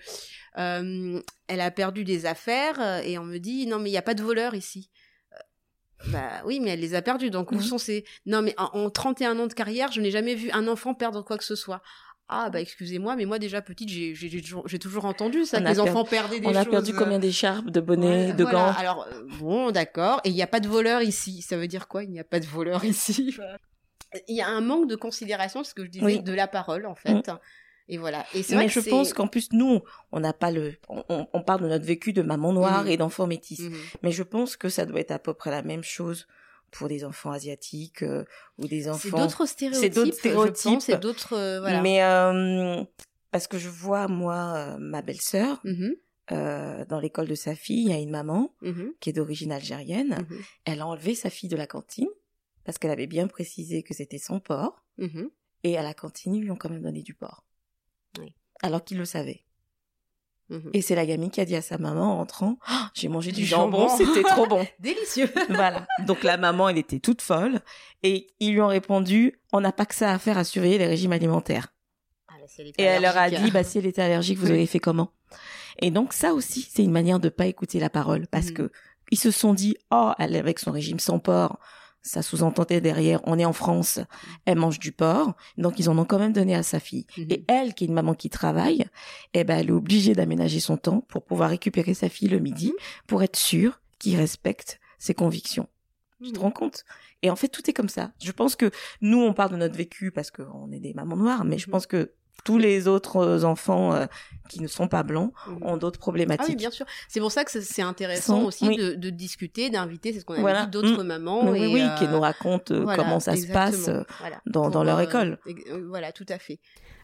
euh, 0.57 1.21
elle 1.47 1.61
a 1.61 1.71
perdu 1.71 2.03
des 2.03 2.25
affaires 2.25 2.79
euh, 2.79 3.01
et 3.01 3.17
on 3.17 3.25
me 3.25 3.37
dit 3.39 3.67
non 3.67 3.79
mais 3.79 3.89
il 3.89 3.91
n'y 3.91 3.97
a 3.97 4.03
pas 4.03 4.13
de 4.13 4.23
voleurs 4.23 4.55
ici. 4.55 4.89
Bah 6.07 6.41
oui, 6.45 6.59
mais 6.59 6.71
elle 6.71 6.79
les 6.81 6.95
a 6.95 7.01
perdus. 7.01 7.29
Donc 7.29 7.51
où 7.51 7.55
Mhm. 7.55 7.61
sont 7.61 7.77
ces? 7.77 8.03
Non, 8.25 8.41
mais 8.41 8.53
en, 8.57 8.65
en 8.77 8.89
31 8.89 9.37
ans 9.39 9.47
de 9.47 9.53
carrière, 9.53 9.91
je 9.91 10.01
n'ai 10.01 10.11
jamais 10.11 10.35
vu 10.35 10.49
un 10.51 10.67
enfant 10.67 10.93
perdre 10.93 11.21
quoi 11.23 11.37
que 11.37 11.43
ce 11.43 11.55
soit. 11.55 11.81
Ah 12.29 12.49
bah 12.49 12.61
excusez-moi, 12.61 13.15
mais 13.15 13.25
moi 13.25 13.37
déjà 13.37 13.61
petite, 13.61 13.89
j'ai 13.89 14.15
j'ai- 14.15 14.29
j'ai 14.29 14.79
toujours, 14.79 15.05
entendu 15.05 15.43
ça, 15.45 15.57
On 15.57 15.61
que 15.61 15.65
a 15.65 15.69
les 15.71 15.75
perdu- 15.75 15.89
enfants 15.91 16.03
perdaient 16.05 16.39
des 16.39 16.47
On 16.47 16.55
a 16.55 16.63
choses. 16.63 16.71
perdu 16.71 16.93
combien 16.93 17.19
d'écharpes, 17.19 17.69
de 17.69 17.81
bonnets, 17.81 18.27
Ouais, 18.27 18.33
de 18.33 18.43
voilà. 18.43 18.59
gants? 18.71 18.73
Alors 18.79 19.05
euh, 19.11 19.21
bon, 19.39 19.71
d'accord. 19.71 20.21
Et 20.23 20.29
il 20.29 20.33
n'y 20.35 20.41
a 20.41 20.47
pas 20.47 20.61
de 20.61 20.67
voleur 20.69 21.01
ici. 21.01 21.41
Ça 21.41 21.57
veut 21.57 21.67
dire 21.67 21.87
quoi 21.87 22.03
Il 22.03 22.09
n'y 22.11 22.19
a 22.19 22.23
pas 22.23 22.39
de 22.39 22.45
voleur 22.45 22.83
ici? 22.85 23.35
Il 24.27 24.35
y 24.35 24.41
a 24.41 24.47
un 24.47 24.61
manque 24.61 24.87
de 24.87 24.95
considération, 24.95 25.63
ce 25.63 25.73
que 25.73 25.83
je 25.83 25.89
disais, 25.89 26.05
Oui. 26.05 26.21
de 26.23 26.33
la 26.33 26.47
parole 26.47 26.85
en 26.85 26.95
fait. 26.95 27.29
Et 27.89 27.97
voilà. 27.97 28.25
Et 28.33 28.43
c'est 28.43 28.55
Mais 28.55 28.69
je 28.69 28.79
c'est- 28.79 28.89
pense 28.89 29.13
qu'en 29.13 29.27
plus, 29.27 29.49
nous, 29.51 29.81
on 30.11 30.19
n'a 30.21 30.33
pas 30.33 30.51
le... 30.51 30.75
On, 30.89 31.41
parle 31.41 31.61
de 31.63 31.67
notre 31.67 31.85
vécu 31.85 32.13
de 32.13 32.21
maman 32.21 32.53
noire 32.53 32.83
Mhm. 32.83 32.89
et 32.89 32.97
d'enfants 32.97 33.27
métis. 33.27 33.59
Mhm. 33.59 33.73
Mais 34.03 34.11
je 34.11 34.23
pense 34.23 34.55
que 34.55 34.69
ça 34.69 34.85
doit 34.85 34.99
être 34.99 35.11
à 35.11 35.19
peu 35.19 35.33
près 35.33 35.51
la 35.51 35.61
même 35.63 35.83
chose 35.83 36.27
pour 36.71 36.87
des 36.87 37.03
enfants 37.05 37.31
asiatiques 37.31 38.01
euh, 38.03 38.23
ou 38.57 38.67
des 38.67 38.83
C'est 38.83 38.89
enfants... 38.89 39.17
d'autres 39.19 39.45
stéréotypes. 39.45 39.93
d'autres 39.93 40.11
je 40.11 40.17
stéréotypes. 40.17 40.81
C'est 40.81 40.99
d'autres. 40.99 41.33
euh, 41.33 41.59
voilà. 41.59 41.81
Mais 41.81 42.01
euh, 42.03 42.83
parce 43.31 43.47
que 43.47 43.57
je 43.57 43.69
vois, 43.69 44.07
moi, 44.07 44.53
euh, 44.55 44.77
ma 44.79 45.01
belle-sœur, 45.01 45.59
Mhm, 45.65 45.95
euh, 46.31 46.85
dans 46.85 46.99
l'école 47.01 47.27
de 47.27 47.35
sa 47.35 47.53
fille, 47.53 47.83
il 47.83 47.89
y 47.89 47.93
a 47.93 47.99
une 47.99 48.09
maman 48.11 48.55
qui 49.01 49.09
est 49.09 49.13
d'origine 49.13 49.51
algérienne. 49.51 50.25
Elle 50.65 50.79
a 50.81 50.87
enlevé 50.87 51.15
sa 51.15 51.29
fille 51.29 51.49
de 51.49 51.57
la 51.57 51.67
cantine 51.67 52.07
parce 52.63 52.77
qu'elle 52.77 52.91
avait 52.91 53.07
bien 53.07 53.27
précisé 53.27 53.83
que 53.83 53.93
c'était 53.93 54.17
son 54.17 54.39
porc. 54.39 54.85
Et 55.65 55.77
à 55.77 55.83
la 55.83 55.93
cantine, 55.93 56.33
ils 56.35 56.41
lui 56.43 56.51
ont 56.51 56.55
quand 56.55 56.69
même 56.69 56.81
donné 56.81 57.01
du 57.03 57.13
porc. 57.13 57.43
Oui. 58.19 58.33
Alors 58.61 58.83
qu'il 58.83 58.97
le 58.97 59.05
savait. 59.05 59.43
Mhm. 60.49 60.69
Et 60.73 60.81
c'est 60.81 60.95
la 60.95 61.05
gamine 61.05 61.31
qui 61.31 61.39
a 61.41 61.45
dit 61.45 61.55
à 61.55 61.61
sa 61.61 61.77
maman 61.77 62.13
en 62.13 62.17
rentrant, 62.17 62.57
Ah, 62.67 62.91
j'ai 62.93 63.07
mangé 63.07 63.31
du, 63.31 63.41
Du 63.41 63.45
jambon, 63.47 63.87
jambon. 63.87 63.97
c'était 63.97 64.23
trop 64.23 64.45
bon. 64.45 64.65
Délicieux. 64.79 65.31
voilà. 65.49 65.87
Donc 66.05 66.23
la 66.23 66.37
maman, 66.37 66.69
elle 66.69 66.77
était 66.77 66.99
toute 66.99 67.21
folle. 67.21 67.61
Et 68.03 68.27
ils 68.39 68.51
lui 68.53 68.61
ont 68.61 68.67
répondu, 68.67 69.39
on 69.53 69.61
n'a 69.61 69.71
pas 69.71 69.85
que 69.85 69.95
ça 69.95 70.11
à 70.11 70.19
faire 70.19 70.37
à 70.37 70.43
surveiller 70.43 70.77
les 70.77 70.87
régimes 70.87 71.13
alimentaires. 71.13 71.73
Ah, 72.27 72.33
si 72.45 72.61
elle 72.61 72.67
est 72.67 72.79
Et 72.79 72.83
elle 72.83 73.01
leur 73.03 73.17
a 73.17 73.29
dit, 73.29 73.51
bah, 73.51 73.63
si 73.63 73.77
elle 73.77 73.85
était 73.85 74.01
allergique, 74.01 74.37
vous 74.37 74.49
auriez 74.51 74.67
fait 74.67 74.79
comment? 74.79 75.11
Et 75.81 75.89
donc 75.91 76.13
ça 76.13 76.33
aussi, 76.33 76.67
c'est 76.69 76.83
une 76.83 76.91
manière 76.91 77.19
de 77.19 77.29
pas 77.29 77.47
écouter 77.47 77.79
la 77.79 77.89
parole. 77.89 78.27
Parce 78.27 78.47
Mhm. 78.47 78.53
que 78.53 78.71
ils 79.11 79.17
se 79.19 79.31
sont 79.31 79.53
dit, 79.53 79.75
oh, 79.91 80.11
elle, 80.19 80.35
avec 80.35 80.59
son 80.59 80.71
régime 80.71 80.99
sans 80.99 81.19
porc, 81.19 81.57
ça 82.03 82.21
sous-entendait 82.21 82.81
derrière, 82.81 83.21
on 83.25 83.39
est 83.39 83.45
en 83.45 83.53
France, 83.53 83.99
elle 84.45 84.57
mange 84.59 84.77
du 84.77 84.91
porc, 84.91 85.33
donc 85.57 85.79
ils 85.79 85.89
en 85.89 85.97
ont 85.97 86.05
quand 86.05 86.19
même 86.19 86.33
donné 86.33 86.53
à 86.53 86.61
sa 86.61 86.79
fille. 86.79 87.07
Mhm. 87.17 87.27
Et 87.31 87.45
elle, 87.47 87.73
qui 87.73 87.85
est 87.85 87.87
une 87.87 87.93
maman 87.93 88.13
qui 88.13 88.29
travaille, 88.29 88.85
eh 89.33 89.43
ben, 89.43 89.57
elle 89.57 89.69
est 89.69 89.71
obligée 89.71 90.13
d'aménager 90.13 90.59
son 90.59 90.77
temps 90.77 91.01
pour 91.01 91.23
pouvoir 91.23 91.49
récupérer 91.49 91.93
sa 91.93 92.09
fille 92.09 92.27
le 92.27 92.39
midi, 92.39 92.67
Mhm. 92.67 93.05
pour 93.07 93.23
être 93.23 93.37
sûre 93.37 93.81
qu'il 93.99 94.17
respecte 94.17 94.79
ses 94.99 95.13
convictions. 95.13 95.67
Tu 96.21 96.31
te 96.31 96.37
Mhm. 96.37 96.43
rends 96.43 96.51
compte? 96.51 96.83
Et 97.21 97.29
en 97.29 97.35
fait, 97.37 97.47
tout 97.47 97.69
est 97.69 97.73
comme 97.73 97.89
ça. 97.89 98.11
Je 98.21 98.31
pense 98.31 98.55
que 98.55 98.69
nous, 99.01 99.19
on 99.21 99.33
parle 99.33 99.51
de 99.51 99.57
notre 99.57 99.75
vécu 99.75 100.11
parce 100.11 100.29
qu'on 100.29 100.71
est 100.71 100.79
des 100.79 100.93
mamans 100.93 101.15
noires, 101.17 101.45
mais 101.45 101.57
je 101.57 101.69
pense 101.69 101.87
que 101.87 102.11
tous 102.43 102.57
les 102.57 102.87
autres 102.87 103.45
enfants 103.45 103.93
euh, 103.93 104.05
qui 104.49 104.61
ne 104.61 104.67
sont 104.67 104.87
pas 104.89 105.03
blancs 105.03 105.31
Mhm. 105.47 105.57
ont 105.63 105.77
d'autres 105.77 105.97
Ah 105.99 106.01
problématiques. 106.01 106.49
oui, 106.49 106.55
bien 106.55 106.71
sûr. 106.71 106.85
C'est 107.07 107.19
pour 107.21 107.31
ça 107.31 107.45
que 107.45 107.51
c'est- 107.51 107.81
intéressant 107.81 108.41
Sont- 108.41 108.45
aussi 108.47 108.67
oui. 108.67 108.75
de, 108.77 108.93
de 108.95 109.09
discuter, 109.09 109.69
d'inviter, 109.69 110.11
c'est 110.13 110.19
ce 110.19 110.25
qu'on 110.25 110.33
avait 110.33 110.41
Voilà. 110.41 110.65
dit, 110.65 110.71
d'autres 110.71 111.03
Mm. 111.03 111.07
mamans. 111.07 111.49
oui, 111.49 111.59
et, 111.63 111.67
oui, 111.73 111.81
euh, 111.81 111.95
qui 111.95 112.07
nous 112.07 112.19
racontent 112.19 112.73
euh, 112.73 112.81
voilà, 112.83 113.01
comment 113.03 113.19
ça 113.19 113.35
se 113.37 113.47
passe. 113.47 113.87
euh, 113.87 114.03
Voilà. 114.19 114.41
dans- 114.45 114.63
Pour, 114.63 114.71
dans 114.71 114.83
leur 114.83 114.97
euh, 114.97 115.03
école. 115.03 115.37
euh, 115.47 115.85
Voilà, 115.87 116.11
tout 116.11 116.25
à 116.29 116.37
fait. 116.37 116.59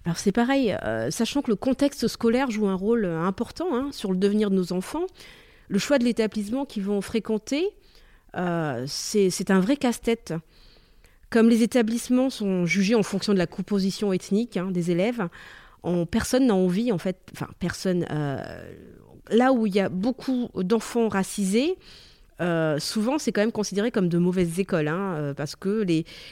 Alors 0.06 0.18
c'est 0.18 0.32
pareil, 0.32 0.76
euh, 0.84 1.10
sachant 1.12 1.42
que 1.42 1.50
le 1.52 1.56
contexte 1.58 2.08
scolaire 2.08 2.52
joue 2.52 2.68
un 2.68 2.76
rôle 2.76 3.06
euh, 3.06 3.20
important 3.22 3.68
hein, 3.74 3.90
sur 3.92 4.12
le 4.12 4.18
devenir 4.18 4.50
de 4.50 4.56
nos 4.56 4.72
enfants, 4.74 5.06
le 5.70 5.80
choix 5.80 5.98
de 6.00 6.04
l'établissement 6.06 6.66
qu'ils 6.66 6.84
vont 6.84 7.00
fréquenter, 7.02 7.68
euh, 8.36 8.84
c'est 8.88 9.30
c'est 9.30 9.52
un 9.52 9.60
vrai 9.60 9.76
casse-tête. 9.78 10.34
Comme 11.30 11.50
les 11.50 11.62
établissements 11.62 12.30
sont 12.30 12.66
jugés 12.66 12.96
en 12.96 13.04
fonction 13.04 13.34
de 13.34 13.38
la 13.38 13.48
composition 13.48 14.12
ethnique 14.12 14.58
hein, 14.58 14.72
des 14.72 14.90
élèves, 14.92 15.28
on- 15.84 16.06
personne 16.06 16.48
n'a 16.48 16.56
envie, 16.56 16.92
en 16.92 16.98
fait, 16.98 17.18
enfin 17.34 17.48
personne, 17.60 18.06
euh, 18.10 18.38
là 19.30 19.54
où 19.54 19.68
il 19.68 19.76
y 19.76 19.80
a 19.80 19.90
beaucoup 19.90 20.50
d'enfants 20.56 21.08
racisés, 21.08 21.78
euh, 22.42 22.80
souvent 22.80 23.20
c'est 23.20 23.32
quand 23.32 23.42
même 23.42 23.52
considéré 23.52 23.92
comme 23.92 24.10
de 24.10 24.18
mauvaises 24.18 24.60
écoles, 24.60 24.88
hein, 24.88 25.16
euh, 25.18 25.34
parce 25.34 25.56
que 25.56 25.86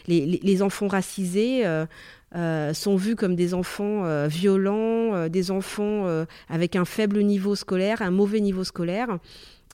les, 0.07 0.62
enfants 0.63 0.88
racisés 0.88 1.63
sont 2.73 2.95
vus 2.95 3.15
comme 3.15 3.36
des 3.36 3.53
enfants 3.53 4.27
violents, 4.27 5.29
des 5.29 5.51
enfants 5.51 6.25
avec 6.49 6.75
un 6.75 6.86
faible 6.86 7.21
niveau 7.21 7.55
scolaire, 7.55 8.01
un 8.01 8.12
mauvais 8.12 8.39
niveau 8.39 8.63
scolaire. 8.63 9.19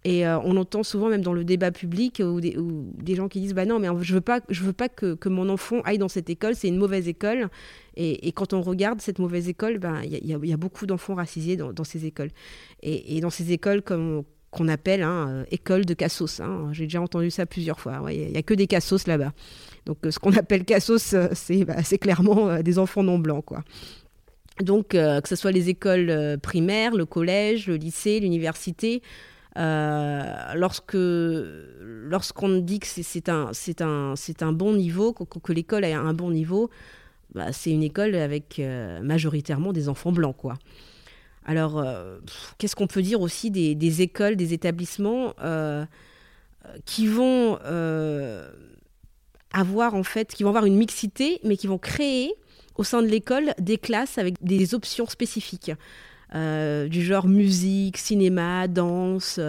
Et 0.06 0.28
euh, 0.28 0.38
on 0.40 0.58
entend 0.58 0.84
souvent, 0.84 1.08
même 1.08 1.22
dans 1.22 1.34
le 1.34 1.46
débat 1.46 1.72
public, 1.72 2.22
des, 2.22 3.16
gens 3.16 3.30
qui 3.30 3.40
disent 3.40 3.54
Bah 3.54 3.66
non, 3.66 3.80
mais 3.80 3.88
je 4.02 4.14
veux 4.14 4.22
pas, 4.22 4.42
je 4.50 4.64
veux 4.64 4.74
pas 4.74 4.90
que, 4.90 5.18
mon 5.30 5.48
enfant 5.50 5.82
aille 5.82 5.98
dans 5.98 6.10
cette 6.10 6.30
école, 6.30 6.56
c'est 6.56 6.68
une 6.68 6.78
mauvaise 6.78 7.08
école. 7.08 7.50
Et, 7.96 8.32
quand 8.34 8.54
on 8.54 8.62
regarde 8.62 9.02
cette 9.02 9.20
mauvaise 9.20 9.48
école, 9.48 9.78
ben, 9.78 10.02
il 10.04 10.12
y, 10.12 10.16
a- 10.16 10.20
il 10.40 10.46
y 10.46 10.50
y 10.50 10.54
a 10.54 10.58
beaucoup 10.58 10.86
d'enfants 10.86 11.16
racisés 11.16 11.56
dans, 11.56 11.84
ces 11.84 12.06
écoles. 12.06 12.32
Et, 12.82 13.22
dans 13.22 13.30
ces 13.30 13.54
écoles, 13.54 13.82
qu'on 13.82 14.68
appelle 14.68 15.04
hein, 15.04 15.30
euh, 15.30 15.44
école 15.52 15.86
de 15.86 15.94
cassos. 15.94 16.42
hein. 16.42 16.70
J'ai 16.74 16.84
déjà 16.84 17.02
entendu 17.02 17.32
ça 17.32 17.46
plusieurs 17.46 17.80
fois. 17.80 18.02
Il 18.12 18.32
n'y 18.32 18.38
a, 18.38 18.42
que 18.44 18.54
des 18.54 18.68
cassos 18.68 19.08
là-bas. 19.08 19.32
Donc 19.86 20.06
euh, 20.06 20.12
ce 20.12 20.20
qu'on 20.20 20.34
appelle 20.34 20.66
cassos, 20.66 21.16
c'est 21.34 21.64
bah, 21.64 21.82
c'est 21.84 21.98
clairement 21.98 22.62
des 22.62 22.78
enfants 22.78 23.04
non 23.04 23.20
blancs. 23.20 23.46
Donc 24.62 24.90
que 24.90 25.28
ce 25.28 25.36
soit 25.36 25.52
les 25.52 25.70
écoles 25.70 26.38
primaires, 26.42 26.94
le 26.94 27.06
collège, 27.06 27.68
le 27.68 27.76
lycée, 27.76 28.20
l'université, 28.20 29.02
euh, 29.58 30.54
lorsque 30.56 30.98
lorsqu'on 30.98 32.58
dit 32.58 32.80
que 32.80 32.88
c'est- 32.88 33.30
un, 33.30 33.52
c'est 33.54 33.82
un, 33.82 34.52
bon 34.52 34.74
niveau, 34.74 35.14
que, 35.14 35.54
l'école 35.54 35.86
a 35.86 36.00
un 36.00 36.14
bon 36.14 36.32
niveau, 36.32 36.70
bah, 37.34 37.52
c'est 37.52 37.72
une 37.72 37.84
école 37.84 38.16
avec 38.16 38.60
euh, 38.60 39.02
majoritairement 39.02 39.74
des 39.74 39.90
enfants 39.90 40.12
blancs. 40.12 40.36
Alors, 41.46 41.80
euh, 41.80 42.20
qu'est-ce 42.58 42.76
qu'on 42.76 42.88
peut 42.88 43.02
dire 43.02 43.22
aussi 43.22 43.52
des, 43.52 43.76
des 43.76 44.02
écoles, 44.02 44.36
des 44.36 44.54
établissements 44.54 45.34
qui 46.86 47.08
vont 47.08 47.60
avoir 49.52 49.94
en 49.94 50.04
fait, 50.04 50.34
qui 50.34 50.44
vont 50.44 50.50
avoir 50.50 50.66
une 50.66 50.78
mixité, 50.78 51.40
mais 51.44 51.58
qui 51.58 51.68
vont 51.68 51.78
créer 51.78 52.34
au 52.76 52.84
sein 52.84 53.02
de 53.02 53.08
l'école 53.08 53.54
des 53.60 53.78
classes 53.78 54.18
avec 54.18 54.44
des 54.44 54.74
options 54.74 55.06
spécifiques, 55.06 55.72
euh, 56.34 56.88
du 56.88 57.04
genre 57.04 57.28
musique, 57.28 57.98
cinéma, 57.98 58.68
danse. 58.68 59.40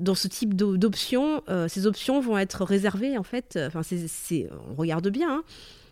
Dans 0.00 0.14
ce 0.14 0.28
type 0.28 0.54
d'o- 0.54 0.76
d'options, 0.76 1.42
euh, 1.48 1.66
ces 1.68 1.86
options 1.86 2.20
vont 2.20 2.38
être 2.38 2.64
réservées 2.64 3.18
en 3.18 3.22
fait. 3.24 3.54
euh, 3.56 3.66
Enfin, 3.68 3.80
on 4.70 4.74
regarde 4.74 5.08
bien. 5.08 5.38
hein. 5.38 5.42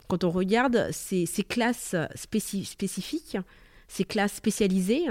quand 0.08 0.22
on 0.22 0.30
regarde 0.30 0.88
ces, 0.92 1.26
ces 1.26 1.42
classes 1.42 1.96
spéci- 2.14 2.64
spécifiques, 2.64 3.36
ces 3.88 4.04
classes 4.04 4.34
spécialisées, 4.34 5.02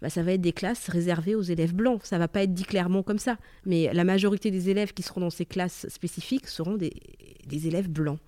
bah, 0.00 0.08
ça 0.08 0.22
va 0.22 0.32
être 0.32 0.40
des 0.40 0.52
classes 0.54 0.88
réservées 0.88 1.34
aux 1.34 1.42
élèves 1.42 1.74
blancs. 1.74 2.00
Ça 2.04 2.16
va 2.16 2.28
pas 2.28 2.42
être 2.42 2.54
dit 2.54 2.64
clairement 2.64 3.02
comme 3.02 3.18
ça. 3.18 3.36
Mais 3.66 3.90
la 3.92 4.04
majorité 4.04 4.50
des 4.50 4.70
élèves 4.70 4.94
qui 4.94 5.02
seront 5.02 5.20
dans 5.20 5.28
ces 5.30 5.44
classes 5.44 5.86
spécifiques 5.90 6.46
seront 6.48 6.76
des, 6.76 6.94
des 7.46 7.66
élèves 7.66 7.90
blancs. 7.90 8.18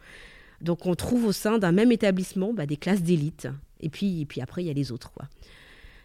Donc 0.60 0.84
on 0.84 0.94
trouve 0.94 1.24
au 1.24 1.32
sein 1.32 1.58
d'un 1.58 1.72
même 1.72 1.90
établissement 1.90 2.52
bah, 2.52 2.66
des 2.66 2.76
classes 2.76 3.02
d'élite. 3.02 3.48
Et 3.80 3.88
puis, 3.88 4.20
et 4.20 4.26
puis 4.26 4.42
après, 4.42 4.62
il 4.62 4.66
y 4.66 4.70
a 4.70 4.74
les 4.74 4.92
autres. 4.92 5.10
Quoi. 5.12 5.26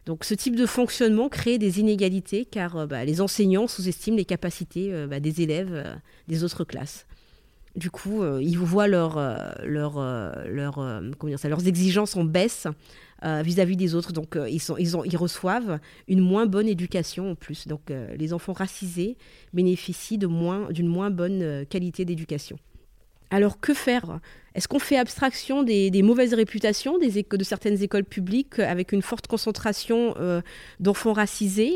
Donc 0.08 0.24
ce 0.24 0.34
type 0.34 0.56
de 0.56 0.66
fonctionnement 0.66 1.28
crée 1.28 1.58
des 1.58 1.82
inégalités 1.82 2.46
car 2.46 2.78
euh, 2.78 2.88
bah, 2.88 3.04
les 3.04 3.20
enseignants 3.20 3.68
sous-estiment 3.68 4.16
les 4.16 4.24
capacités 4.24 4.94
euh, 4.94 5.06
bah, 5.06 5.20
des 5.20 5.42
élèves 5.42 5.74
euh, 5.74 5.94
des 6.30 6.46
autres 6.46 6.64
classes. 6.64 7.06
Du 7.76 7.92
coup, 7.92 8.24
ils 8.40 8.58
voient 8.58 8.88
ça, 8.88 9.60
leurs 11.50 11.68
exigences 11.68 12.16
en 12.16 12.24
baisse 12.24 12.66
vis-à-vis 13.22 13.76
des 13.76 13.94
autres. 13.94 14.14
Donc, 14.14 14.36
ils, 14.50 14.60
sont, 14.60 14.78
ils, 14.78 14.98
ont, 14.98 15.04
ils 15.04 15.16
reçoivent 15.16 15.80
une 16.08 16.22
moins 16.22 16.48
bonne 16.48 16.68
éducation 16.68 17.30
en 17.30 17.36
plus. 17.36 17.68
Donc, 17.68 17.94
les 18.18 18.34
enfants 18.34 18.54
racisés 18.54 19.16
bénéficient 19.54 20.18
de 20.18 20.26
moins, 20.26 20.72
d'une 20.72 20.88
moins 20.88 21.12
bonne 21.12 21.68
qualité 21.68 22.04
d'éducation. 22.04 22.58
Alors, 23.30 23.60
que 23.60 23.74
faire? 23.74 24.20
Est-ce 24.58 24.68
qu'on 24.68 24.80
fait 24.80 24.98
abstraction 24.98 25.62
des, 25.62 26.02
mauvaises 26.02 26.34
réputations 26.34 26.98
des 26.98 27.24
de 27.24 27.44
certaines 27.44 27.84
écoles 27.84 28.06
publiques 28.06 28.58
avec 28.58 28.92
une 28.92 29.04
forte 29.04 29.28
concentration 29.28 30.16
euh, 30.20 30.42
d'enfants 30.80 31.14
racisés 31.14 31.76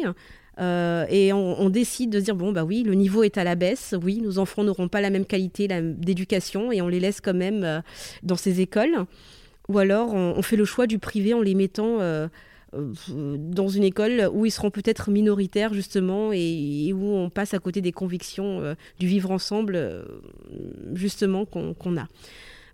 euh, 0.59 1.05
et 1.09 1.31
on, 1.31 1.69
décide 1.69 2.09
de 2.09 2.19
dire 2.19 2.35
bon 2.35 2.51
bah 2.51 2.65
oui 2.65 2.83
le 2.83 2.93
niveau 2.93 3.23
est 3.23 3.37
à 3.37 3.43
la 3.45 3.55
baisse 3.55 3.95
oui 4.03 4.19
nos 4.21 4.37
enfants 4.37 4.65
n'auront 4.65 4.89
pas 4.89 4.99
la 4.99 5.09
même 5.09 5.25
qualité 5.25 5.67
d'éducation 5.81 6.73
et 6.73 6.81
on 6.81 6.89
les 6.89 6.99
laisse 6.99 7.21
quand 7.21 7.33
même 7.33 7.63
euh, 7.63 7.81
dans 8.23 8.35
ces 8.35 8.61
écoles? 8.61 9.05
Ou 9.69 9.77
alors 9.77 10.13
on, 10.15 10.41
fait 10.41 10.57
le 10.57 10.65
choix 10.65 10.87
du 10.87 10.97
privé 10.97 11.35
en 11.35 11.41
les 11.41 11.53
mettant 11.53 11.99
dans 12.73 13.67
une 13.67 13.83
école 13.83 14.29
où 14.31 14.45
ils 14.45 14.51
seront 14.51 14.71
peut-être 14.71 15.11
minoritaires 15.11 15.73
justement 15.73 16.31
et, 16.33 16.93
où 16.93 17.15
on 17.15 17.29
passe 17.29 17.53
à 17.53 17.59
côté 17.59 17.81
des 17.81 17.91
convictions 17.91 18.61
euh, 18.61 18.75
du 18.99 19.07
vivre 19.07 19.31
ensemble 19.31 19.75
euh, 19.75 20.03
justement 20.93 21.45
qu'on 21.45 21.97
a. 21.97 22.07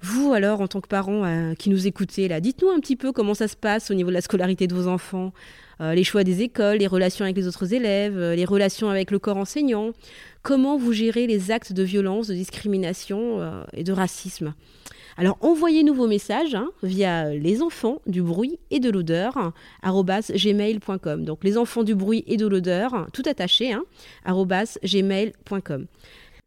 Vous 0.01 0.33
alors 0.33 0.61
en 0.61 0.67
tant 0.67 0.81
que 0.81 0.87
parents 0.87 1.25
euh, 1.25 1.53
qui 1.55 1.69
nous 1.69 1.87
écoutez 1.87 2.27
là, 2.27 2.39
dites-nous 2.39 2.69
un 2.69 2.79
petit 2.79 2.95
peu 2.95 3.11
comment 3.11 3.33
ça 3.33 3.47
se 3.47 3.55
passe 3.55 3.89
au 3.89 3.95
niveau 3.95 4.09
de 4.09 4.13
la 4.13 4.21
scolarité 4.21 4.67
de 4.67 4.75
vos 4.75 4.87
enfants, 4.87 5.33
euh, 5.79 5.93
les 5.93 6.03
choix 6.03 6.23
des 6.23 6.41
écoles, 6.41 6.77
les 6.77 6.87
relations 6.87 7.23
avec 7.23 7.37
les 7.37 7.47
autres 7.47 7.73
élèves, 7.73 8.17
euh, 8.17 8.35
les 8.35 8.45
relations 8.45 8.89
avec 8.89 9.11
le 9.11 9.19
corps 9.19 9.37
enseignant, 9.37 9.91
comment 10.41 10.77
vous 10.77 10.91
gérez 10.91 11.27
les 11.27 11.51
actes 11.51 11.73
de 11.73 11.83
violence, 11.83 12.27
de 12.27 12.33
discrimination 12.33 13.41
euh, 13.41 13.63
et 13.73 13.83
de 13.83 13.93
racisme? 13.93 14.53
Alors 15.17 15.37
envoyez-nous 15.41 15.95
vos 15.95 16.07
messages 16.07 16.53
hein, 16.53 16.69
via 16.83 17.33
les 17.33 17.63
enfants 17.63 18.01
du 18.05 18.21
bruit 18.21 18.59
et 18.69 18.79
de 18.79 18.91
l'odeur 18.91 19.53
gmail.com. 19.83 21.25
Donc 21.25 21.43
les 21.43 21.57
enfants 21.57 21.83
du 21.83 21.95
bruit 21.95 22.23
et 22.27 22.37
de 22.37 22.45
l'odeur, 22.45 23.07
tout 23.13 23.23
attaché, 23.25 23.73
hein, 23.73 23.83
gmail.com. 24.25 25.87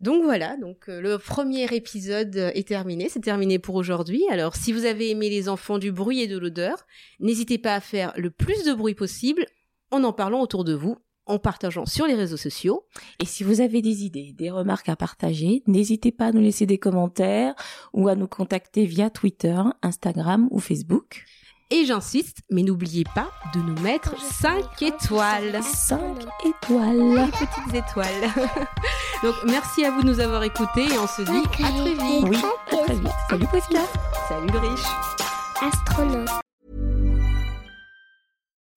Donc 0.00 0.22
voilà, 0.24 0.56
donc 0.56 0.88
euh, 0.88 0.98
le 1.02 1.18
premier 1.18 1.64
épisode 1.74 2.34
euh, 2.36 2.50
est 2.54 2.66
terminé, 2.66 3.10
c'est 3.10 3.20
terminé 3.20 3.58
pour 3.58 3.74
aujourd'hui. 3.74 4.24
Alors 4.30 4.56
si 4.56 4.72
vous 4.72 4.86
avez 4.86 5.10
aimé 5.10 5.28
les 5.28 5.46
enfants 5.50 5.76
du 5.76 5.92
bruit 5.92 6.22
et 6.22 6.26
de 6.26 6.38
l'odeur, 6.38 6.86
n'hésitez 7.18 7.58
pas 7.58 7.74
à 7.74 7.80
faire 7.80 8.14
le 8.16 8.30
plus 8.30 8.64
de 8.64 8.72
bruit 8.72 8.94
possible 8.94 9.44
en 9.90 10.02
en 10.02 10.14
parlant 10.14 10.40
autour 10.40 10.64
de 10.64 10.72
vous, 10.72 10.96
en 11.30 11.38
partageant 11.38 11.86
sur 11.86 12.06
les 12.06 12.14
réseaux 12.14 12.36
sociaux. 12.36 12.84
Et 13.20 13.24
si 13.24 13.44
vous 13.44 13.60
avez 13.60 13.82
des 13.82 14.04
idées, 14.04 14.34
des 14.36 14.50
remarques 14.50 14.88
à 14.88 14.96
partager, 14.96 15.62
n'hésitez 15.66 16.12
pas 16.12 16.26
à 16.26 16.32
nous 16.32 16.40
laisser 16.40 16.66
des 16.66 16.78
commentaires 16.78 17.54
ou 17.92 18.08
à 18.08 18.16
nous 18.16 18.28
contacter 18.28 18.84
via 18.84 19.10
Twitter, 19.10 19.60
Instagram 19.82 20.48
ou 20.50 20.58
Facebook. 20.58 21.24
Et 21.72 21.84
j'insiste, 21.84 22.38
mais 22.50 22.64
n'oubliez 22.64 23.04
pas 23.14 23.30
de 23.54 23.60
nous 23.60 23.80
mettre 23.80 24.20
5 24.20 24.82
étoiles. 24.82 25.60
5 25.62 26.00
étoiles. 26.44 27.14
Les 27.14 27.30
petites 27.30 27.74
étoiles. 27.74 28.06
Donc 29.22 29.34
merci 29.46 29.84
à 29.84 29.92
vous 29.92 30.02
de 30.02 30.08
nous 30.08 30.18
avoir 30.18 30.42
écoutés 30.42 30.82
et 30.82 30.98
on 30.98 31.06
se 31.06 31.22
dit 31.22 31.64
à 31.64 31.70
très 31.70 31.94
vite. 31.94 32.24
Oui, 32.28 32.38
à 32.72 32.76
très 32.76 32.94
vite. 32.94 33.10
Salut 33.28 33.46
Prisca. 33.46 33.82
Salut 34.28 34.48
le 34.52 34.58
riche. 34.58 34.86
Astronaute. 35.62 36.49